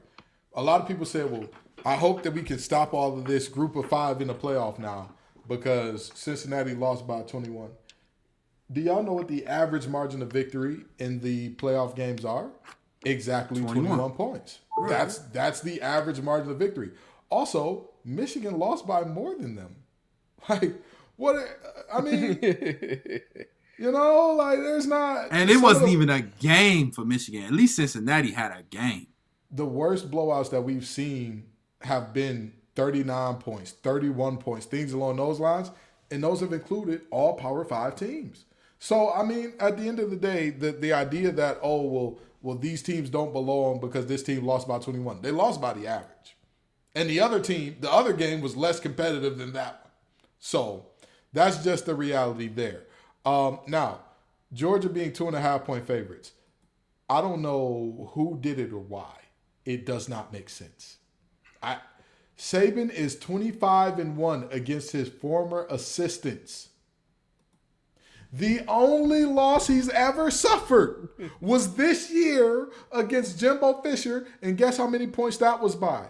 A 0.53 0.61
lot 0.61 0.81
of 0.81 0.87
people 0.87 1.05
say, 1.05 1.23
"Well, 1.23 1.45
I 1.85 1.95
hope 1.95 2.23
that 2.23 2.33
we 2.33 2.43
can 2.43 2.59
stop 2.59 2.93
all 2.93 3.17
of 3.17 3.25
this 3.25 3.47
group 3.47 3.75
of 3.75 3.87
five 3.87 4.21
in 4.21 4.27
the 4.27 4.35
playoff 4.35 4.79
now." 4.79 5.11
because 5.47 6.11
Cincinnati 6.15 6.73
lost 6.73 7.05
by 7.05 7.21
21. 7.21 7.69
Do 8.71 8.81
y'all 8.81 9.03
know 9.03 9.13
what 9.13 9.27
the 9.27 9.45
average 9.45 9.87
margin 9.87 10.21
of 10.21 10.31
victory 10.31 10.77
in 10.97 11.19
the 11.19 11.53
playoff 11.55 11.95
games 11.95 12.23
are? 12.23 12.49
Exactly 13.03 13.59
21, 13.61 13.85
21 13.85 14.11
points. 14.11 14.59
Right. 14.77 14.89
That's 14.89 15.17
that's 15.17 15.61
the 15.61 15.81
average 15.81 16.21
margin 16.21 16.51
of 16.51 16.57
victory. 16.57 16.91
Also, 17.29 17.89
Michigan 18.05 18.57
lost 18.57 18.87
by 18.87 19.03
more 19.03 19.35
than 19.35 19.55
them. 19.55 19.75
Like 20.49 20.73
what 21.17 21.35
I 21.93 22.01
mean, 22.01 22.39
you 23.81 23.91
know, 23.91 24.35
like 24.37 24.59
there's 24.59 24.85
not 24.85 25.29
And 25.31 25.49
it 25.49 25.57
wasn't 25.57 25.89
even 25.89 26.09
a 26.11 26.21
game 26.21 26.91
for 26.91 27.03
Michigan. 27.03 27.43
At 27.45 27.51
least 27.51 27.77
Cincinnati 27.77 28.31
had 28.31 28.51
a 28.51 28.61
game. 28.61 29.07
The 29.49 29.65
worst 29.65 30.11
blowouts 30.11 30.51
that 30.51 30.61
we've 30.61 30.85
seen 30.85 31.47
have 31.81 32.13
been 32.13 32.53
39 32.75 33.37
points, 33.37 33.71
31 33.71 34.37
points, 34.37 34.67
things 34.67 34.93
along 34.93 35.15
those 35.15 35.39
lines. 35.39 35.71
And 36.11 36.23
those 36.23 36.41
have 36.41 36.53
included 36.53 37.01
all 37.09 37.33
Power 37.33 37.65
Five 37.65 37.95
teams. 37.95 38.45
So, 38.77 39.11
I 39.11 39.23
mean, 39.23 39.53
at 39.59 39.77
the 39.77 39.87
end 39.87 39.99
of 39.99 40.11
the 40.11 40.15
day, 40.15 40.51
the, 40.51 40.73
the 40.73 40.93
idea 40.93 41.31
that, 41.31 41.57
oh, 41.63 41.81
well, 41.81 42.19
well, 42.43 42.57
these 42.57 42.83
teams 42.83 43.09
don't 43.09 43.33
belong 43.33 43.79
because 43.79 44.05
this 44.05 44.21
team 44.21 44.45
lost 44.45 44.67
by 44.67 44.77
21. 44.77 45.21
They 45.21 45.31
lost 45.31 45.59
by 45.59 45.73
the 45.73 45.87
average. 45.87 46.37
And 46.93 47.09
the 47.09 47.19
other 47.19 47.39
team, 47.39 47.77
the 47.79 47.91
other 47.91 48.13
game 48.13 48.41
was 48.41 48.55
less 48.55 48.79
competitive 48.79 49.39
than 49.39 49.53
that 49.53 49.81
one. 49.81 49.91
So 50.39 50.85
that's 51.33 51.63
just 51.63 51.87
the 51.87 51.95
reality 51.95 52.47
there. 52.47 52.83
Um, 53.25 53.59
now, 53.67 53.99
Georgia 54.53 54.89
being 54.89 55.13
two 55.13 55.27
and 55.27 55.35
a 55.35 55.41
half 55.41 55.65
point 55.65 55.85
favorites, 55.85 56.31
I 57.09 57.21
don't 57.21 57.41
know 57.41 58.09
who 58.13 58.37
did 58.39 58.59
it 58.59 58.73
or 58.73 58.79
why. 58.79 59.13
It 59.65 59.85
does 59.85 60.09
not 60.09 60.33
make 60.33 60.49
sense. 60.49 60.97
I 61.61 61.77
Saban 62.37 62.89
is 62.89 63.19
25 63.19 63.99
and 63.99 64.17
1 64.17 64.47
against 64.49 64.91
his 64.91 65.09
former 65.09 65.67
assistants. 65.69 66.69
The 68.33 68.61
only 68.67 69.25
loss 69.25 69.67
he's 69.67 69.89
ever 69.89 70.31
suffered 70.31 71.09
was 71.39 71.75
this 71.75 72.09
year 72.09 72.69
against 72.91 73.39
Jimbo 73.39 73.81
Fisher, 73.83 74.25
and 74.41 74.57
guess 74.57 74.77
how 74.77 74.87
many 74.87 75.05
points 75.05 75.37
that 75.37 75.61
was 75.61 75.75
by? 75.75 76.07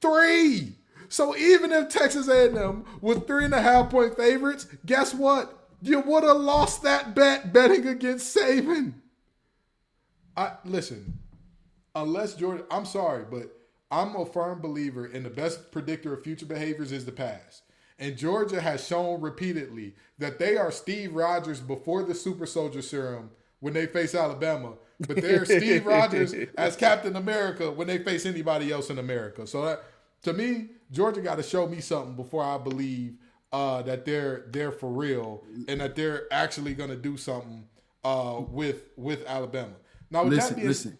Three. 0.00 0.76
So 1.08 1.36
even 1.36 1.72
if 1.72 1.88
Texas 1.88 2.28
A&M 2.28 2.84
was 3.00 3.18
three 3.26 3.44
and 3.44 3.54
a 3.54 3.60
half 3.60 3.90
point 3.90 4.16
favorites, 4.16 4.66
guess 4.86 5.12
what? 5.14 5.61
You 5.82 6.00
would 6.00 6.22
have 6.22 6.36
lost 6.36 6.82
that 6.84 7.14
bet 7.14 7.52
betting 7.52 7.88
against 7.88 8.36
Saban. 8.36 8.94
I 10.36 10.52
listen. 10.64 11.18
Unless 11.94 12.36
Jordan, 12.36 12.64
I'm 12.70 12.86
sorry, 12.86 13.24
but 13.28 13.54
I'm 13.90 14.16
a 14.16 14.24
firm 14.24 14.60
believer 14.60 15.04
in 15.04 15.24
the 15.24 15.30
best 15.30 15.72
predictor 15.72 16.14
of 16.14 16.22
future 16.22 16.46
behaviors 16.46 16.92
is 16.92 17.04
the 17.04 17.12
past. 17.12 17.64
And 17.98 18.16
Georgia 18.16 18.60
has 18.60 18.86
shown 18.86 19.20
repeatedly 19.20 19.94
that 20.18 20.38
they 20.38 20.56
are 20.56 20.70
Steve 20.70 21.14
Rogers 21.14 21.60
before 21.60 22.02
the 22.02 22.14
super 22.14 22.46
soldier 22.46 22.80
serum 22.80 23.30
when 23.60 23.74
they 23.74 23.86
face 23.86 24.14
Alabama, 24.14 24.74
but 25.00 25.20
they're 25.20 25.44
Steve 25.44 25.84
Rogers 25.86 26.34
as 26.56 26.76
Captain 26.76 27.16
America 27.16 27.70
when 27.70 27.86
they 27.86 27.98
face 27.98 28.24
anybody 28.24 28.72
else 28.72 28.88
in 28.88 28.98
America. 28.98 29.46
So 29.46 29.64
that, 29.66 29.84
to 30.22 30.32
me, 30.32 30.68
Georgia 30.90 31.20
got 31.20 31.36
to 31.36 31.42
show 31.42 31.66
me 31.66 31.80
something 31.80 32.16
before 32.16 32.42
I 32.42 32.56
believe 32.56 33.18
uh, 33.52 33.82
that 33.82 34.04
they're 34.04 34.46
they're 34.50 34.72
for 34.72 34.90
real 34.90 35.44
and 35.68 35.80
that 35.80 35.94
they're 35.94 36.26
actually 36.32 36.74
going 36.74 36.90
to 36.90 36.96
do 36.96 37.16
something 37.16 37.64
uh, 38.04 38.40
with 38.48 38.88
with 38.96 39.26
Alabama. 39.26 39.74
Now, 40.10 40.24
with 40.24 40.34
listen, 40.34 40.48
that 40.50 40.56
being, 40.56 40.68
listen, 40.68 40.98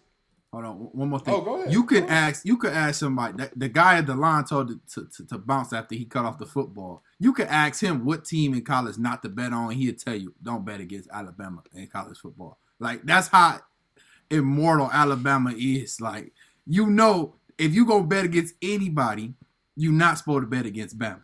Hold 0.53 0.65
on, 0.65 0.75
one 0.75 1.09
more 1.09 1.19
thing. 1.19 1.33
Oh, 1.33 1.41
go 1.41 1.55
ahead. 1.55 1.73
You 1.73 1.83
could 1.83 2.03
ask. 2.03 2.45
You 2.45 2.57
could 2.57 2.73
ask 2.73 2.99
somebody. 2.99 3.37
The, 3.37 3.51
the 3.55 3.69
guy 3.69 3.97
at 3.97 4.05
the 4.05 4.13
line 4.13 4.43
told 4.43 4.67
to, 4.67 5.07
to, 5.07 5.25
to, 5.25 5.39
bounce 5.39 5.73
after 5.73 5.95
he 5.95 6.05
cut 6.05 6.25
off 6.25 6.37
the 6.37 6.45
football. 6.45 7.01
You 7.17 7.33
could 7.33 7.47
ask 7.47 7.81
him 7.81 8.05
what 8.05 8.23
team 8.23 8.53
in 8.53 8.63
college 8.63 8.99
not 8.99 9.23
to 9.23 9.29
bet 9.29 9.51
on. 9.51 9.71
He'd 9.71 9.97
tell 9.97 10.13
you, 10.13 10.35
don't 10.43 10.63
bet 10.63 10.79
against 10.79 11.09
Alabama 11.11 11.63
in 11.73 11.87
college 11.87 12.19
football. 12.19 12.59
Like 12.79 13.01
that's 13.03 13.29
how 13.29 13.61
immortal 14.29 14.91
Alabama 14.93 15.55
is. 15.57 15.99
Like 15.99 16.33
you 16.67 16.85
know, 16.85 17.33
if 17.57 17.73
you 17.73 17.87
go 17.87 18.03
bet 18.03 18.25
against 18.25 18.53
anybody, 18.61 19.33
you're 19.75 19.91
not 19.91 20.19
supposed 20.19 20.43
to 20.43 20.47
bet 20.47 20.67
against 20.67 20.99
Bama. 20.99 21.23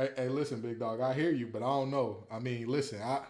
Hey, 0.00 0.08
hey, 0.16 0.28
listen, 0.30 0.62
big 0.62 0.78
dog. 0.78 1.02
I 1.02 1.12
hear 1.12 1.30
you, 1.30 1.46
but 1.46 1.58
I 1.58 1.66
don't 1.66 1.90
know. 1.90 2.24
I 2.32 2.38
mean, 2.38 2.68
listen, 2.68 3.02
I 3.02 3.20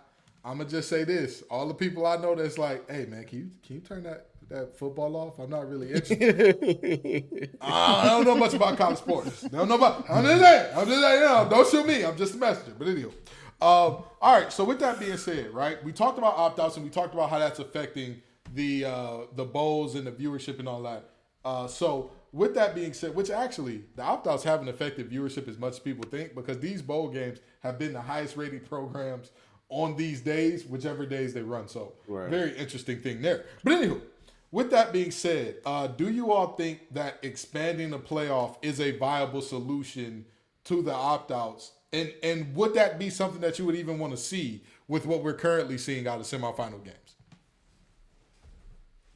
I'm 0.44 0.58
gonna 0.58 0.70
just 0.70 0.88
say 0.88 1.02
this: 1.02 1.42
all 1.50 1.66
the 1.66 1.74
people 1.74 2.06
I 2.06 2.16
know 2.16 2.36
that's 2.36 2.58
like, 2.58 2.88
hey, 2.88 3.06
man, 3.06 3.24
can 3.24 3.38
you 3.40 3.50
can 3.66 3.74
you 3.74 3.80
turn 3.80 4.04
that 4.04 4.28
that 4.48 4.78
football 4.78 5.16
off? 5.16 5.40
I'm 5.40 5.50
not 5.50 5.68
really 5.68 5.88
interested. 5.88 7.56
I 7.60 8.06
don't 8.06 8.24
know 8.24 8.36
much 8.36 8.54
about 8.54 8.78
college 8.78 8.98
sports. 8.98 9.44
I 9.46 9.48
Don't 9.48 9.68
know 9.68 9.74
about. 9.74 10.08
I'm 10.08 10.24
just 10.24 10.40
saying. 10.40 10.76
I'm 10.76 10.86
just 10.86 11.00
saying. 11.00 11.20
You 11.20 11.26
know, 11.26 11.48
don't 11.50 11.68
shoot 11.68 11.86
me. 11.86 12.04
I'm 12.04 12.16
just 12.16 12.34
a 12.34 12.36
messenger. 12.36 12.74
But 12.78 12.86
anyway, 12.86 13.14
um, 13.60 14.04
all 14.22 14.40
right. 14.40 14.52
So 14.52 14.62
with 14.62 14.78
that 14.78 15.00
being 15.00 15.16
said, 15.16 15.52
right, 15.52 15.82
we 15.82 15.90
talked 15.90 16.18
about 16.18 16.36
opt 16.36 16.60
outs 16.60 16.76
and 16.76 16.84
we 16.84 16.90
talked 16.90 17.14
about 17.14 17.30
how 17.30 17.40
that's 17.40 17.58
affecting 17.58 18.22
the 18.54 18.84
uh, 18.84 19.16
the 19.34 19.44
bowls 19.44 19.96
and 19.96 20.06
the 20.06 20.12
viewership 20.12 20.60
and 20.60 20.68
all 20.68 20.82
that. 20.82 21.10
Uh, 21.44 21.66
so 21.66 22.12
with 22.32 22.54
that 22.54 22.74
being 22.74 22.92
said, 22.92 23.14
which 23.14 23.30
actually 23.30 23.84
the 23.96 24.02
opt 24.02 24.26
outs 24.26 24.44
haven't 24.44 24.68
affected 24.68 25.10
viewership 25.10 25.48
as 25.48 25.58
much 25.58 25.74
as 25.74 25.78
people 25.80 26.04
think 26.08 26.34
because 26.34 26.58
these 26.58 26.82
bowl 26.82 27.08
games 27.08 27.40
have 27.60 27.78
been 27.78 27.92
the 27.92 28.00
highest 28.00 28.36
rated 28.36 28.68
programs 28.68 29.30
on 29.68 29.96
these 29.96 30.20
days, 30.20 30.64
whichever 30.64 31.06
days 31.06 31.32
they 31.34 31.42
run. 31.42 31.68
So 31.68 31.94
very 32.30 32.56
interesting 32.56 33.00
thing 33.00 33.22
there. 33.22 33.46
But 33.64 33.74
anywho, 33.74 34.00
with 34.52 34.70
that 34.70 34.92
being 34.92 35.10
said, 35.10 35.56
uh, 35.64 35.86
do 35.88 36.10
you 36.10 36.32
all 36.32 36.54
think 36.56 36.92
that 36.92 37.18
expanding 37.22 37.90
the 37.90 37.98
playoff 37.98 38.56
is 38.62 38.80
a 38.80 38.96
viable 38.96 39.42
solution 39.42 40.24
to 40.64 40.82
the 40.82 40.92
opt 40.92 41.30
outs? 41.30 41.72
And 41.92 42.12
and 42.22 42.54
would 42.54 42.74
that 42.74 42.98
be 42.98 43.10
something 43.10 43.40
that 43.40 43.58
you 43.58 43.66
would 43.66 43.76
even 43.76 43.98
want 43.98 44.12
to 44.12 44.16
see 44.16 44.62
with 44.86 45.06
what 45.06 45.24
we're 45.24 45.34
currently 45.34 45.78
seeing 45.78 46.06
out 46.06 46.20
of 46.20 46.26
semifinal 46.26 46.84
games? 46.84 47.09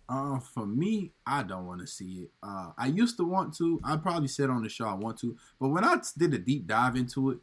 Uh, 0.09 0.39
for 0.39 0.67
me, 0.67 1.13
I 1.27 1.43
don't 1.43 1.67
want 1.67 1.81
to 1.81 1.87
see 1.87 2.25
it. 2.25 2.31
Uh, 2.43 2.73
I 2.77 2.87
used 2.89 3.17
to 3.17 3.25
want 3.25 3.57
to. 3.57 3.81
I 3.83 3.97
probably 3.97 4.29
said 4.29 4.51
on 4.51 4.63
the 4.63 4.69
show 4.69 4.87
I 4.87 4.95
want 4.95 5.19
to, 5.21 5.37
but 5.59 5.69
when 5.69 5.85
I 5.85 5.97
did 6.19 6.35
a 6.35 6.39
deep 6.39 6.67
dive 6.67 6.97
into 6.97 7.31
it, 7.31 7.39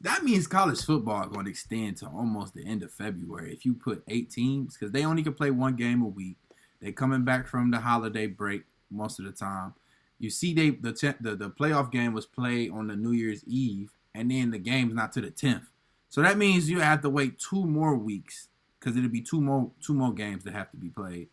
that 0.00 0.22
means 0.22 0.46
college 0.46 0.84
football 0.84 1.22
is 1.22 1.30
going 1.30 1.46
to 1.46 1.50
extend 1.50 1.96
to 1.98 2.06
almost 2.06 2.54
the 2.54 2.64
end 2.64 2.82
of 2.82 2.92
February. 2.92 3.52
If 3.52 3.64
you 3.64 3.74
put 3.74 4.04
eight 4.08 4.30
teams, 4.30 4.76
because 4.76 4.92
they 4.92 5.04
only 5.04 5.22
can 5.22 5.34
play 5.34 5.50
one 5.50 5.74
game 5.74 6.02
a 6.02 6.06
week, 6.06 6.36
they 6.80 6.92
coming 6.92 7.24
back 7.24 7.48
from 7.48 7.70
the 7.70 7.80
holiday 7.80 8.26
break 8.26 8.62
most 8.90 9.18
of 9.18 9.24
the 9.24 9.32
time. 9.32 9.74
You 10.18 10.30
see, 10.30 10.54
they 10.54 10.70
the 10.70 10.92
te- 10.92 11.14
the 11.20 11.34
the 11.34 11.50
playoff 11.50 11.90
game 11.90 12.12
was 12.12 12.26
played 12.26 12.70
on 12.70 12.86
the 12.86 12.96
New 12.96 13.12
Year's 13.12 13.42
Eve, 13.46 13.90
and 14.14 14.30
then 14.30 14.52
the 14.52 14.58
game's 14.58 14.94
not 14.94 15.12
to 15.12 15.20
the 15.20 15.30
tenth. 15.30 15.70
So 16.08 16.22
that 16.22 16.38
means 16.38 16.70
you 16.70 16.80
have 16.80 17.00
to 17.02 17.10
wait 17.10 17.38
two 17.38 17.66
more 17.66 17.96
weeks 17.96 18.48
because 18.78 18.96
it'll 18.96 19.10
be 19.10 19.22
two 19.22 19.40
more 19.40 19.72
two 19.84 19.94
more 19.94 20.12
games 20.12 20.44
that 20.44 20.54
have 20.54 20.70
to 20.70 20.76
be 20.76 20.88
played 20.88 21.28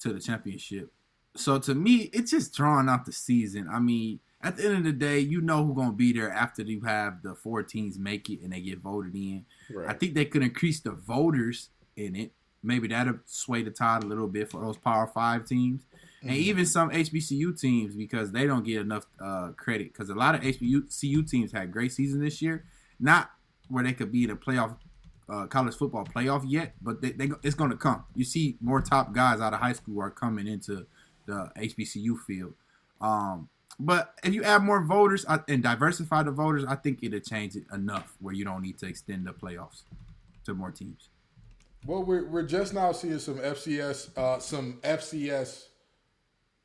to 0.00 0.12
the 0.12 0.20
championship. 0.20 0.92
So 1.36 1.58
to 1.58 1.74
me, 1.74 2.10
it's 2.12 2.30
just 2.30 2.54
drawing 2.54 2.88
out 2.88 3.04
the 3.04 3.12
season. 3.12 3.68
I 3.70 3.78
mean, 3.78 4.20
at 4.42 4.56
the 4.56 4.66
end 4.66 4.76
of 4.76 4.84
the 4.84 4.92
day, 4.92 5.18
you 5.18 5.40
know 5.40 5.64
who's 5.64 5.76
gonna 5.76 5.92
be 5.92 6.12
there 6.12 6.30
after 6.30 6.62
you 6.62 6.80
have 6.82 7.22
the 7.22 7.34
four 7.34 7.62
teams 7.62 7.98
make 7.98 8.30
it 8.30 8.40
and 8.40 8.52
they 8.52 8.60
get 8.60 8.78
voted 8.78 9.14
in. 9.14 9.44
Right. 9.70 9.88
I 9.88 9.92
think 9.92 10.14
they 10.14 10.24
could 10.24 10.42
increase 10.42 10.80
the 10.80 10.92
voters 10.92 11.70
in 11.96 12.16
it. 12.16 12.32
Maybe 12.62 12.88
that'll 12.88 13.20
sway 13.26 13.62
the 13.62 13.70
tide 13.70 14.02
a 14.02 14.06
little 14.06 14.28
bit 14.28 14.50
for 14.50 14.60
those 14.60 14.76
Power 14.76 15.06
Five 15.06 15.46
teams, 15.46 15.86
and 16.22 16.32
even 16.32 16.66
some 16.66 16.90
HBCU 16.90 17.60
teams 17.60 17.94
because 17.94 18.32
they 18.32 18.46
don't 18.46 18.64
get 18.64 18.80
enough 18.80 19.06
uh, 19.22 19.50
credit. 19.56 19.92
Because 19.92 20.10
a 20.10 20.14
lot 20.14 20.34
of 20.34 20.40
HBCU 20.40 21.30
teams 21.30 21.52
had 21.52 21.70
great 21.70 21.92
season 21.92 22.20
this 22.20 22.42
year, 22.42 22.64
not 22.98 23.30
where 23.68 23.84
they 23.84 23.92
could 23.92 24.10
be 24.10 24.24
in 24.24 24.30
a 24.30 24.36
playoff 24.36 24.76
uh, 25.28 25.46
college 25.46 25.74
football 25.74 26.04
playoff 26.04 26.44
yet, 26.46 26.74
but 26.80 27.00
they, 27.00 27.12
they, 27.12 27.30
it's 27.42 27.54
going 27.54 27.70
to 27.70 27.76
come. 27.76 28.04
You 28.14 28.24
see 28.24 28.56
more 28.60 28.80
top 28.80 29.12
guys 29.12 29.40
out 29.40 29.52
of 29.52 29.60
high 29.60 29.72
school 29.72 30.00
are 30.00 30.10
coming 30.10 30.46
into 30.46 30.86
the 31.26 31.50
HBCU 31.56 32.18
field. 32.26 32.54
Um, 33.00 33.48
but 33.78 34.14
if 34.24 34.32
you 34.32 34.42
add 34.42 34.62
more 34.62 34.82
voters 34.82 35.24
uh, 35.28 35.38
and 35.48 35.62
diversify 35.62 36.22
the 36.22 36.30
voters, 36.30 36.64
I 36.64 36.76
think 36.76 37.00
it'll 37.02 37.20
change 37.20 37.56
it 37.56 37.64
enough 37.72 38.16
where 38.20 38.34
you 38.34 38.44
don't 38.44 38.62
need 38.62 38.78
to 38.78 38.86
extend 38.86 39.26
the 39.26 39.32
playoffs 39.32 39.82
to 40.44 40.54
more 40.54 40.70
teams. 40.70 41.10
Well, 41.84 42.02
we're 42.02 42.26
we're 42.26 42.42
just 42.42 42.74
now 42.74 42.92
seeing 42.92 43.18
some 43.18 43.36
FCS, 43.36 44.16
uh, 44.16 44.38
some 44.38 44.80
FCS 44.82 45.66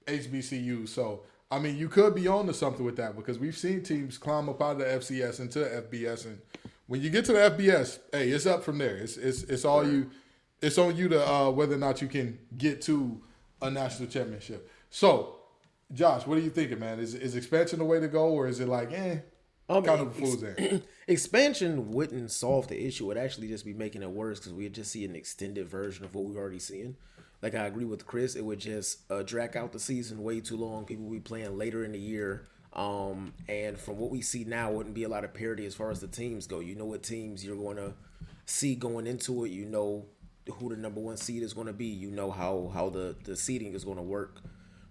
HBCU. 0.07 0.87
So 0.87 1.23
I 1.51 1.59
mean, 1.59 1.77
you 1.77 1.89
could 1.89 2.15
be 2.15 2.27
on 2.27 2.47
to 2.47 2.53
something 2.53 2.85
with 2.85 2.95
that 2.95 3.15
because 3.15 3.37
we've 3.37 3.57
seen 3.57 3.83
teams 3.83 4.17
climb 4.17 4.47
up 4.47 4.61
out 4.61 4.73
of 4.73 4.77
the 4.79 4.85
FCS 4.85 5.41
into 5.41 5.59
FBS, 5.59 6.25
and 6.25 6.39
when 6.91 7.01
you 7.01 7.09
get 7.09 7.23
to 7.23 7.31
the 7.31 7.39
FBS, 7.39 7.99
hey, 8.11 8.27
it's 8.27 8.45
up 8.45 8.65
from 8.65 8.77
there. 8.77 8.97
It's 8.97 9.15
it's 9.15 9.43
it's 9.43 9.63
all 9.63 9.89
you. 9.89 10.09
It's 10.61 10.77
on 10.77 10.93
you 10.97 11.07
to 11.07 11.25
uh, 11.25 11.49
whether 11.49 11.75
or 11.75 11.77
not 11.77 12.01
you 12.01 12.09
can 12.09 12.37
get 12.57 12.81
to 12.81 13.21
a 13.61 13.71
national 13.71 14.09
championship. 14.09 14.69
So, 14.89 15.37
Josh, 15.93 16.27
what 16.27 16.37
are 16.37 16.41
you 16.41 16.49
thinking, 16.49 16.79
man? 16.79 16.99
Is 16.99 17.15
is 17.15 17.37
expansion 17.37 17.79
the 17.79 17.85
way 17.85 18.01
to 18.01 18.09
go, 18.09 18.25
or 18.31 18.45
is 18.45 18.59
it 18.59 18.67
like, 18.67 18.91
eh, 18.91 19.19
Um, 19.69 19.85
kind 19.85 20.01
of 20.01 20.09
ex- 20.09 20.19
fools 20.19 20.81
expansion 21.07 21.91
wouldn't 21.91 22.29
solve 22.29 22.67
the 22.67 22.85
issue. 22.85 23.05
It 23.05 23.07
would 23.07 23.17
actually 23.17 23.47
just 23.47 23.63
be 23.63 23.73
making 23.73 24.03
it 24.03 24.11
worse 24.11 24.39
because 24.39 24.51
we'd 24.51 24.73
just 24.73 24.91
see 24.91 25.05
an 25.05 25.15
extended 25.15 25.69
version 25.69 26.03
of 26.03 26.13
what 26.13 26.25
we're 26.25 26.41
already 26.41 26.59
seeing. 26.59 26.97
Like 27.41 27.55
I 27.55 27.67
agree 27.67 27.85
with 27.85 28.05
Chris, 28.05 28.35
it 28.35 28.43
would 28.43 28.59
just 28.59 29.09
uh, 29.09 29.23
drag 29.23 29.55
out 29.55 29.71
the 29.71 29.79
season 29.79 30.23
way 30.23 30.41
too 30.41 30.57
long. 30.57 30.83
People 30.83 31.05
would 31.05 31.23
be 31.23 31.29
playing 31.29 31.57
later 31.57 31.85
in 31.85 31.93
the 31.93 31.99
year. 31.99 32.49
Um, 32.73 33.33
and 33.49 33.77
from 33.77 33.97
what 33.97 34.11
we 34.11 34.21
see 34.21 34.43
now, 34.43 34.71
wouldn't 34.71 34.95
be 34.95 35.03
a 35.03 35.09
lot 35.09 35.23
of 35.23 35.33
parity 35.33 35.65
as 35.65 35.75
far 35.75 35.91
as 35.91 35.99
the 35.99 36.07
teams 36.07 36.47
go. 36.47 36.59
You 36.59 36.75
know 36.75 36.85
what 36.85 37.03
teams 37.03 37.45
you're 37.45 37.57
going 37.57 37.77
to 37.77 37.93
see 38.45 38.75
going 38.75 39.07
into 39.07 39.43
it. 39.45 39.51
You 39.51 39.65
know 39.65 40.05
who 40.53 40.69
the 40.69 40.77
number 40.77 41.01
one 41.01 41.17
seed 41.17 41.43
is 41.43 41.53
going 41.53 41.67
to 41.67 41.73
be. 41.73 41.87
You 41.87 42.11
know 42.11 42.31
how 42.31 42.71
how 42.73 42.89
the 42.89 43.15
the 43.23 43.35
seeding 43.35 43.73
is 43.73 43.83
going 43.83 43.97
to 43.97 44.03
work 44.03 44.41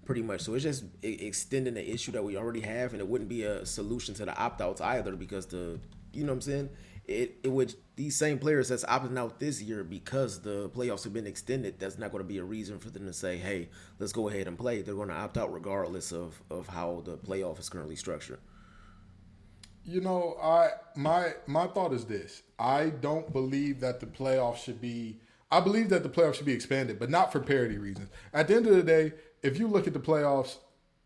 pretty 0.05 0.22
much. 0.22 0.43
So 0.43 0.55
it's 0.55 0.64
just 0.64 0.85
extending 1.03 1.74
the 1.74 1.91
issue 1.91 2.12
that 2.12 2.24
we 2.24 2.37
already 2.37 2.61
have, 2.61 2.93
and 2.93 3.01
it 3.01 3.09
wouldn't 3.09 3.31
be 3.31 3.45
a 3.45 3.64
solution 3.64 4.14
to 4.16 4.24
the 4.24 4.37
opt 4.37 4.61
outs 4.61 4.81
either 4.81 5.16
because 5.16 5.47
the 5.47 5.78
you 6.12 6.24
know 6.24 6.33
what 6.33 6.37
I'm 6.37 6.41
saying. 6.43 6.68
It 7.11 7.38
it 7.42 7.48
would 7.48 7.74
these 7.96 8.16
same 8.16 8.38
players 8.38 8.68
that's 8.68 8.84
opting 8.84 9.18
out 9.18 9.40
this 9.40 9.61
year 9.61 9.84
because 9.84 10.40
the 10.40 10.70
playoffs 10.70 11.04
have 11.04 11.12
been 11.12 11.26
extended. 11.26 11.78
That's 11.78 11.98
not 11.98 12.12
going 12.12 12.22
to 12.22 12.28
be 12.28 12.38
a 12.38 12.44
reason 12.44 12.78
for 12.78 12.88
them 12.88 13.06
to 13.06 13.12
say, 13.12 13.36
"Hey, 13.36 13.68
let's 13.98 14.12
go 14.12 14.28
ahead 14.28 14.46
and 14.46 14.56
play." 14.56 14.80
They're 14.82 14.94
going 14.94 15.08
to 15.08 15.14
opt 15.14 15.36
out 15.36 15.52
regardless 15.52 16.12
of 16.12 16.40
of 16.50 16.68
how 16.68 17.02
the 17.04 17.18
playoff 17.18 17.58
is 17.58 17.68
currently 17.68 17.96
structured. 17.96 18.38
You 19.84 20.00
know, 20.00 20.36
I 20.40 20.70
my 20.94 21.34
my 21.46 21.66
thought 21.66 21.92
is 21.92 22.04
this. 22.04 22.42
I 22.58 22.90
don't 22.90 23.32
believe 23.32 23.80
that 23.80 24.00
the 24.00 24.06
playoffs 24.06 24.58
should 24.58 24.80
be 24.80 25.18
I 25.50 25.61
believe 25.61 25.88
that 25.88 26.02
the 26.02 26.08
playoffs 26.08 26.34
should 26.34 26.46
be 26.46 26.52
expanded, 26.52 26.98
but 26.98 27.11
not 27.11 27.32
for 27.32 27.40
parity 27.40 27.76
reasons. 27.76 28.08
At 28.32 28.48
the 28.48 28.54
end 28.54 28.66
of 28.66 28.76
the 28.76 28.82
day, 28.82 29.12
if 29.42 29.58
you 29.58 29.66
look 29.66 29.86
at 29.86 29.92
the 29.92 30.00
playoffs, 30.00 30.58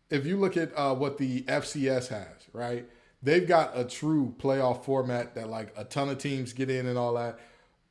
if 0.09 0.25
you 0.25 0.37
look 0.37 0.55
at 0.55 0.71
uh, 0.77 0.93
what 0.93 1.17
the 1.17 1.41
FCS 1.43 2.09
has, 2.09 2.47
right? 2.53 2.87
They've 3.25 3.47
got 3.47 3.71
a 3.75 3.83
true 3.83 4.35
playoff 4.37 4.85
format 4.85 5.33
that 5.33 5.49
like 5.49 5.73
a 5.75 5.83
ton 5.83 6.09
of 6.09 6.19
teams 6.19 6.53
get 6.53 6.69
in 6.69 6.85
and 6.85 6.95
all 6.95 7.15
that. 7.15 7.39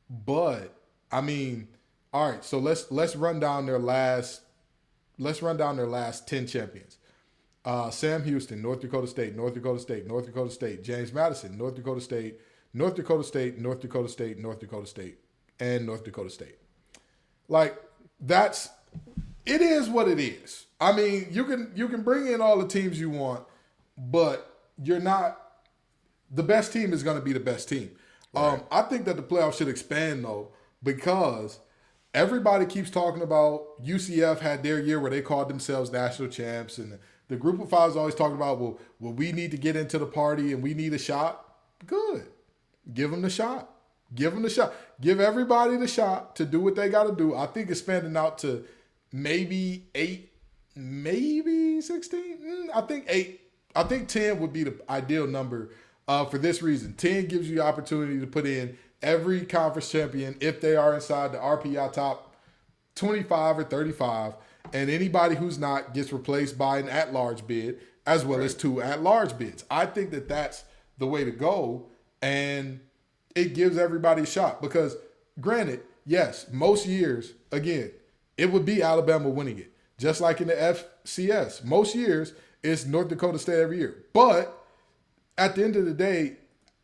But 0.08 0.72
I 1.10 1.22
mean, 1.22 1.66
all 2.12 2.30
right, 2.30 2.44
so 2.44 2.60
let's 2.60 2.88
let's 2.92 3.16
run 3.16 3.40
down 3.40 3.66
their 3.66 3.80
last 3.80 4.42
let's 5.18 5.42
run 5.42 5.56
down 5.56 5.76
their 5.76 5.88
last 5.88 6.28
10 6.28 6.46
champions. 6.46 6.98
Uh, 7.64 7.90
Sam 7.90 8.22
Houston, 8.22 8.62
North 8.62 8.80
Dakota 8.80 9.08
State, 9.08 9.34
North 9.34 9.54
Dakota 9.54 9.80
State, 9.80 10.06
North 10.06 10.26
Dakota 10.26 10.50
State. 10.50 10.84
James 10.84 11.12
Madison, 11.12 11.58
North 11.58 11.74
Dakota 11.74 12.00
State, 12.00 12.38
North 12.72 12.94
Dakota 12.94 13.24
State, 13.24 13.58
North 13.58 13.80
Dakota 13.80 14.08
State, 14.08 14.38
North 14.38 14.60
Dakota 14.60 14.86
State, 14.86 15.18
and 15.58 15.84
North 15.84 16.04
Dakota 16.04 16.30
State. 16.30 16.58
Like 17.48 17.76
that's 18.20 18.68
it 19.44 19.60
is 19.60 19.88
what 19.88 20.06
it 20.06 20.20
is. 20.20 20.66
I 20.80 20.92
mean, 20.92 21.26
you 21.32 21.44
can 21.44 21.72
you 21.74 21.88
can 21.88 22.02
bring 22.02 22.28
in 22.28 22.40
all 22.40 22.56
the 22.56 22.68
teams 22.68 23.00
you 23.00 23.10
want, 23.10 23.44
but 23.98 24.53
you're 24.82 25.00
not 25.00 25.40
the 26.30 26.42
best 26.42 26.72
team 26.72 26.92
is 26.92 27.02
going 27.02 27.18
to 27.18 27.24
be 27.24 27.32
the 27.32 27.40
best 27.40 27.68
team. 27.68 27.90
Um, 28.34 28.62
I 28.70 28.82
think 28.82 29.04
that 29.04 29.16
the 29.16 29.22
playoffs 29.22 29.58
should 29.58 29.68
expand 29.68 30.24
though 30.24 30.48
because 30.82 31.60
everybody 32.12 32.66
keeps 32.66 32.90
talking 32.90 33.22
about 33.22 33.82
UCF 33.84 34.40
had 34.40 34.62
their 34.62 34.80
year 34.80 34.98
where 34.98 35.10
they 35.10 35.22
called 35.22 35.48
themselves 35.48 35.92
national 35.92 36.28
champs, 36.28 36.78
and 36.78 36.98
the 37.28 37.36
group 37.36 37.60
of 37.60 37.68
five 37.68 37.90
is 37.90 37.96
always 37.96 38.14
talking 38.14 38.36
about 38.36 38.58
well, 38.58 38.78
well, 38.98 39.12
we 39.12 39.32
need 39.32 39.52
to 39.52 39.56
get 39.56 39.76
into 39.76 39.98
the 39.98 40.06
party 40.06 40.52
and 40.52 40.62
we 40.62 40.74
need 40.74 40.92
a 40.92 40.98
shot. 40.98 41.44
Good, 41.86 42.26
give 42.92 43.10
them 43.10 43.22
the 43.22 43.30
shot. 43.30 43.70
Give 44.14 44.32
them 44.32 44.42
the 44.42 44.50
shot. 44.50 44.74
Give 45.00 45.20
everybody 45.20 45.76
the 45.76 45.88
shot 45.88 46.36
to 46.36 46.44
do 46.44 46.60
what 46.60 46.76
they 46.76 46.88
got 46.88 47.04
to 47.04 47.14
do. 47.14 47.34
I 47.34 47.46
think 47.46 47.70
expanding 47.70 48.16
out 48.16 48.38
to 48.38 48.64
maybe 49.12 49.86
eight, 49.94 50.32
maybe 50.76 51.80
sixteen. 51.80 52.38
Mm, 52.42 52.70
I 52.74 52.80
think 52.82 53.06
eight. 53.08 53.40
I 53.74 53.82
think 53.84 54.08
ten 54.08 54.38
would 54.40 54.52
be 54.52 54.64
the 54.64 54.76
ideal 54.88 55.26
number 55.26 55.70
uh, 56.06 56.24
for 56.24 56.38
this 56.38 56.62
reason. 56.62 56.94
Ten 56.94 57.26
gives 57.26 57.48
you 57.48 57.56
the 57.56 57.64
opportunity 57.64 58.20
to 58.20 58.26
put 58.26 58.46
in 58.46 58.76
every 59.02 59.44
conference 59.44 59.90
champion 59.90 60.36
if 60.40 60.60
they 60.60 60.76
are 60.76 60.94
inside 60.94 61.32
the 61.32 61.38
RPI 61.38 61.92
top 61.92 62.34
25 62.94 63.58
or 63.58 63.64
35 63.64 64.34
and 64.72 64.88
anybody 64.88 65.34
who's 65.34 65.58
not 65.58 65.92
gets 65.92 66.12
replaced 66.12 66.56
by 66.56 66.78
an 66.78 66.88
at-large 66.88 67.46
bid 67.46 67.80
as 68.06 68.24
well 68.24 68.40
as 68.40 68.54
two 68.54 68.80
at-large 68.80 69.36
bids. 69.38 69.64
I 69.70 69.86
think 69.86 70.10
that 70.10 70.28
that's 70.28 70.64
the 70.98 71.06
way 71.06 71.24
to 71.24 71.30
go, 71.30 71.86
and 72.22 72.80
it 73.34 73.54
gives 73.54 73.78
everybody 73.78 74.22
a 74.22 74.26
shot 74.26 74.62
because, 74.62 74.96
granted, 75.40 75.80
yes, 76.06 76.46
most 76.52 76.86
years 76.86 77.32
again 77.50 77.90
it 78.36 78.50
would 78.50 78.64
be 78.64 78.82
Alabama 78.82 79.28
winning 79.28 79.58
it, 79.58 79.72
just 79.98 80.20
like 80.20 80.40
in 80.40 80.48
the 80.48 80.54
FCS. 80.54 81.64
Most 81.64 81.94
years 81.94 82.34
it's 82.64 82.86
North 82.86 83.08
Dakota 83.08 83.38
State 83.38 83.60
every 83.60 83.78
year, 83.78 84.04
but 84.12 84.66
at 85.36 85.54
the 85.54 85.62
end 85.62 85.76
of 85.76 85.84
the 85.84 85.92
day, 85.92 86.38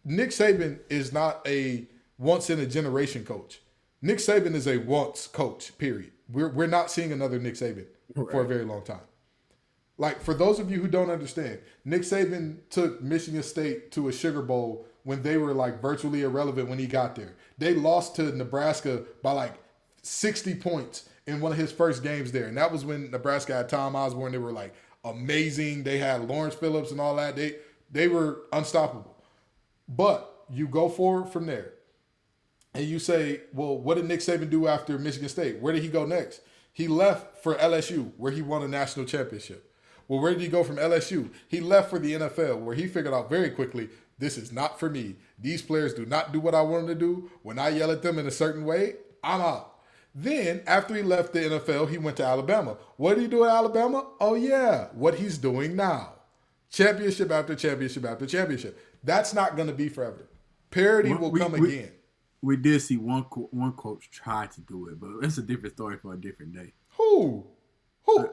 Nick 0.04 0.30
Saban 0.30 0.78
is 0.88 1.12
not 1.12 1.40
a 1.46 1.86
once 2.18 2.50
in 2.50 2.60
a 2.60 2.66
generation 2.66 3.24
coach. 3.24 3.60
Nick 4.02 4.18
Saban 4.18 4.54
is 4.54 4.68
a 4.68 4.78
once 4.78 5.26
coach, 5.26 5.76
period. 5.78 6.12
We're, 6.30 6.50
we're 6.50 6.66
not 6.66 6.90
seeing 6.90 7.12
another 7.12 7.38
Nick 7.38 7.54
Saban 7.54 7.86
for 8.14 8.42
a 8.42 8.46
very 8.46 8.64
long 8.64 8.82
time. 8.82 9.00
Like, 9.98 10.22
for 10.22 10.32
those 10.32 10.58
of 10.58 10.70
you 10.70 10.80
who 10.80 10.88
don't 10.88 11.10
understand, 11.10 11.58
Nick 11.84 12.02
Saban 12.02 12.58
took 12.70 13.02
Michigan 13.02 13.42
State 13.42 13.90
to 13.92 14.08
a 14.08 14.12
Sugar 14.12 14.42
Bowl 14.42 14.86
when 15.04 15.22
they 15.22 15.36
were 15.36 15.52
like 15.52 15.80
virtually 15.80 16.22
irrelevant 16.22 16.68
when 16.68 16.78
he 16.78 16.86
got 16.86 17.14
there. 17.14 17.34
They 17.58 17.74
lost 17.74 18.16
to 18.16 18.24
Nebraska 18.34 19.04
by 19.22 19.32
like 19.32 19.54
60 20.02 20.54
points 20.56 21.08
in 21.26 21.40
one 21.40 21.52
of 21.52 21.58
his 21.58 21.72
first 21.72 22.02
games 22.02 22.32
there. 22.32 22.46
And 22.46 22.56
that 22.56 22.72
was 22.72 22.84
when 22.84 23.10
Nebraska 23.10 23.54
had 23.54 23.68
Tom 23.68 23.94
Osborne. 23.94 24.32
They 24.32 24.38
were 24.38 24.52
like 24.52 24.74
amazing. 25.04 25.84
They 25.84 25.98
had 25.98 26.28
Lawrence 26.28 26.54
Phillips 26.54 26.90
and 26.90 27.00
all 27.00 27.16
that. 27.16 27.36
They 27.36 27.56
they 27.90 28.08
were 28.08 28.42
unstoppable. 28.52 29.16
But 29.88 30.44
you 30.48 30.68
go 30.68 30.88
forward 30.88 31.28
from 31.28 31.46
there 31.46 31.72
and 32.74 32.84
you 32.84 32.98
say, 32.98 33.40
well, 33.52 33.76
what 33.76 33.96
did 33.96 34.06
Nick 34.06 34.20
Saban 34.20 34.50
do 34.50 34.68
after 34.68 34.98
Michigan 34.98 35.28
State? 35.28 35.58
Where 35.58 35.72
did 35.72 35.82
he 35.82 35.88
go 35.88 36.06
next? 36.06 36.40
He 36.72 36.86
left 36.86 37.42
for 37.42 37.56
LSU, 37.56 38.12
where 38.16 38.30
he 38.30 38.42
won 38.42 38.62
a 38.62 38.68
national 38.68 39.06
championship. 39.06 39.74
Well, 40.06 40.20
where 40.20 40.32
did 40.32 40.40
he 40.40 40.48
go 40.48 40.64
from 40.64 40.76
LSU? 40.76 41.30
He 41.48 41.60
left 41.60 41.90
for 41.90 41.98
the 41.98 42.14
NFL, 42.14 42.60
where 42.60 42.74
he 42.74 42.86
figured 42.86 43.14
out 43.14 43.28
very 43.28 43.50
quickly 43.50 43.88
this 44.18 44.36
is 44.36 44.52
not 44.52 44.78
for 44.78 44.90
me. 44.90 45.16
These 45.38 45.62
players 45.62 45.94
do 45.94 46.04
not 46.04 46.32
do 46.32 46.40
what 46.40 46.54
I 46.54 46.62
want 46.62 46.86
them 46.86 46.98
to 46.98 47.00
do. 47.00 47.30
When 47.42 47.58
I 47.58 47.70
yell 47.70 47.90
at 47.90 48.02
them 48.02 48.18
in 48.18 48.26
a 48.26 48.30
certain 48.30 48.64
way, 48.64 48.94
I'm 49.24 49.40
out. 49.40 49.69
Then, 50.14 50.62
after 50.66 50.94
he 50.94 51.02
left 51.02 51.32
the 51.32 51.40
NFL, 51.40 51.88
he 51.88 51.98
went 51.98 52.16
to 52.16 52.24
Alabama. 52.24 52.76
What 52.96 53.14
did 53.14 53.22
he 53.22 53.28
do 53.28 53.44
at 53.44 53.50
Alabama? 53.50 54.06
Oh, 54.20 54.34
yeah, 54.34 54.88
what 54.92 55.14
he's 55.16 55.38
doing 55.38 55.76
now. 55.76 56.14
Championship 56.70 57.30
after 57.30 57.54
championship 57.54 58.04
after 58.04 58.26
championship. 58.26 58.78
That's 59.04 59.32
not 59.34 59.56
going 59.56 59.68
to 59.68 59.74
be 59.74 59.88
forever. 59.88 60.28
Parity 60.70 61.14
will 61.14 61.30
We- 61.30 61.40
come 61.40 61.52
we- 61.52 61.76
again. 61.78 61.92
We 62.42 62.56
did 62.56 62.80
see 62.80 62.96
one 62.96 63.22
one 63.50 63.72
coach 63.72 64.10
try 64.10 64.46
to 64.46 64.60
do 64.62 64.88
it, 64.88 64.98
but 64.98 65.10
it's 65.22 65.36
a 65.36 65.42
different 65.42 65.74
story 65.74 65.98
for 65.98 66.14
a 66.14 66.16
different 66.16 66.54
day. 66.54 66.72
Who? 66.96 67.46
Who? 68.04 68.18
Uh, 68.18 68.28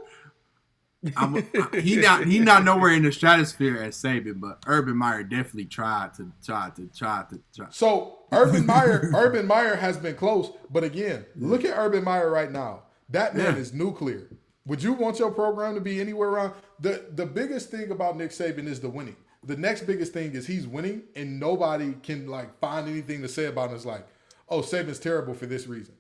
I'm 1.18 1.36
I- 1.36 1.80
he 1.82 1.98
not 1.98 2.26
he 2.26 2.40
not 2.40 2.64
nowhere 2.64 2.92
in 2.94 3.04
the 3.04 3.12
stratosphere 3.12 3.78
as 3.84 3.98
Saban, 4.02 4.40
but 4.40 4.64
Urban 4.66 4.96
Meyer 4.96 5.24
definitely 5.24 5.66
tried 5.66 6.14
to 6.16 6.32
try 6.42 6.70
to 6.78 6.88
try 6.96 7.26
to 7.30 7.40
try. 7.54 7.68
So 7.70 8.17
Urban 8.32 8.66
Meyer, 8.74 9.12
Urban 9.16 9.48
Meyer 9.48 9.76
has 9.76 9.98
been 9.98 10.16
close, 10.16 10.52
but 10.70 10.84
again, 10.84 11.26
look 11.36 11.64
at 11.66 11.78
Urban 11.78 12.04
Meyer 12.04 12.30
right 12.30 12.52
now. 12.52 12.84
That 13.10 13.36
man 13.36 13.56
Yeah. 13.56 13.62
is 13.62 13.74
nuclear. 13.74 14.28
Would 14.66 14.84
you 14.84 14.94
want 14.94 15.18
your 15.20 15.32
program 15.32 15.76
to 15.76 15.82
be 15.82 16.02
anywhere 16.02 16.30
around? 16.30 16.54
The 16.80 17.06
the 17.16 17.26
biggest 17.26 17.70
thing 17.72 17.90
about 17.92 18.18
Nick 18.18 18.32
Saban 18.32 18.68
is 18.68 18.82
the 18.82 18.90
winning. 18.90 19.16
The 19.46 19.56
next 19.56 19.84
biggest 19.88 20.12
thing 20.12 20.34
is 20.34 20.46
he's 20.46 20.68
winning, 20.68 21.04
and 21.16 21.40
nobody 21.40 21.94
can 22.04 22.28
like 22.28 22.60
find 22.60 22.88
anything 22.90 23.22
to 23.22 23.30
say 23.30 23.46
about 23.46 23.70
him. 23.70 23.76
It's 23.78 23.86
like, 23.86 24.06
oh, 24.50 24.60
Saban's 24.62 25.00
terrible 25.00 25.34
for 25.34 25.46
this 25.46 25.68
reason. 25.68 25.94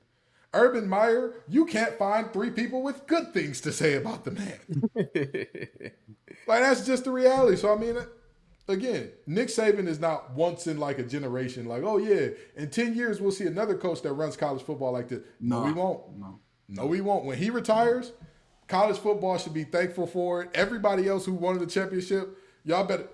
Urban 0.53 0.88
Meyer, 0.88 1.34
you 1.47 1.65
can't 1.65 1.97
find 1.97 2.32
three 2.34 2.49
people 2.49 2.82
with 2.82 3.07
good 3.07 3.34
things 3.34 3.61
to 3.61 3.71
say 3.71 3.93
about 3.93 4.25
the 4.25 4.32
man. 4.32 4.59
like 6.47 6.61
that's 6.61 6.86
just 6.86 7.05
the 7.05 7.11
reality. 7.11 7.55
So 7.57 7.73
I 7.73 7.78
mean, 7.78 7.97
again, 8.68 9.11
Nick 9.26 9.47
Saban 9.47 9.88
is 9.88 9.99
not 9.99 10.32
once 10.32 10.68
in 10.68 10.78
like 10.78 10.99
a 10.99 11.03
generation. 11.03 11.65
Like, 11.65 11.84
oh 11.84 11.97
yeah, 11.97 12.30
in 12.55 12.70
ten 12.70 12.95
years 12.95 13.22
we'll 13.22 13.32
see 13.32 13.45
another 13.45 13.76
coach 13.76 14.01
that 14.01 14.13
runs 14.13 14.38
college 14.38 14.63
football 14.63 14.91
like 14.91 15.09
this. 15.09 15.22
No, 15.39 15.63
we 15.63 15.72
won't. 15.72 16.18
No. 16.18 16.39
No, 16.70 16.86
we 16.86 16.99
won't. 16.99 17.26
When 17.26 17.38
he 17.38 17.49
retires, 17.49 18.11
college 18.68 18.97
football 18.97 19.38
should 19.38 19.53
be 19.53 19.63
thankful 19.63 20.05
for 20.05 20.43
it. 20.43 20.49
Everybody 20.53 21.07
else 21.07 21.26
who 21.26 21.34
won 21.34 21.57
the 21.59 21.65
championship, 21.65 22.38
y'all 22.65 22.84
better, 22.84 23.07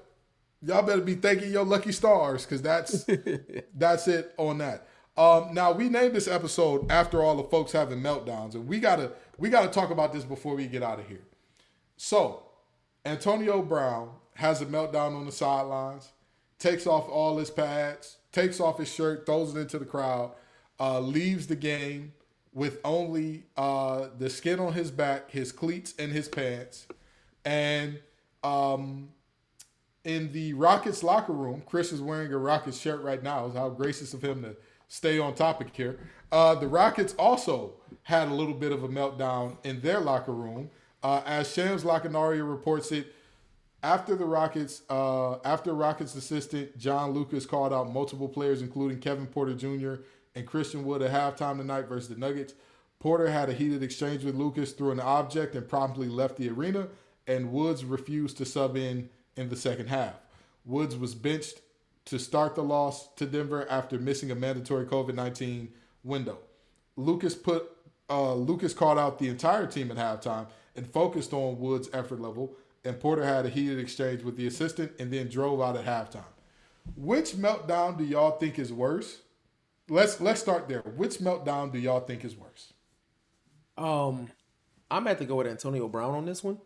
y'all 0.64 0.82
better 0.82 1.01
be 1.01 1.16
thanking 1.16 1.51
your 1.51 1.66
lucky 1.66 1.91
stars 1.91 2.45
because 2.45 2.62
that's 2.62 3.06
that's 3.76 4.08
it 4.08 4.34
on 4.38 4.58
that. 4.60 4.88
Um, 5.16 5.54
now 5.54 5.72
we 5.72 5.89
named 5.89 6.16
this 6.16 6.28
episode 6.28 6.91
after 6.91 7.22
all 7.22 7.36
the 7.38 7.43
folks 7.43 7.72
having 7.72 8.01
meltdowns, 8.01 8.56
and 8.56 8.68
we 8.68 8.80
gotta 8.80 9.12
we 9.38 9.49
gotta 9.49 9.70
talk 9.70 9.91
about 9.91 10.12
this 10.14 10.24
before 10.24 10.56
we 10.56 10.66
get 10.66 10.82
out 10.82 10.99
of 10.99 11.08
here. 11.08 11.28
So, 11.95 12.43
Antonio 13.06 13.62
Brown 13.62 14.10
has 14.36 14.61
a 14.61 14.65
meltdown 14.65 15.15
on 15.15 15.25
the 15.25 15.31
sidelines, 15.31 16.11
takes 16.59 16.88
off 16.88 17.07
all 17.09 17.38
his 17.38 17.49
pads, 17.49 18.17
takes 18.31 18.59
off 18.59 18.77
his 18.77 18.91
shirt, 18.91 19.25
throws 19.25 19.55
it 19.55 19.59
into 19.59 19.79
the 19.79 19.86
crowd, 19.86 20.31
uh, 20.79 20.99
leaves 20.99 21.47
the 21.47 21.55
game 21.55 22.13
with 22.53 22.79
only 22.84 23.43
uh, 23.57 24.07
the 24.17 24.29
skin 24.29 24.59
on 24.59 24.73
his 24.73 24.91
back, 24.91 25.31
his 25.31 25.51
cleats, 25.51 25.93
and 25.97 26.11
his 26.11 26.27
pants. 26.27 26.88
And 27.45 27.99
um, 28.43 29.09
in 30.03 30.31
the 30.31 30.53
Rockets 30.53 31.03
locker 31.03 31.34
room, 31.34 31.63
Chris 31.65 31.91
is 31.91 32.01
wearing 32.01 32.31
a 32.31 32.38
Rockets 32.38 32.79
shirt 32.79 33.01
right 33.01 33.21
now. 33.21 33.49
How 33.49 33.69
gracious 33.69 34.13
of 34.13 34.23
him 34.23 34.43
to 34.43 34.55
stay 34.88 35.17
on 35.17 35.34
topic 35.34 35.69
here. 35.73 35.99
Uh, 36.31 36.55
the 36.55 36.67
Rockets 36.67 37.13
also 37.17 37.73
had 38.03 38.27
a 38.27 38.34
little 38.34 38.53
bit 38.53 38.71
of 38.71 38.84
a 38.84 38.88
meltdown 38.88 39.57
in 39.63 39.81
their 39.81 39.99
locker 39.99 40.34
room. 40.34 40.69
Uh, 41.01 41.21
as 41.25 41.51
Shams 41.51 41.84
Charania 41.84 42.49
reports 42.49 42.91
it, 42.91 43.13
after 43.84 44.15
the 44.15 44.25
Rockets, 44.25 44.81
uh, 44.89 45.39
after 45.39 45.73
Rockets 45.73 46.15
assistant 46.15 46.77
John 46.77 47.11
Lucas 47.11 47.45
called 47.45 47.73
out 47.73 47.91
multiple 47.91 48.29
players, 48.29 48.61
including 48.61 48.99
Kevin 48.99 49.27
Porter 49.27 49.53
Jr. 49.53 50.01
and 50.34 50.47
Christian 50.47 50.86
Wood 50.86 51.01
at 51.01 51.11
halftime 51.11 51.57
tonight 51.57 51.88
versus 51.88 52.09
the 52.09 52.15
Nuggets, 52.15 52.53
Porter 52.99 53.29
had 53.29 53.49
a 53.49 53.53
heated 53.53 53.84
exchange 53.84 54.23
with 54.23 54.36
Lucas 54.36 54.71
through 54.71 54.91
an 54.91 55.01
object 55.01 55.55
and 55.55 55.67
promptly 55.67 56.07
left 56.07 56.38
the 56.38 56.49
arena, 56.49 56.88
and 57.27 57.51
Woods 57.51 57.84
refused 57.84 58.38
to 58.38 58.45
sub 58.45 58.77
in 58.77 59.09
in 59.36 59.49
the 59.49 59.57
second 59.57 59.88
half. 59.88 60.15
Woods 60.65 60.95
was 60.95 61.13
benched 61.13 61.59
to 62.05 62.17
start 62.17 62.55
the 62.55 62.63
loss 62.63 63.09
to 63.15 63.25
Denver 63.25 63.67
after 63.69 63.99
missing 63.99 64.31
a 64.31 64.36
mandatory 64.36 64.86
COVID 64.86 65.15
19 65.15 65.69
window. 66.03 66.38
Lucas 66.95 67.36
put 67.36 67.69
uh, 68.09 68.34
Lucas 68.34 68.73
called 68.73 68.99
out 68.99 69.19
the 69.19 69.27
entire 69.27 69.65
team 69.65 69.91
at 69.91 69.97
halftime 69.97 70.47
and 70.75 70.88
focused 70.88 71.34
on 71.34 71.59
Woods' 71.59 71.89
effort 71.93 72.19
level, 72.19 72.55
and 72.86 72.99
Porter 72.99 73.23
had 73.23 73.45
a 73.45 73.49
heated 73.49 73.79
exchange 73.79 74.23
with 74.23 74.36
the 74.36 74.47
assistant 74.47 74.91
and 74.99 75.11
then 75.11 75.29
drove 75.29 75.61
out 75.61 75.77
at 75.77 75.86
halftime. 75.86 76.25
Which 76.95 77.31
meltdown 77.31 77.97
do 77.97 78.03
y'all 78.03 78.38
think 78.38 78.59
is 78.59 78.73
worse? 78.73 79.21
Let's 79.89 80.19
let's 80.19 80.41
start 80.41 80.67
there. 80.67 80.81
Which 80.81 81.19
meltdown 81.19 81.71
do 81.71 81.79
y'all 81.79 82.01
think 82.01 82.25
is 82.25 82.36
worse? 82.36 82.73
Um, 83.77 84.29
I'm 84.91 85.07
at 85.07 85.17
to 85.19 85.25
go 85.25 85.36
with 85.36 85.47
Antonio 85.47 85.88
Brown 85.88 86.13
on 86.13 86.25
this 86.25 86.43
one, 86.43 86.59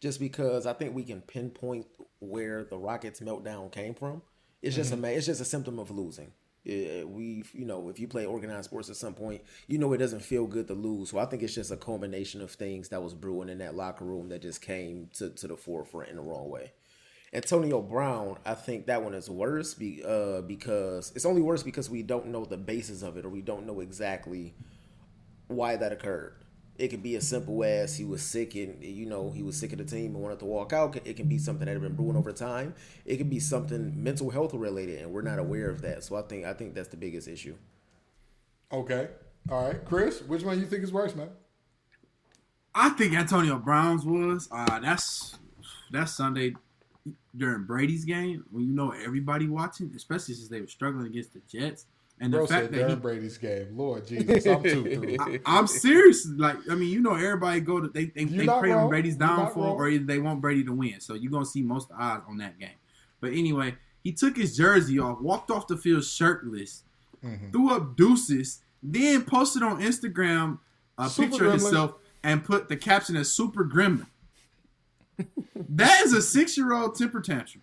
just 0.00 0.20
because 0.20 0.66
I 0.66 0.72
think 0.72 0.94
we 0.94 1.02
can 1.02 1.20
pinpoint 1.20 1.86
where 2.20 2.64
the 2.64 2.78
Rockets 2.78 3.20
meltdown 3.20 3.72
came 3.72 3.94
from. 3.94 4.22
It's 4.62 4.76
just 4.76 4.92
a 4.92 4.96
ma- 4.96 5.08
it's 5.08 5.26
just 5.26 5.40
a 5.40 5.44
symptom 5.44 5.78
of 5.78 5.90
losing. 5.90 6.32
We 6.64 7.44
you 7.52 7.64
know 7.64 7.88
if 7.88 7.98
you 7.98 8.08
play 8.08 8.24
organized 8.24 8.66
sports 8.66 8.88
at 8.88 8.96
some 8.96 9.14
point, 9.14 9.42
you 9.66 9.78
know 9.78 9.92
it 9.92 9.98
doesn't 9.98 10.22
feel 10.22 10.46
good 10.46 10.66
to 10.68 10.74
lose. 10.74 11.10
So 11.10 11.18
I 11.18 11.26
think 11.26 11.42
it's 11.42 11.54
just 11.54 11.70
a 11.70 11.76
culmination 11.76 12.40
of 12.40 12.50
things 12.50 12.88
that 12.88 13.02
was 13.02 13.14
brewing 13.14 13.48
in 13.48 13.58
that 13.58 13.74
locker 13.74 14.04
room 14.04 14.28
that 14.30 14.42
just 14.42 14.62
came 14.62 15.10
to, 15.14 15.30
to 15.30 15.46
the 15.46 15.56
forefront 15.56 16.10
in 16.10 16.16
the 16.16 16.22
wrong 16.22 16.48
way. 16.48 16.72
Antonio 17.34 17.82
Brown, 17.82 18.38
I 18.46 18.54
think 18.54 18.86
that 18.86 19.02
one 19.02 19.12
is 19.12 19.28
worse 19.28 19.74
be, 19.74 20.02
uh, 20.06 20.40
because 20.42 21.12
it's 21.16 21.26
only 21.26 21.42
worse 21.42 21.64
because 21.64 21.90
we 21.90 22.02
don't 22.02 22.28
know 22.28 22.44
the 22.44 22.56
basis 22.56 23.02
of 23.02 23.16
it 23.16 23.24
or 23.24 23.28
we 23.28 23.42
don't 23.42 23.66
know 23.66 23.80
exactly 23.80 24.54
why 25.48 25.74
that 25.74 25.90
occurred. 25.90 26.43
It 26.76 26.88
could 26.88 27.02
be 27.02 27.14
as 27.14 27.28
simple 27.28 27.62
as 27.62 27.96
he 27.96 28.04
was 28.04 28.20
sick 28.20 28.56
and 28.56 28.82
you 28.82 29.06
know 29.06 29.30
he 29.30 29.42
was 29.42 29.56
sick 29.56 29.72
of 29.72 29.78
the 29.78 29.84
team 29.84 30.14
and 30.14 30.22
wanted 30.22 30.40
to 30.40 30.44
walk 30.44 30.72
out. 30.72 30.96
It 31.04 31.16
can 31.16 31.28
be 31.28 31.38
something 31.38 31.66
that 31.66 31.72
had 31.72 31.82
been 31.82 31.94
brewing 31.94 32.16
over 32.16 32.32
time. 32.32 32.74
It 33.04 33.16
could 33.16 33.30
be 33.30 33.38
something 33.38 34.02
mental 34.02 34.30
health 34.30 34.54
related, 34.54 35.02
and 35.02 35.12
we're 35.12 35.22
not 35.22 35.38
aware 35.38 35.70
of 35.70 35.82
that. 35.82 36.02
So 36.02 36.16
I 36.16 36.22
think 36.22 36.44
I 36.44 36.52
think 36.52 36.74
that's 36.74 36.88
the 36.88 36.96
biggest 36.96 37.28
issue. 37.28 37.54
Okay. 38.72 39.08
All 39.50 39.68
right. 39.68 39.84
Chris, 39.84 40.22
which 40.22 40.42
one 40.42 40.58
you 40.58 40.66
think 40.66 40.82
is 40.82 40.92
worse, 40.92 41.14
man? 41.14 41.28
I 42.74 42.88
think 42.90 43.14
Antonio 43.14 43.58
Brown's 43.58 44.04
was. 44.04 44.48
Uh, 44.50 44.80
that's 44.80 45.38
that's 45.92 46.16
Sunday 46.16 46.54
during 47.36 47.64
Brady's 47.64 48.04
game 48.04 48.44
when 48.50 48.64
you 48.64 48.72
know 48.72 48.90
everybody 48.90 49.46
watching, 49.48 49.92
especially 49.94 50.34
since 50.34 50.48
they 50.48 50.60
were 50.60 50.66
struggling 50.66 51.06
against 51.06 51.34
the 51.34 51.40
Jets. 51.48 51.86
And 52.24 52.32
the 52.32 52.38
Bro 52.38 52.46
fact 52.46 52.64
said 52.64 52.72
that 52.72 52.88
he 52.90 52.96
Brady's 52.96 53.36
game. 53.38 53.76
Lord 53.76 54.06
Jesus, 54.06 54.46
I'm 54.46 54.62
too. 54.62 55.16
I, 55.20 55.40
I'm 55.44 55.66
serious. 55.66 56.26
Like, 56.26 56.56
I 56.70 56.74
mean, 56.74 56.88
you 56.90 57.00
know, 57.00 57.14
everybody 57.14 57.60
go 57.60 57.80
to 57.80 57.88
they 57.88 58.06
they, 58.06 58.24
they 58.24 58.46
pray 58.46 58.70
wrong. 58.70 58.84
on 58.84 58.88
Brady's 58.88 59.16
downfall, 59.16 59.72
or 59.74 59.88
either 59.88 60.04
they 60.04 60.18
want 60.18 60.40
Brady 60.40 60.64
to 60.64 60.72
win. 60.72 61.00
So 61.00 61.14
you're 61.14 61.30
gonna 61.30 61.44
see 61.44 61.62
most 61.62 61.90
of 61.90 61.96
the 61.98 62.02
odds 62.02 62.24
on 62.28 62.38
that 62.38 62.58
game. 62.58 62.70
But 63.20 63.32
anyway, 63.32 63.74
he 64.02 64.12
took 64.12 64.36
his 64.36 64.56
jersey 64.56 64.98
off, 64.98 65.20
walked 65.20 65.50
off 65.50 65.66
the 65.66 65.76
field 65.76 66.04
shirtless, 66.04 66.82
Mm-hmm. 67.24 67.50
threw 67.52 67.70
up 67.74 67.96
deuces, 67.96 68.60
then 68.82 69.22
posted 69.24 69.62
on 69.62 69.80
Instagram 69.80 70.58
a 70.98 71.08
Super 71.08 71.28
picture 71.30 71.46
of 71.46 71.52
himself 71.52 71.94
and 72.22 72.44
put 72.44 72.68
the 72.68 72.76
caption 72.76 73.16
as 73.16 73.32
Super 73.32 73.64
Gremlin. 73.64 74.06
that 75.70 76.02
is 76.02 76.12
a 76.12 76.20
six 76.22 76.56
year 76.58 76.72
old 76.74 76.96
temper 76.96 77.20
tantrum. 77.20 77.62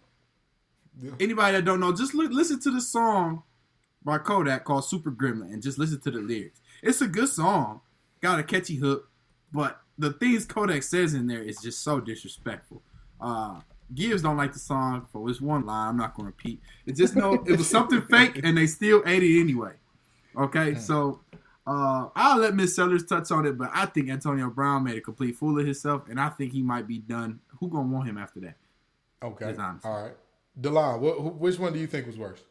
Yeah. 1.02 1.12
Anybody 1.20 1.58
that 1.58 1.66
don't 1.66 1.80
know, 1.80 1.92
just 1.94 2.14
li- 2.14 2.28
listen 2.28 2.60
to 2.62 2.72
the 2.72 2.82
song 2.82 3.44
by 4.04 4.18
Kodak 4.18 4.64
called 4.64 4.86
Super 4.86 5.12
Gremlin 5.12 5.54
and 5.54 5.62
just 5.62 5.78
listen 5.78 6.00
to 6.02 6.12
the 6.12 6.20
lyrics. 6.20 6.60
It's 6.82 7.02
a 7.02 7.08
good 7.08 7.30
song, 7.30 7.82
got 8.22 8.40
a 8.40 8.44
catchy 8.44 8.76
hook, 8.76 9.10
but 9.54 9.80
the 9.98 10.14
things 10.14 10.46
Kodak 10.46 10.84
says 10.84 11.14
in 11.14 11.28
there 11.28 11.44
is 11.44 11.58
just 11.62 11.84
so 11.84 12.00
disrespectful. 12.00 12.82
Uh, 13.20 13.60
Gibbs 13.94 14.22
don't 14.22 14.38
like 14.38 14.54
the 14.54 14.60
song 14.60 15.06
for 15.12 15.28
this 15.28 15.42
one 15.42 15.66
line. 15.66 15.90
I'm 15.90 15.98
not 15.98 16.16
going 16.16 16.24
to 16.24 16.28
repeat. 16.28 16.62
It 16.86 16.96
just 16.96 17.16
know 17.16 17.34
it 17.46 17.58
was 17.58 17.70
something 17.70 18.02
fake, 18.10 18.40
and 18.44 18.58
they 18.58 18.66
still 18.66 19.04
ate 19.06 19.22
it 19.22 19.40
anyway. 19.40 19.74
Okay, 20.36 20.76
so 20.76 21.20
uh, 21.68 22.08
I'll 22.16 22.40
let 22.40 22.56
Miss 22.56 22.74
Sellers 22.76 23.06
touch 23.06 23.32
on 23.32 23.46
it, 23.46 23.58
but 23.58 23.70
I 23.74 23.86
think 23.86 24.10
Antonio 24.10 24.50
Brown 24.50 24.86
made 24.86 24.96
a 24.98 25.02
complete 25.02 25.36
fool 25.36 25.60
of 25.60 25.66
himself, 25.66 26.04
and 26.10 26.20
I 26.22 26.30
think 26.30 26.54
he 26.54 26.62
might 26.64 26.88
be 26.88 27.00
done. 27.00 27.42
Who 27.60 27.68
gonna 27.70 27.90
want 27.90 28.08
him 28.08 28.18
after 28.18 28.40
that? 28.40 28.56
Okay. 29.22 29.46
All 29.84 30.04
right. 30.04 30.14
Delon, 30.60 31.00
what, 31.02 31.18
who- 31.20 31.30
which 31.30 31.60
one 31.60 31.74
do 31.74 31.80
you 31.80 31.86
think 31.88 32.08
was 32.08 32.18
worse? 32.18 32.42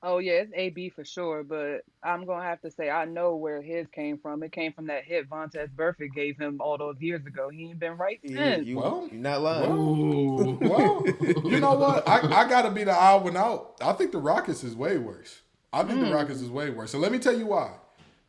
Oh 0.00 0.18
yeah, 0.18 0.34
it's 0.34 0.52
AB 0.54 0.90
for 0.90 1.04
sure, 1.04 1.42
but 1.42 1.80
I'm 2.04 2.24
gonna 2.24 2.44
have 2.44 2.60
to 2.60 2.70
say 2.70 2.88
I 2.88 3.04
know 3.04 3.34
where 3.34 3.60
his 3.60 3.86
came 3.88 4.18
from. 4.18 4.44
It 4.44 4.52
came 4.52 4.72
from 4.72 4.86
that 4.86 5.04
hit 5.04 5.28
Vontaze 5.28 5.70
Burfict 5.74 6.14
gave 6.14 6.38
him 6.38 6.60
all 6.60 6.78
those 6.78 7.00
years 7.00 7.26
ago. 7.26 7.48
He 7.48 7.64
ain't 7.64 7.80
been 7.80 7.96
right 7.96 8.20
You, 8.22 8.36
since. 8.36 8.66
you, 8.66 8.78
Well, 8.78 9.08
you're 9.10 9.20
not 9.20 9.42
lying. 9.42 9.72
Ooh. 9.72 10.58
Well, 10.60 11.04
you 11.44 11.58
know 11.58 11.74
what? 11.74 12.08
I, 12.08 12.20
I 12.44 12.48
got 12.48 12.62
to 12.62 12.70
be 12.70 12.84
the 12.84 12.94
odd 12.94 13.24
one 13.24 13.36
out. 13.36 13.74
I 13.80 13.92
think 13.92 14.12
the 14.12 14.18
Rockets 14.18 14.62
is 14.62 14.76
way 14.76 14.98
worse. 14.98 15.40
I 15.72 15.82
think 15.82 16.00
the 16.00 16.06
hmm. 16.06 16.12
Rockets 16.12 16.40
is 16.40 16.50
way 16.50 16.70
worse. 16.70 16.92
So 16.92 16.98
let 16.98 17.10
me 17.10 17.18
tell 17.18 17.36
you 17.36 17.46
why. 17.46 17.72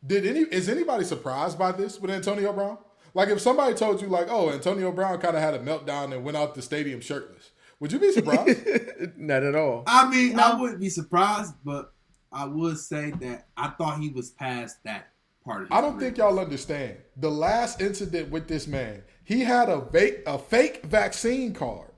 Did 0.05 0.25
any 0.25 0.39
is 0.39 0.69
anybody 0.69 1.03
surprised 1.03 1.59
by 1.59 1.71
this 1.71 1.99
with 1.99 2.09
Antonio 2.09 2.51
Brown? 2.51 2.79
Like 3.13 3.29
if 3.29 3.41
somebody 3.41 3.75
told 3.75 4.01
you 4.01 4.07
like, 4.07 4.27
oh, 4.29 4.49
Antonio 4.49 4.91
Brown 4.91 5.19
kind 5.19 5.35
of 5.35 5.43
had 5.43 5.53
a 5.53 5.59
meltdown 5.59 6.13
and 6.13 6.23
went 6.23 6.37
out 6.37 6.55
the 6.55 6.61
stadium 6.61 7.01
shirtless, 7.01 7.51
would 7.79 7.91
you 7.91 7.99
be 7.99 8.11
surprised? 8.11 8.59
not 9.17 9.43
at 9.43 9.55
all. 9.55 9.83
I 9.87 10.09
mean, 10.09 10.39
I 10.39 10.59
wouldn't 10.59 10.79
be 10.79 10.89
surprised, 10.89 11.53
but 11.63 11.93
I 12.31 12.45
would 12.45 12.77
say 12.77 13.11
that 13.21 13.47
I 13.55 13.69
thought 13.69 13.99
he 13.99 14.09
was 14.09 14.31
past 14.31 14.83
that 14.83 15.09
part 15.43 15.63
of 15.63 15.69
his 15.69 15.77
I 15.77 15.81
don't 15.81 15.97
career. 15.97 16.07
think 16.09 16.17
y'all 16.17 16.39
understand. 16.39 16.97
The 17.17 17.31
last 17.31 17.81
incident 17.81 18.29
with 18.29 18.47
this 18.47 18.67
man, 18.67 19.03
he 19.23 19.41
had 19.41 19.69
a 19.69 19.81
fake 19.91 20.23
a 20.27 20.37
fake 20.37 20.85
vaccine 20.85 21.53
card. 21.53 21.91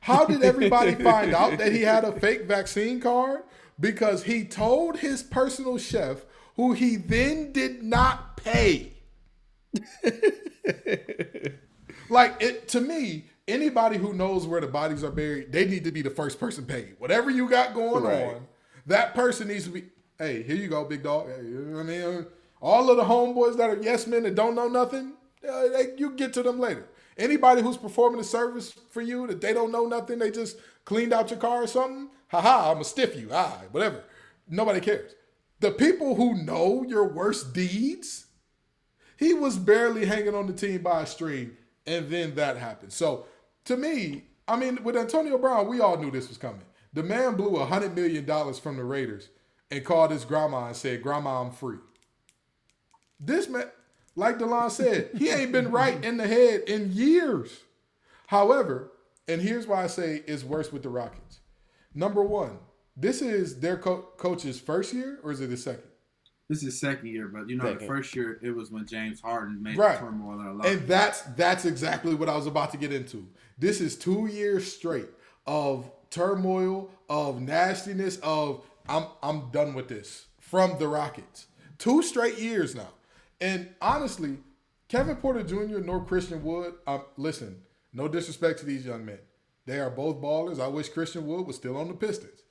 How 0.00 0.24
did 0.24 0.42
everybody 0.42 0.94
find 1.02 1.34
out 1.34 1.58
that 1.58 1.72
he 1.72 1.82
had 1.82 2.04
a 2.04 2.18
fake 2.20 2.44
vaccine 2.44 3.00
card? 3.00 3.42
Because 3.78 4.22
he 4.22 4.44
told 4.44 4.98
his 4.98 5.22
personal 5.22 5.76
chef, 5.76 6.24
who 6.54 6.72
he 6.72 6.96
then 6.96 7.52
did 7.52 7.82
not 7.82 8.36
pay. 8.36 8.94
like 12.08 12.40
it 12.40 12.68
to 12.68 12.80
me, 12.80 13.26
anybody 13.48 13.96
who 13.98 14.12
knows 14.12 14.46
where 14.46 14.60
the 14.60 14.66
bodies 14.66 15.04
are 15.04 15.10
buried, 15.10 15.52
they 15.52 15.66
need 15.66 15.84
to 15.84 15.92
be 15.92 16.02
the 16.02 16.10
first 16.10 16.38
person 16.40 16.64
paid. 16.64 16.96
Whatever 16.98 17.30
you 17.30 17.48
got 17.48 17.74
going 17.74 18.04
Right. 18.04 18.34
on, 18.34 18.46
that 18.86 19.14
person 19.14 19.48
needs 19.48 19.64
to 19.64 19.70
be. 19.70 19.84
Hey, 20.18 20.42
here 20.42 20.56
you 20.56 20.68
go, 20.68 20.84
big 20.84 21.02
dog. 21.02 21.28
Hey, 21.28 21.42
you 21.42 21.58
know 21.60 21.80
I 21.80 21.82
mean, 21.82 22.26
all 22.60 22.90
of 22.90 22.96
the 22.96 23.04
homeboys 23.04 23.56
that 23.58 23.68
are 23.70 23.82
yes 23.82 24.06
men 24.06 24.22
that 24.24 24.34
don't 24.34 24.54
know 24.54 24.68
nothing, 24.68 25.12
uh, 25.46 25.68
they, 25.68 25.92
you 25.98 26.10
get 26.12 26.32
to 26.34 26.42
them 26.42 26.58
later. 26.58 26.86
Anybody 27.18 27.62
who's 27.62 27.76
performing 27.76 28.20
a 28.20 28.24
service 28.24 28.72
for 28.90 29.00
you 29.02 29.26
that 29.26 29.40
they 29.40 29.52
don't 29.54 29.72
know 29.72 29.86
nothing, 29.86 30.18
they 30.18 30.30
just 30.30 30.56
cleaned 30.84 31.12
out 31.12 31.30
your 31.30 31.38
car 31.38 31.62
or 31.62 31.66
something. 31.66 32.08
Haha, 32.28 32.68
I'm 32.70 32.74
gonna 32.74 32.84
stiff 32.84 33.16
you. 33.16 33.28
Ah, 33.32 33.60
whatever. 33.70 34.02
Nobody 34.48 34.80
cares. 34.80 35.14
The 35.60 35.70
people 35.70 36.14
who 36.16 36.34
know 36.42 36.84
your 36.86 37.04
worst 37.08 37.54
deeds, 37.54 38.26
he 39.18 39.32
was 39.32 39.56
barely 39.56 40.04
hanging 40.04 40.34
on 40.34 40.46
the 40.46 40.52
team 40.52 40.82
by 40.82 41.02
a 41.02 41.06
string, 41.06 41.56
and 41.86 42.10
then 42.10 42.34
that 42.34 42.56
happened. 42.58 42.92
So, 42.92 43.26
to 43.66 43.76
me, 43.76 44.24
I 44.48 44.56
mean, 44.56 44.82
with 44.82 44.96
Antonio 44.96 45.38
Brown, 45.38 45.68
we 45.68 45.80
all 45.80 45.98
knew 45.98 46.10
this 46.10 46.28
was 46.28 46.38
coming. 46.38 46.62
The 46.92 47.02
man 47.02 47.34
blew 47.36 47.56
a 47.56 47.66
hundred 47.66 47.94
million 47.94 48.24
dollars 48.24 48.58
from 48.58 48.76
the 48.76 48.84
Raiders 48.84 49.28
and 49.70 49.84
called 49.84 50.10
his 50.10 50.24
grandma 50.24 50.68
and 50.68 50.76
said, 50.76 51.02
"Grandma, 51.02 51.42
I'm 51.42 51.50
free." 51.50 51.78
This 53.20 53.48
man, 53.48 53.70
like 54.14 54.38
Delon 54.38 54.70
said, 54.70 55.10
he 55.16 55.28
ain't 55.30 55.52
been 55.52 55.70
right 55.70 56.02
in 56.04 56.16
the 56.16 56.26
head 56.26 56.62
in 56.66 56.92
years. 56.92 57.60
However, 58.28 58.92
and 59.28 59.40
here's 59.40 59.66
why 59.66 59.84
I 59.84 59.86
say 59.88 60.22
it's 60.26 60.44
worse 60.44 60.72
with 60.72 60.82
the 60.82 60.88
Rockets. 60.88 61.40
Number 61.94 62.22
one, 62.22 62.58
this 62.96 63.20
is 63.22 63.60
their 63.60 63.76
co- 63.76 64.08
coach's 64.16 64.60
first 64.60 64.92
year, 64.92 65.18
or 65.22 65.32
is 65.32 65.40
it 65.40 65.50
his 65.50 65.62
second? 65.62 65.84
This 66.48 66.62
is 66.62 66.78
second 66.78 67.08
year, 67.08 67.26
but 67.28 67.48
you 67.48 67.56
know, 67.56 67.74
the 67.74 67.84
first 67.86 68.14
year 68.14 68.38
it 68.40 68.50
was 68.54 68.70
when 68.70 68.86
James 68.86 69.20
Harden 69.20 69.60
made 69.62 69.76
Right. 69.76 69.98
turmoil 69.98 70.40
in 70.40 70.46
a 70.46 70.52
lot. 70.54 70.66
And 70.66 70.86
that's 70.86 71.22
that's 71.36 71.64
exactly 71.64 72.14
what 72.14 72.28
I 72.28 72.36
was 72.36 72.46
about 72.46 72.70
to 72.72 72.76
get 72.76 72.92
into. 72.92 73.26
This 73.58 73.80
is 73.80 73.96
two 73.96 74.26
years 74.26 74.70
straight 74.72 75.08
of 75.46 75.90
turmoil, 76.10 76.90
of 77.08 77.40
nastiness, 77.40 78.18
of 78.22 78.64
I'm 78.88 79.06
I'm 79.22 79.50
done 79.50 79.74
with 79.74 79.88
this 79.88 80.26
from 80.38 80.78
the 80.78 80.86
Rockets. 80.86 81.46
Two 81.78 82.02
straight 82.02 82.38
years 82.38 82.74
now. 82.74 82.90
And 83.40 83.68
honestly, 83.82 84.38
Kevin 84.88 85.16
Porter 85.16 85.42
Jr. 85.42 85.80
nor 85.80 86.04
Christian 86.04 86.42
Wood, 86.44 86.74
um, 86.86 87.02
listen, 87.16 87.62
no 87.92 88.06
disrespect 88.08 88.60
to 88.60 88.66
these 88.66 88.86
young 88.86 89.04
men. 89.04 89.18
They 89.66 89.80
are 89.80 89.90
both 89.90 90.22
ballers. 90.22 90.60
I 90.60 90.68
wish 90.68 90.88
Christian 90.88 91.26
Wood 91.26 91.46
was 91.46 91.56
still 91.56 91.76
on 91.76 91.88
the 91.88 91.94
Pistons. 91.94 92.44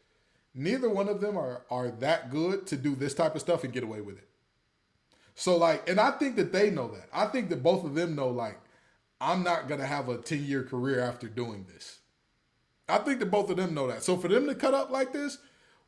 Neither 0.56 0.90
one 0.90 1.10
of 1.10 1.20
them 1.20 1.38
are 1.38 1.64
are 1.70 1.92
that 1.92 2.32
good 2.32 2.66
to 2.68 2.78
do 2.78 2.96
this 2.96 3.14
type 3.14 3.36
of 3.36 3.42
stuff 3.42 3.66
and 3.66 3.74
get 3.74 3.84
away 3.84 4.00
with 4.00 4.18
it. 4.18 4.30
So 5.36 5.58
like, 5.58 5.88
and 5.90 6.00
I 6.00 6.12
think 6.12 6.38
that 6.38 6.54
they 6.54 6.72
know 6.72 6.88
that. 6.88 7.10
I 7.14 7.26
think 7.26 7.50
that 7.50 7.62
both 7.62 7.84
of 7.84 7.94
them 7.94 8.16
know 8.16 8.30
like, 8.30 8.58
I'm 9.20 9.44
not 9.44 9.68
gonna 9.68 9.86
have 9.86 10.08
a 10.08 10.18
10 10.18 10.46
year 10.46 10.64
career 10.64 11.02
after 11.02 11.28
doing 11.28 11.66
this. 11.72 12.00
I 12.88 13.00
think 13.00 13.20
that 13.20 13.32
both 13.32 13.50
of 13.50 13.58
them 13.58 13.74
know 13.74 13.88
that. 13.88 14.04
So 14.04 14.16
for 14.16 14.30
them 14.30 14.48
to 14.48 14.56
cut 14.56 14.74
up 14.74 14.92
like 14.92 15.12
this, 15.12 15.38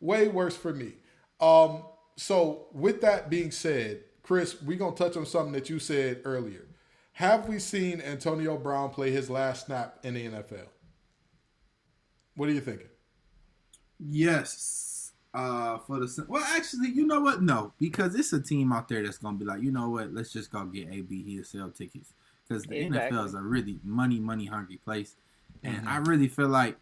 way 0.01 0.27
worse 0.27 0.57
for 0.57 0.73
me. 0.73 0.93
Um, 1.39 1.83
so 2.17 2.67
with 2.73 3.01
that 3.01 3.29
being 3.29 3.51
said, 3.51 4.01
Chris, 4.21 4.61
we're 4.61 4.77
gonna 4.77 4.95
touch 4.95 5.15
on 5.15 5.25
something 5.25 5.53
that 5.53 5.69
you 5.69 5.79
said 5.79 6.21
earlier. 6.25 6.65
Have 7.13 7.47
we 7.47 7.57
seen 7.57 8.01
Antonio 8.01 8.57
Brown 8.57 8.89
play 8.89 9.11
his 9.11 9.29
last 9.29 9.67
snap 9.67 9.99
in 10.03 10.15
the 10.15 10.27
NFL? 10.27 10.67
What 12.35 12.49
are 12.49 12.51
you 12.51 12.61
thinking? 12.61 12.89
Yes. 13.99 15.11
Uh, 15.33 15.77
for 15.79 15.99
the 15.99 16.25
well, 16.27 16.43
actually, 16.55 16.89
you 16.89 17.05
know 17.05 17.19
what? 17.21 17.43
No, 17.43 17.73
because 17.77 18.15
it's 18.15 18.33
a 18.33 18.39
team 18.41 18.71
out 18.73 18.87
there 18.87 19.03
that's 19.03 19.17
gonna 19.19 19.37
be 19.37 19.45
like, 19.45 19.61
you 19.61 19.71
know 19.71 19.89
what? 19.89 20.13
Let's 20.13 20.31
just 20.33 20.51
go 20.51 20.65
get 20.65 20.89
AB. 20.91 21.23
He'll 21.23 21.43
sell 21.43 21.69
tickets 21.69 22.13
because 22.47 22.63
the 22.63 22.77
Exactly. 22.77 23.17
NFL 23.17 23.25
is 23.27 23.33
a 23.35 23.41
really 23.41 23.79
money, 23.83 24.19
money 24.19 24.45
hungry 24.45 24.77
place, 24.83 25.15
and 25.63 25.75
Mm-hmm. 25.77 25.87
I 25.87 25.97
really 25.97 26.27
feel 26.27 26.47
like 26.47 26.77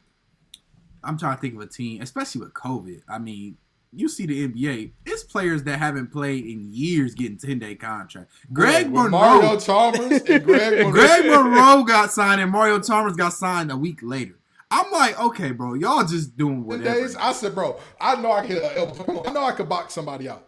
I'm 1.04 1.18
trying 1.18 1.36
to 1.36 1.42
think 1.42 1.56
of 1.56 1.62
a 1.62 1.68
team, 1.68 2.02
especially 2.02 2.42
with 2.42 2.54
COVID. 2.54 3.02
I 3.10 3.20
mean, 3.20 3.58
you 3.92 4.08
see 4.08 4.26
the 4.26 4.48
NBA, 4.48 4.92
it's 5.06 5.24
players 5.24 5.64
that 5.64 5.80
haven't 5.80 6.12
played 6.12 6.46
in 6.46 6.70
years 6.72 7.14
getting 7.14 7.38
ten 7.38 7.60
day 7.60 7.76
contract. 7.76 8.32
Greg 8.54 8.86
With 8.86 8.94
Monroe, 8.94 9.10
Mario 9.10 9.60
Chalmers 9.60 10.22
and 10.22 10.44
Greg 10.46 10.78
Monroe. 10.78 10.92
Greg 10.92 11.26
Monroe 11.26 11.84
got 11.84 12.12
signed, 12.12 12.40
and 12.40 12.52
Mario 12.52 12.80
Chalmers 12.80 13.18
got 13.18 13.34
signed 13.34 13.70
a 13.72 13.76
week 13.78 14.00
later. 14.02 14.36
I'm 14.84 14.92
like, 14.92 15.20
okay, 15.20 15.52
bro, 15.52 15.74
y'all 15.76 16.06
just 16.06 16.36
doing 16.38 16.62
The 16.62 16.66
whatever. 16.68 17.00
days, 17.02 17.16
I 17.16 17.32
said, 17.32 17.56
bro, 17.56 17.80
I 18.00 18.16
know 18.22 18.32
I 18.32 18.46
can 18.46 18.58
uh, 18.58 19.24
I 19.26 19.32
know 19.32 19.44
I 19.44 19.52
could 19.54 19.70
box 19.70 19.94
somebody 19.94 20.28
out. 20.30 20.46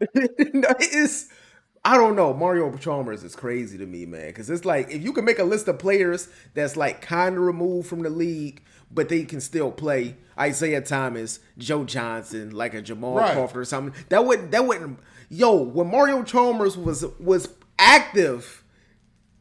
no, 0.00 0.68
it's 0.78 1.28
I 1.84 1.96
don't 1.96 2.16
know. 2.16 2.34
Mario 2.34 2.76
Chalmers 2.76 3.22
is 3.22 3.34
crazy 3.36 3.78
to 3.78 3.86
me, 3.86 4.06
man. 4.06 4.26
Because 4.28 4.50
it's 4.50 4.64
like 4.64 4.90
if 4.90 5.02
you 5.02 5.12
can 5.12 5.24
make 5.24 5.38
a 5.38 5.44
list 5.44 5.68
of 5.68 5.78
players 5.78 6.28
that's 6.54 6.76
like 6.76 7.00
kind 7.00 7.36
of 7.36 7.42
removed 7.42 7.88
from 7.88 8.02
the 8.02 8.10
league, 8.10 8.62
but 8.90 9.08
they 9.08 9.24
can 9.24 9.40
still 9.40 9.70
play. 9.70 10.16
Isaiah 10.38 10.80
Thomas, 10.80 11.40
Joe 11.56 11.84
Johnson, 11.84 12.50
like 12.50 12.74
a 12.74 12.82
Jamal 12.82 13.16
Right. 13.16 13.32
Crawford 13.32 13.58
or 13.58 13.64
something. 13.64 13.94
That 14.08 14.24
wouldn't. 14.24 14.50
That 14.50 14.66
wouldn't. 14.66 14.98
Yo, 15.30 15.54
when 15.62 15.88
Mario 15.90 16.22
Chalmers 16.22 16.76
was 16.76 17.04
was 17.20 17.48
active, 17.78 18.64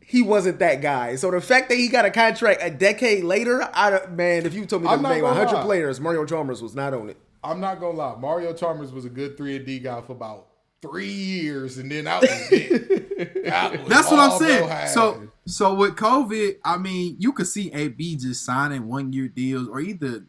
he 0.10 0.22
wasn't 0.22 0.58
that 0.60 0.82
guy. 0.82 1.16
So 1.18 1.30
the 1.30 1.42
fact 1.42 1.68
that 1.68 1.76
he 1.76 1.90
got 1.90 2.06
a 2.06 2.12
contract 2.12 2.62
a 2.64 2.70
decade 2.72 3.26
later, 3.26 3.70
I 3.74 3.90
don't- 3.90 4.14
man, 4.14 4.46
if 4.46 4.54
you 4.54 4.66
told 4.66 4.84
me 4.84 4.88
to 4.90 4.96
name 4.96 5.24
hundred 5.26 5.52
lie. 5.52 5.64
players, 5.64 6.00
Mario 6.00 6.24
Chalmers 6.26 6.62
was 6.62 6.74
not 6.74 6.94
on 6.94 7.10
it. 7.10 7.18
I'm 7.44 7.60
not 7.60 7.80
gonna 7.82 7.98
lie. 7.98 8.16
Mario 8.18 8.54
Chalmers 8.54 8.92
was 8.94 9.04
a 9.04 9.10
good 9.10 9.36
three 9.38 9.58
and 9.58 9.66
D 9.66 9.80
guy 9.80 10.00
for 10.02 10.14
about 10.14 10.48
three 10.82 11.08
years, 11.12 11.78
and 11.78 11.92
then 11.92 12.06
that 12.06 12.22
was 12.22 12.30
it. 12.52 13.04
That 13.48 13.80
was 13.80 13.90
That's 13.90 14.12
what 14.12 14.20
I'm 14.20 14.38
saying. 14.38 14.88
So, 14.90 15.28
so 15.46 15.74
with 15.74 15.96
COVID, 15.96 16.58
I 16.64 16.78
mean, 16.78 17.16
you 17.20 17.32
could 17.34 17.48
see 17.48 17.72
AB 17.74 18.16
just 18.18 18.46
signing 18.46 18.88
one 18.88 19.12
year 19.12 19.28
deals, 19.28 19.68
or 19.68 19.80
either 19.82 20.26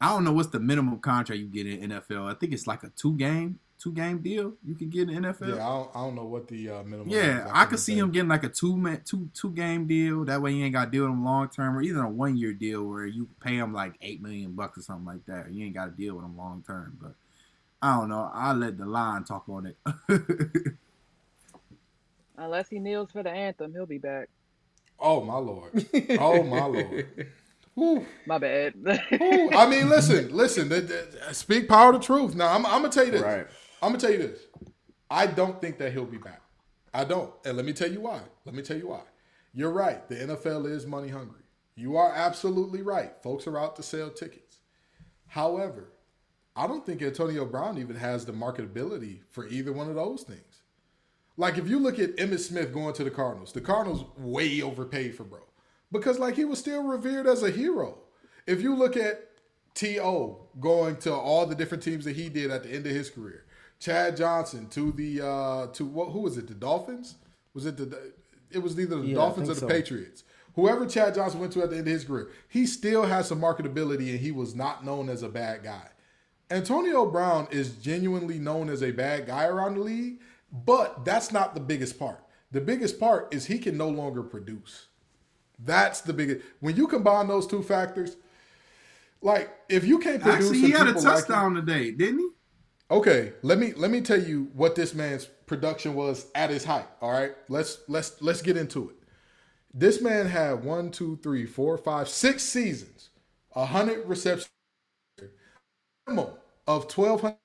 I 0.00 0.08
don't 0.08 0.24
know 0.24 0.32
what's 0.32 0.48
the 0.48 0.58
minimum 0.60 0.98
contract 0.98 1.40
you 1.40 1.46
get 1.48 1.66
in 1.66 1.90
NFL. 1.90 2.28
I 2.30 2.34
think 2.34 2.52
it's 2.52 2.66
like 2.66 2.82
a 2.82 2.90
two 2.96 3.16
game, 3.16 3.58
two 3.82 3.92
game 3.92 4.18
deal 4.18 4.52
you 4.64 4.74
can 4.74 4.88
get 4.90 5.08
in 5.08 5.22
NFL. 5.22 5.48
yeah, 5.48 5.54
I 5.54 5.70
don't, 5.70 5.90
I 5.94 6.00
don't 6.00 6.14
know 6.14 6.24
what 6.24 6.46
the 6.46 6.70
uh, 6.70 6.82
minimum. 6.84 7.08
Yeah, 7.08 7.46
is. 7.46 7.50
I 7.52 7.64
could 7.64 7.80
see 7.80 7.94
couldn't 7.94 8.04
him 8.04 8.12
getting 8.12 8.28
like 8.28 8.44
a 8.44 8.48
two 8.48 8.76
man, 8.76 9.02
two 9.04 9.28
two 9.34 9.50
game 9.50 9.86
deal. 9.86 10.24
That 10.24 10.40
way, 10.40 10.52
you 10.52 10.64
ain't 10.64 10.74
got 10.74 10.84
to 10.86 10.90
deal 10.90 11.02
with 11.02 11.12
him 11.12 11.24
long 11.24 11.48
term, 11.48 11.76
or 11.76 11.82
even 11.82 12.00
a 12.02 12.08
one 12.08 12.36
year 12.36 12.52
deal 12.52 12.84
where 12.84 13.06
you 13.06 13.28
pay 13.42 13.56
him 13.56 13.72
like 13.72 13.94
eight 14.00 14.22
million 14.22 14.52
bucks 14.52 14.78
or 14.78 14.82
something 14.82 15.06
like 15.06 15.26
that. 15.26 15.52
You 15.52 15.64
ain't 15.64 15.74
got 15.74 15.86
to 15.86 15.90
deal 15.90 16.14
with 16.14 16.24
him 16.24 16.36
long 16.36 16.62
term. 16.64 16.96
But 17.00 17.14
I 17.80 17.96
don't 17.96 18.08
know. 18.08 18.30
I'll 18.32 18.54
let 18.54 18.76
Delon 18.76 19.26
talk 19.26 19.48
on 19.48 19.66
it. 19.66 19.76
Unless 22.38 22.68
he 22.68 22.78
kneels 22.78 23.10
for 23.10 23.22
the 23.22 23.30
anthem, 23.30 23.72
he'll 23.72 23.86
be 23.86 23.98
back. 23.98 24.28
Oh 24.98 25.20
my 25.22 25.36
lord. 25.36 25.84
Oh 26.20 26.42
my 26.44 26.64
lord. 26.64 27.26
Whew. 27.74 28.06
My 28.26 28.38
bad. 28.38 28.74
Whew. 28.74 29.50
I 29.50 29.66
mean, 29.66 29.88
listen, 29.88 30.30
listen. 30.30 30.68
th- 30.68 30.86
th- 30.86 31.06
Speak 31.32 31.68
power 31.68 31.94
of 31.94 32.02
truth. 32.02 32.34
Now, 32.34 32.54
I'm, 32.54 32.66
I'm 32.66 32.82
gonna 32.82 32.90
tell 32.90 33.06
you 33.06 33.12
this. 33.12 33.22
Right. 33.22 33.46
I'm 33.82 33.88
gonna 33.88 33.98
tell 33.98 34.12
you 34.12 34.18
this. 34.18 34.46
I 35.10 35.26
don't 35.26 35.60
think 35.60 35.78
that 35.78 35.92
he'll 35.92 36.06
be 36.06 36.18
back. 36.18 36.40
I 36.94 37.04
don't, 37.04 37.32
and 37.44 37.56
let 37.56 37.66
me 37.66 37.72
tell 37.72 37.90
you 37.90 38.00
why. 38.00 38.20
Let 38.44 38.54
me 38.54 38.62
tell 38.62 38.76
you 38.76 38.88
why. 38.88 39.02
You're 39.52 39.72
right. 39.72 40.08
The 40.08 40.14
NFL 40.14 40.70
is 40.70 40.86
money 40.86 41.08
hungry. 41.08 41.42
You 41.74 41.96
are 41.96 42.12
absolutely 42.14 42.82
right. 42.82 43.12
Folks 43.22 43.46
are 43.46 43.58
out 43.58 43.76
to 43.76 43.82
sell 43.82 44.10
tickets. 44.10 44.58
However, 45.26 45.92
I 46.54 46.66
don't 46.66 46.86
think 46.86 47.02
Antonio 47.02 47.44
Brown 47.44 47.78
even 47.78 47.96
has 47.96 48.24
the 48.24 48.32
marketability 48.32 49.20
for 49.30 49.48
either 49.48 49.72
one 49.72 49.88
of 49.88 49.96
those 49.96 50.22
things. 50.22 50.62
Like 51.36 51.58
if 51.58 51.68
you 51.68 51.78
look 51.78 51.98
at 51.98 52.16
Emmitt 52.16 52.40
Smith 52.40 52.72
going 52.72 52.94
to 52.94 53.04
the 53.04 53.10
Cardinals, 53.10 53.52
the 53.52 53.60
Cardinals 53.60 54.04
way 54.16 54.62
overpaid 54.62 55.16
for 55.16 55.24
bro. 55.24 55.40
Because 55.90 56.18
like 56.18 56.36
he 56.36 56.44
was 56.44 56.58
still 56.58 56.84
revered 56.84 57.26
as 57.26 57.42
a 57.42 57.50
hero. 57.50 57.98
If 58.46 58.62
you 58.62 58.76
look 58.76 58.96
at 58.96 59.28
T.O. 59.74 60.48
going 60.60 60.96
to 60.96 61.14
all 61.14 61.46
the 61.46 61.54
different 61.54 61.82
teams 61.82 62.04
that 62.04 62.16
he 62.16 62.28
did 62.28 62.50
at 62.50 62.62
the 62.62 62.70
end 62.70 62.86
of 62.86 62.92
his 62.92 63.10
career. 63.10 63.44
Chad 63.82 64.16
Johnson 64.16 64.68
to 64.68 64.92
the 64.92 65.20
uh 65.26 65.66
to 65.72 65.84
what 65.84 66.10
who 66.12 66.20
was 66.20 66.38
it? 66.38 66.46
The 66.46 66.54
Dolphins? 66.54 67.16
Was 67.52 67.66
it 67.66 67.76
the 67.76 68.12
it 68.52 68.58
was 68.58 68.78
either 68.78 69.00
the 69.00 69.08
Yeah, 69.08 69.14
Dolphins 69.16 69.50
or 69.50 69.54
the 69.54 69.60
so. 69.60 69.66
Patriots. 69.68 70.22
Whoever 70.54 70.86
Chad 70.86 71.14
Johnson 71.16 71.40
went 71.40 71.52
to 71.54 71.62
at 71.62 71.70
the 71.70 71.78
end 71.78 71.88
of 71.88 71.92
his 71.92 72.04
career, 72.04 72.28
he 72.48 72.64
still 72.66 73.04
has 73.06 73.26
some 73.26 73.40
marketability 73.40 74.10
and 74.10 74.20
he 74.20 74.30
was 74.30 74.54
not 74.54 74.84
known 74.84 75.08
as 75.08 75.22
a 75.24 75.28
bad 75.28 75.64
guy. 75.64 75.88
Antonio 76.48 77.06
Brown 77.06 77.48
is 77.50 77.72
genuinely 77.76 78.38
known 78.38 78.68
as 78.68 78.82
a 78.84 78.92
bad 78.92 79.26
guy 79.26 79.46
around 79.46 79.74
the 79.74 79.80
league, 79.80 80.20
but 80.52 81.04
that's 81.04 81.32
not 81.32 81.54
the 81.54 81.60
biggest 81.60 81.98
part. 81.98 82.22
The 82.52 82.60
biggest 82.60 83.00
part 83.00 83.34
is 83.34 83.46
he 83.46 83.58
can 83.58 83.76
no 83.76 83.88
longer 83.88 84.22
produce. 84.22 84.86
That's 85.58 86.02
the 86.02 86.12
biggest. 86.12 86.44
When 86.60 86.76
you 86.76 86.86
combine 86.86 87.26
those 87.26 87.46
two 87.48 87.62
factors, 87.62 88.16
like 89.22 89.50
if 89.68 89.84
you 89.84 89.98
can't 89.98 90.22
produce, 90.22 90.46
Actually, 90.50 90.58
he 90.60 90.70
had 90.70 90.82
a 90.82 90.84
people 90.92 91.02
like 91.02 91.14
him- 91.14 91.20
touchdown 91.20 91.54
today, 91.54 91.90
didn't 91.90 92.18
he? 92.20 92.28
Okay, 92.92 93.34
let 93.42 93.58
me 93.58 93.74
let 93.74 93.90
me 93.90 94.02
tell 94.02 94.22
you 94.22 94.50
what 94.54 94.76
this 94.76 94.94
man's 94.94 95.26
production 95.46 95.94
was 95.94 96.28
at 96.36 96.50
his 96.50 96.64
height. 96.64 96.88
All 97.02 97.12
right, 97.12 97.32
let's 97.50 97.80
let's 97.88 98.22
let's 98.22 98.42
get 98.42 98.58
into 98.58 98.90
it. 98.90 98.96
This 99.74 100.02
man 100.02 100.26
had 100.26 100.64
one, 100.64 100.90
two, 100.90 101.18
three, 101.22 101.46
four, 101.46 101.78
five, 101.78 102.08
six 102.08 102.42
seasons, 102.44 103.10
a 103.56 103.66
hundred 103.66 104.06
receptions, 104.08 104.50
minimum 106.06 106.34
of 106.68 106.88
twelve 106.88 107.22
hundred 107.22 107.38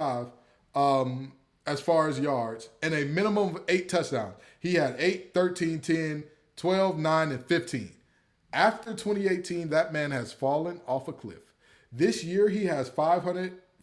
five, 0.00 0.28
um, 0.74 1.32
as 1.66 1.80
far 1.80 2.08
as 2.08 2.20
yards, 2.20 2.68
and 2.82 2.94
a 2.94 3.04
minimum 3.06 3.56
of 3.56 3.62
eight 3.68 3.88
touchdowns. 3.88 4.34
He 4.60 4.74
had 4.74 4.96
8, 4.98 5.34
13, 5.34 5.80
10, 5.80 6.24
12, 6.56 6.98
9, 6.98 7.32
and 7.32 7.46
15. 7.46 7.92
After 8.52 8.94
2018, 8.94 9.70
that 9.70 9.92
man 9.92 10.10
has 10.12 10.32
fallen 10.32 10.80
off 10.86 11.08
a 11.08 11.12
cliff. 11.14 11.40
This 11.92 12.24
year, 12.24 12.48
he 12.48 12.66
has 12.66 12.88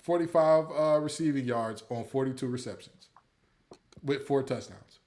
545 0.01 0.71
uh, 0.71 0.99
receiving 0.99 1.45
yards 1.45 1.83
on 1.89 2.05
42 2.05 2.47
receptions 2.47 3.09
with 4.03 4.25
four 4.25 4.41
touchdowns. 4.41 4.99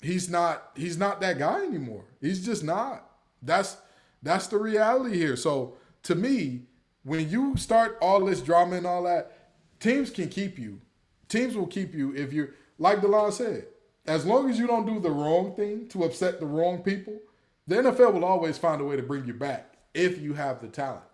He's 0.00 0.28
not 0.28 0.70
he's 0.74 0.98
not 0.98 1.20
that 1.20 1.38
guy 1.38 1.64
anymore. 1.64 2.04
He's 2.20 2.44
just 2.44 2.62
not. 2.62 3.10
That's 3.42 3.76
that's 4.22 4.46
the 4.48 4.58
reality 4.58 5.16
here. 5.16 5.36
So 5.36 5.76
to 6.04 6.14
me, 6.14 6.62
when 7.04 7.28
you 7.28 7.56
start 7.56 7.98
all 8.00 8.24
this 8.24 8.40
drama 8.40 8.76
and 8.76 8.86
all 8.86 9.02
that, 9.04 9.50
teams 9.80 10.10
can 10.10 10.28
keep 10.28 10.58
you. 10.58 10.80
Teams 11.28 11.56
will 11.56 11.66
keep 11.66 11.94
you 11.94 12.14
if 12.14 12.32
you're 12.32 12.50
like 12.78 13.00
Delon 13.00 13.32
said. 13.32 13.66
As 14.06 14.26
long 14.26 14.50
as 14.50 14.58
you 14.58 14.66
don't 14.66 14.84
do 14.84 15.00
the 15.00 15.10
wrong 15.10 15.54
thing 15.54 15.88
to 15.88 16.04
upset 16.04 16.38
the 16.38 16.46
wrong 16.46 16.82
people, 16.82 17.18
the 17.66 17.76
NFL 17.76 18.12
will 18.12 18.24
always 18.24 18.58
find 18.58 18.82
a 18.82 18.84
way 18.84 18.96
to 18.96 19.02
bring 19.02 19.26
you 19.26 19.32
back 19.32 19.76
if 19.94 20.20
you 20.20 20.34
have 20.34 20.60
the 20.60 20.68
talent. 20.68 21.04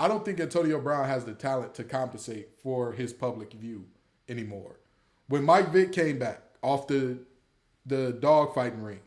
I 0.00 0.08
don't 0.08 0.24
think 0.24 0.40
Antonio 0.40 0.80
Brown 0.80 1.06
has 1.06 1.26
the 1.26 1.34
talent 1.34 1.74
to 1.74 1.84
compensate 1.84 2.48
for 2.62 2.92
his 2.92 3.12
public 3.12 3.52
view 3.52 3.84
anymore. 4.30 4.80
When 5.28 5.44
Mike 5.44 5.72
Vick 5.72 5.92
came 5.92 6.18
back 6.18 6.40
off 6.62 6.86
the 6.86 7.18
the 7.84 8.16
dogfighting 8.18 8.82
ring, 8.82 9.00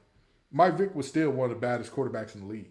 Mike 0.52 0.78
Vick 0.78 0.94
was 0.94 1.08
still 1.08 1.32
one 1.32 1.50
of 1.50 1.56
the 1.56 1.60
baddest 1.60 1.92
quarterbacks 1.92 2.36
in 2.36 2.42
the 2.42 2.48
league. 2.48 2.70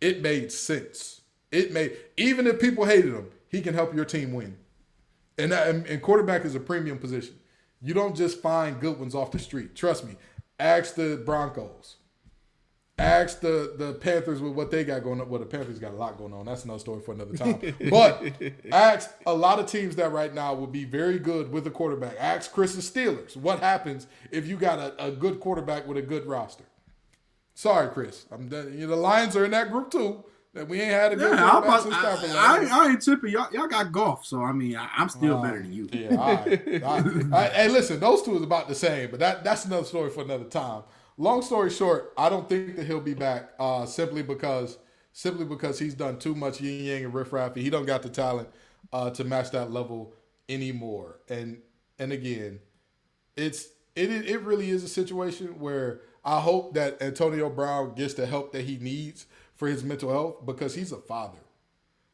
It 0.00 0.20
made 0.20 0.50
sense. 0.50 1.20
It 1.52 1.72
made 1.72 1.96
even 2.16 2.48
if 2.48 2.58
people 2.58 2.86
hated 2.86 3.14
him, 3.14 3.30
he 3.46 3.60
can 3.60 3.72
help 3.72 3.94
your 3.94 4.04
team 4.04 4.32
win. 4.32 4.56
And, 5.38 5.52
that, 5.52 5.68
and 5.68 5.86
and 5.86 6.02
quarterback 6.02 6.44
is 6.44 6.56
a 6.56 6.60
premium 6.60 6.98
position. 6.98 7.36
You 7.80 7.94
don't 7.94 8.16
just 8.16 8.42
find 8.42 8.80
good 8.80 8.98
ones 8.98 9.14
off 9.14 9.30
the 9.30 9.38
street. 9.38 9.76
Trust 9.76 10.04
me. 10.04 10.16
Ask 10.58 10.96
the 10.96 11.22
Broncos. 11.24 11.98
Ask 12.96 13.40
the 13.40 13.74
the 13.76 13.94
Panthers 13.94 14.40
with 14.40 14.52
what 14.52 14.70
they 14.70 14.84
got 14.84 15.02
going 15.02 15.20
on. 15.20 15.28
Well, 15.28 15.40
the 15.40 15.46
Panthers 15.46 15.80
got 15.80 15.92
a 15.92 15.96
lot 15.96 16.16
going 16.16 16.32
on. 16.32 16.46
That's 16.46 16.64
another 16.64 16.78
story 16.78 17.00
for 17.00 17.12
another 17.12 17.36
time. 17.36 17.60
But 17.90 18.22
ask 18.70 19.10
a 19.26 19.34
lot 19.34 19.58
of 19.58 19.66
teams 19.66 19.96
that 19.96 20.12
right 20.12 20.32
now 20.32 20.54
would 20.54 20.70
be 20.70 20.84
very 20.84 21.18
good 21.18 21.50
with 21.50 21.66
a 21.66 21.70
quarterback. 21.70 22.14
Ask 22.20 22.52
Chris 22.52 22.74
Chris's 22.74 22.88
Steelers. 22.90 23.36
What 23.36 23.58
happens 23.58 24.06
if 24.30 24.46
you 24.46 24.56
got 24.56 24.78
a, 24.78 25.06
a 25.06 25.10
good 25.10 25.40
quarterback 25.40 25.88
with 25.88 25.96
a 25.96 26.02
good 26.02 26.24
roster? 26.26 26.64
Sorry, 27.54 27.88
Chris. 27.88 28.26
I'm 28.30 28.48
done. 28.48 28.72
You 28.72 28.86
know, 28.86 28.94
the 28.94 28.96
Lions 28.96 29.34
are 29.36 29.44
in 29.44 29.50
that 29.50 29.72
group 29.72 29.90
too. 29.90 30.24
That 30.54 30.68
we 30.68 30.80
ain't 30.80 30.92
had 30.92 31.12
a 31.12 31.16
good 31.16 31.36
Yeah, 31.36 31.50
quarterback 31.50 31.80
since 31.80 31.94
I, 31.96 32.00
Stafford 32.00 32.30
I. 32.30 32.86
I 32.86 32.88
ain't 32.90 33.02
tripping. 33.02 33.32
Y'all, 33.32 33.48
y'all 33.52 33.66
got 33.66 33.90
Goff, 33.90 34.24
so 34.24 34.40
I 34.40 34.52
mean, 34.52 34.76
I, 34.76 34.88
I'm 34.96 35.08
still 35.08 35.38
uh, 35.38 35.42
better 35.42 35.60
than 35.60 35.72
you. 35.72 35.88
Yeah. 35.92 36.14
All 36.16 36.34
right. 36.36 36.82
All 36.84 37.00
right. 37.00 37.52
Hey, 37.52 37.68
listen, 37.68 37.98
those 37.98 38.22
two 38.22 38.36
is 38.36 38.42
about 38.42 38.68
the 38.68 38.74
same, 38.76 39.10
but 39.10 39.18
that 39.18 39.42
that's 39.42 39.64
another 39.64 39.84
story 39.84 40.10
for 40.10 40.22
another 40.22 40.44
time. 40.44 40.84
Long 41.16 41.42
story 41.42 41.70
short, 41.70 42.12
I 42.16 42.28
don't 42.28 42.48
think 42.48 42.76
that 42.76 42.86
he'll 42.86 43.00
be 43.00 43.14
back 43.14 43.50
uh, 43.58 43.86
simply 43.86 44.22
because 44.22 44.78
simply 45.12 45.44
because 45.44 45.78
he's 45.78 45.94
done 45.94 46.18
too 46.18 46.34
much 46.34 46.60
yin 46.60 46.84
yang 46.84 47.04
and 47.04 47.14
riff 47.14 47.30
raffy. 47.32 47.62
He 47.62 47.70
don't 47.70 47.86
got 47.86 48.02
the 48.02 48.08
talent 48.08 48.48
uh, 48.92 49.10
to 49.10 49.22
match 49.24 49.50
that 49.52 49.70
level 49.70 50.12
anymore. 50.48 51.20
And 51.28 51.58
and 51.98 52.12
again, 52.12 52.58
it's 53.36 53.68
it 53.96 54.10
it 54.10 54.40
really 54.42 54.70
is 54.70 54.84
a 54.84 54.88
situation 54.88 55.58
where 55.60 56.00
I 56.24 56.40
hope 56.40 56.74
that 56.74 57.00
Antonio 57.02 57.50
Brown 57.50 57.94
gets 57.94 58.14
the 58.14 58.26
help 58.26 58.52
that 58.52 58.62
he 58.64 58.78
needs 58.78 59.26
for 59.54 59.68
his 59.68 59.84
mental 59.84 60.10
health 60.10 60.44
because 60.46 60.74
he's 60.74 60.92
a 60.92 60.98
father. 60.98 61.38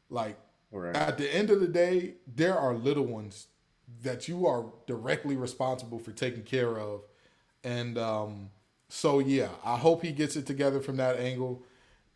Like 0.09 0.37
Right. 0.71 0.95
at 0.95 1.17
the 1.17 1.33
end 1.33 1.49
of 1.49 1.59
the 1.59 1.67
day, 1.67 2.15
there 2.27 2.57
are 2.57 2.75
little 2.75 3.05
ones 3.05 3.47
that 4.03 4.27
you 4.27 4.45
are 4.47 4.71
directly 4.87 5.35
responsible 5.35 5.99
for 5.99 6.11
taking 6.11 6.43
care 6.43 6.79
of, 6.79 7.01
and 7.63 7.97
um, 7.97 8.51
so 8.91 9.19
yeah, 9.19 9.47
I 9.63 9.77
hope 9.77 10.01
he 10.01 10.11
gets 10.11 10.35
it 10.35 10.45
together 10.45 10.81
from 10.81 10.97
that 10.97 11.17
angle, 11.17 11.63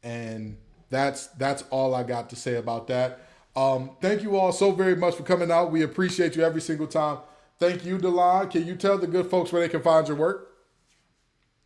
and 0.03 0.57
that's 0.89 1.27
that's 1.27 1.63
all 1.69 1.95
I 1.95 2.03
got 2.03 2.29
to 2.31 2.35
say 2.35 2.55
about 2.55 2.87
that. 2.87 3.21
Um, 3.55 3.91
thank 4.01 4.21
you 4.21 4.35
all 4.35 4.51
so 4.51 4.71
very 4.73 4.95
much 4.95 5.15
for 5.15 5.23
coming 5.23 5.49
out. 5.49 5.71
We 5.71 5.83
appreciate 5.83 6.35
you 6.35 6.43
every 6.43 6.59
single 6.59 6.87
time. 6.87 7.19
Thank 7.59 7.85
you, 7.85 7.97
Delon. 7.97 8.51
Can 8.51 8.67
you 8.67 8.75
tell 8.75 8.97
the 8.97 9.07
good 9.07 9.29
folks 9.31 9.53
where 9.53 9.61
they 9.61 9.69
can 9.69 9.81
find 9.81 10.05
your 10.05 10.17
work? 10.17 10.51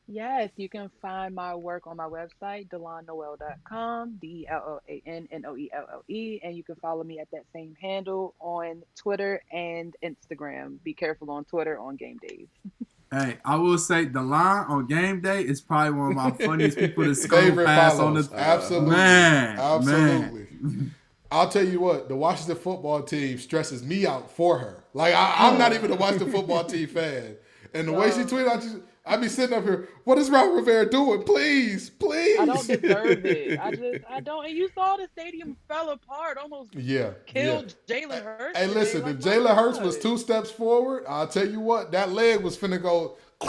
Yes, 0.08 0.52
you 0.58 0.70
can 0.70 0.92
find 1.02 1.34
my 1.34 1.56
work 1.56 1.88
on 1.88 1.98
my 1.98 2.08
website, 2.08 2.70
delonnoel.com, 2.70 4.18
D 4.22 4.28
E 4.28 4.48
L 4.48 4.64
L 4.68 4.82
A 4.88 5.02
N 5.08 5.28
N 5.32 5.46
O 5.48 5.58
E 5.58 5.72
L 5.74 5.86
L 5.92 6.04
E, 6.08 6.40
and 6.44 6.56
you 6.56 6.64
can 6.64 6.76
follow 6.76 7.04
me 7.04 7.20
at 7.20 7.32
that 7.32 7.46
same 7.52 7.76
handle 7.82 8.36
on 8.40 8.84
Twitter 8.96 9.42
and 9.52 9.96
Instagram. 10.04 10.78
Be 10.84 10.94
careful 10.94 11.32
on 11.32 11.46
Twitter 11.46 11.80
on 11.80 11.96
game 11.96 12.20
days. 12.28 12.48
Hey, 13.12 13.38
I 13.44 13.56
will 13.56 13.78
say 13.80 14.06
Delon 14.06 14.70
on 14.70 14.86
game 14.86 15.22
day 15.22 15.42
is 15.42 15.62
probably 15.62 15.98
one 16.00 16.12
of 16.12 16.16
my 16.16 16.32
funniest 16.46 16.78
people 16.78 17.06
to 17.06 17.16
score 17.16 17.42
Favorite 17.42 17.66
pass 17.66 17.94
on 17.94 18.00
follows. 18.00 18.30
the 18.30 18.40
Absolutely. 18.40 18.90
man, 18.92 19.60
Absolutely. 19.60 20.48
man. 20.62 20.96
I'll 21.32 21.50
tell 21.50 21.66
you 21.66 21.80
what, 21.80 22.08
the 22.08 22.16
Washington 22.16 22.56
football 22.56 23.02
team 23.04 23.38
stresses 23.38 23.84
me 23.84 24.06
out 24.06 24.32
for 24.32 24.60
her. 24.60 24.84
Like 24.94 25.14
I, 25.16 25.36
I'm 25.48 25.58
not 25.58 25.74
even 25.74 25.92
a 25.92 25.96
Washington 25.96 26.32
football 26.32 26.64
team 26.66 26.88
fan, 26.88 27.36
and 27.74 27.88
the 27.88 27.94
way 27.94 28.10
she 28.12 28.20
tweeted, 28.22 28.48
I 28.50 28.56
just 28.56 28.78
I 29.10 29.18
be 29.18 29.28
sitting 29.28 29.58
up 29.58 29.64
here. 29.64 29.90
What 30.06 30.20
is 30.20 30.30
Ron 30.30 30.56
Rivera 30.56 30.90
doing? 30.90 31.24
Please, 31.24 31.90
please. 31.90 32.40
I 32.40 32.46
don't 32.46 32.68
deserve 32.68 33.26
it. 33.26 33.60
I 33.60 33.72
just, 33.76 34.06
I 34.10 34.20
don't. 34.22 34.46
And 34.46 34.56
you 34.56 34.70
saw 34.76 34.98
the 34.98 35.08
stadium 35.14 35.58
fell 35.68 35.90
apart, 35.90 36.38
almost 36.38 36.76
Yeah, 36.76 37.12
killed 37.26 37.76
yeah. 37.88 37.96
Jalen 38.08 38.24
Hurts. 38.24 38.60
Hey, 38.60 38.68
listen, 38.68 39.04
Like, 39.04 39.16
if 39.16 39.22
Jalen 39.22 39.56
Hurts 39.56 39.80
was 39.80 39.98
two 39.98 40.18
steps 40.20 40.52
forward, 40.52 41.06
I'll 41.10 41.28
tell 41.28 41.48
you 41.50 41.60
what, 41.60 41.92
that 41.94 42.12
leg 42.12 42.42
was 42.42 42.58
finna 42.58 42.82
go. 42.82 43.18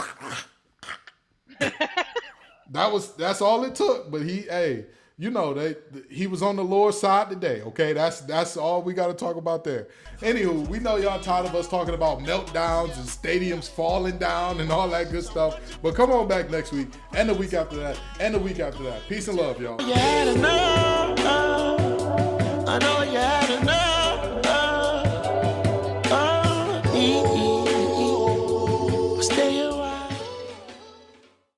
that 1.61 2.93
was 2.93 3.15
that's 3.17 3.43
all 3.43 3.65
it 3.65 3.75
took. 3.75 4.11
But 4.11 4.23
he, 4.23 4.43
hey, 4.43 4.87
you 5.21 5.31
know, 5.31 5.53
they 5.53 5.77
he 6.09 6.27
was 6.27 6.41
on 6.41 6.57
the 6.57 6.65
lower 6.65 6.93
side 6.93 7.29
today. 7.29 7.61
Okay, 7.61 7.93
that's 7.93 8.23
that's 8.23 8.57
all 8.57 8.81
we 8.81 8.95
got 8.95 9.09
to 9.09 9.13
talk 9.13 9.37
about 9.37 9.65
there. 9.65 9.89
Anywho, 10.21 10.67
we 10.69 10.79
know 10.79 10.97
y'all 10.97 11.21
tired 11.21 11.45
of 11.45 11.55
us 11.55 11.69
talking 11.69 11.93
about 11.93 12.21
meltdowns 12.21 12.97
and 12.97 13.07
stadiums 13.07 13.69
falling 13.69 14.17
down 14.17 14.61
and 14.61 14.73
all 14.73 14.89
that 14.89 15.11
good 15.11 15.25
stuff. 15.25 15.79
But 15.83 15.95
come 15.95 16.11
on 16.11 16.27
back 16.27 16.51
next 16.51 16.73
week 16.73 16.89
and 17.15 17.29
the 17.29 17.35
week 17.35 17.53
after 17.53 17.77
that 17.77 18.01
and 18.19 18.35
the 18.35 18.39
week 18.39 18.61
after 18.61 18.83
that. 18.85 19.07
Peace 19.11 19.29
and 19.29 19.37
love, 19.37 19.61
y'all. 19.61 19.79
You 19.83 19.93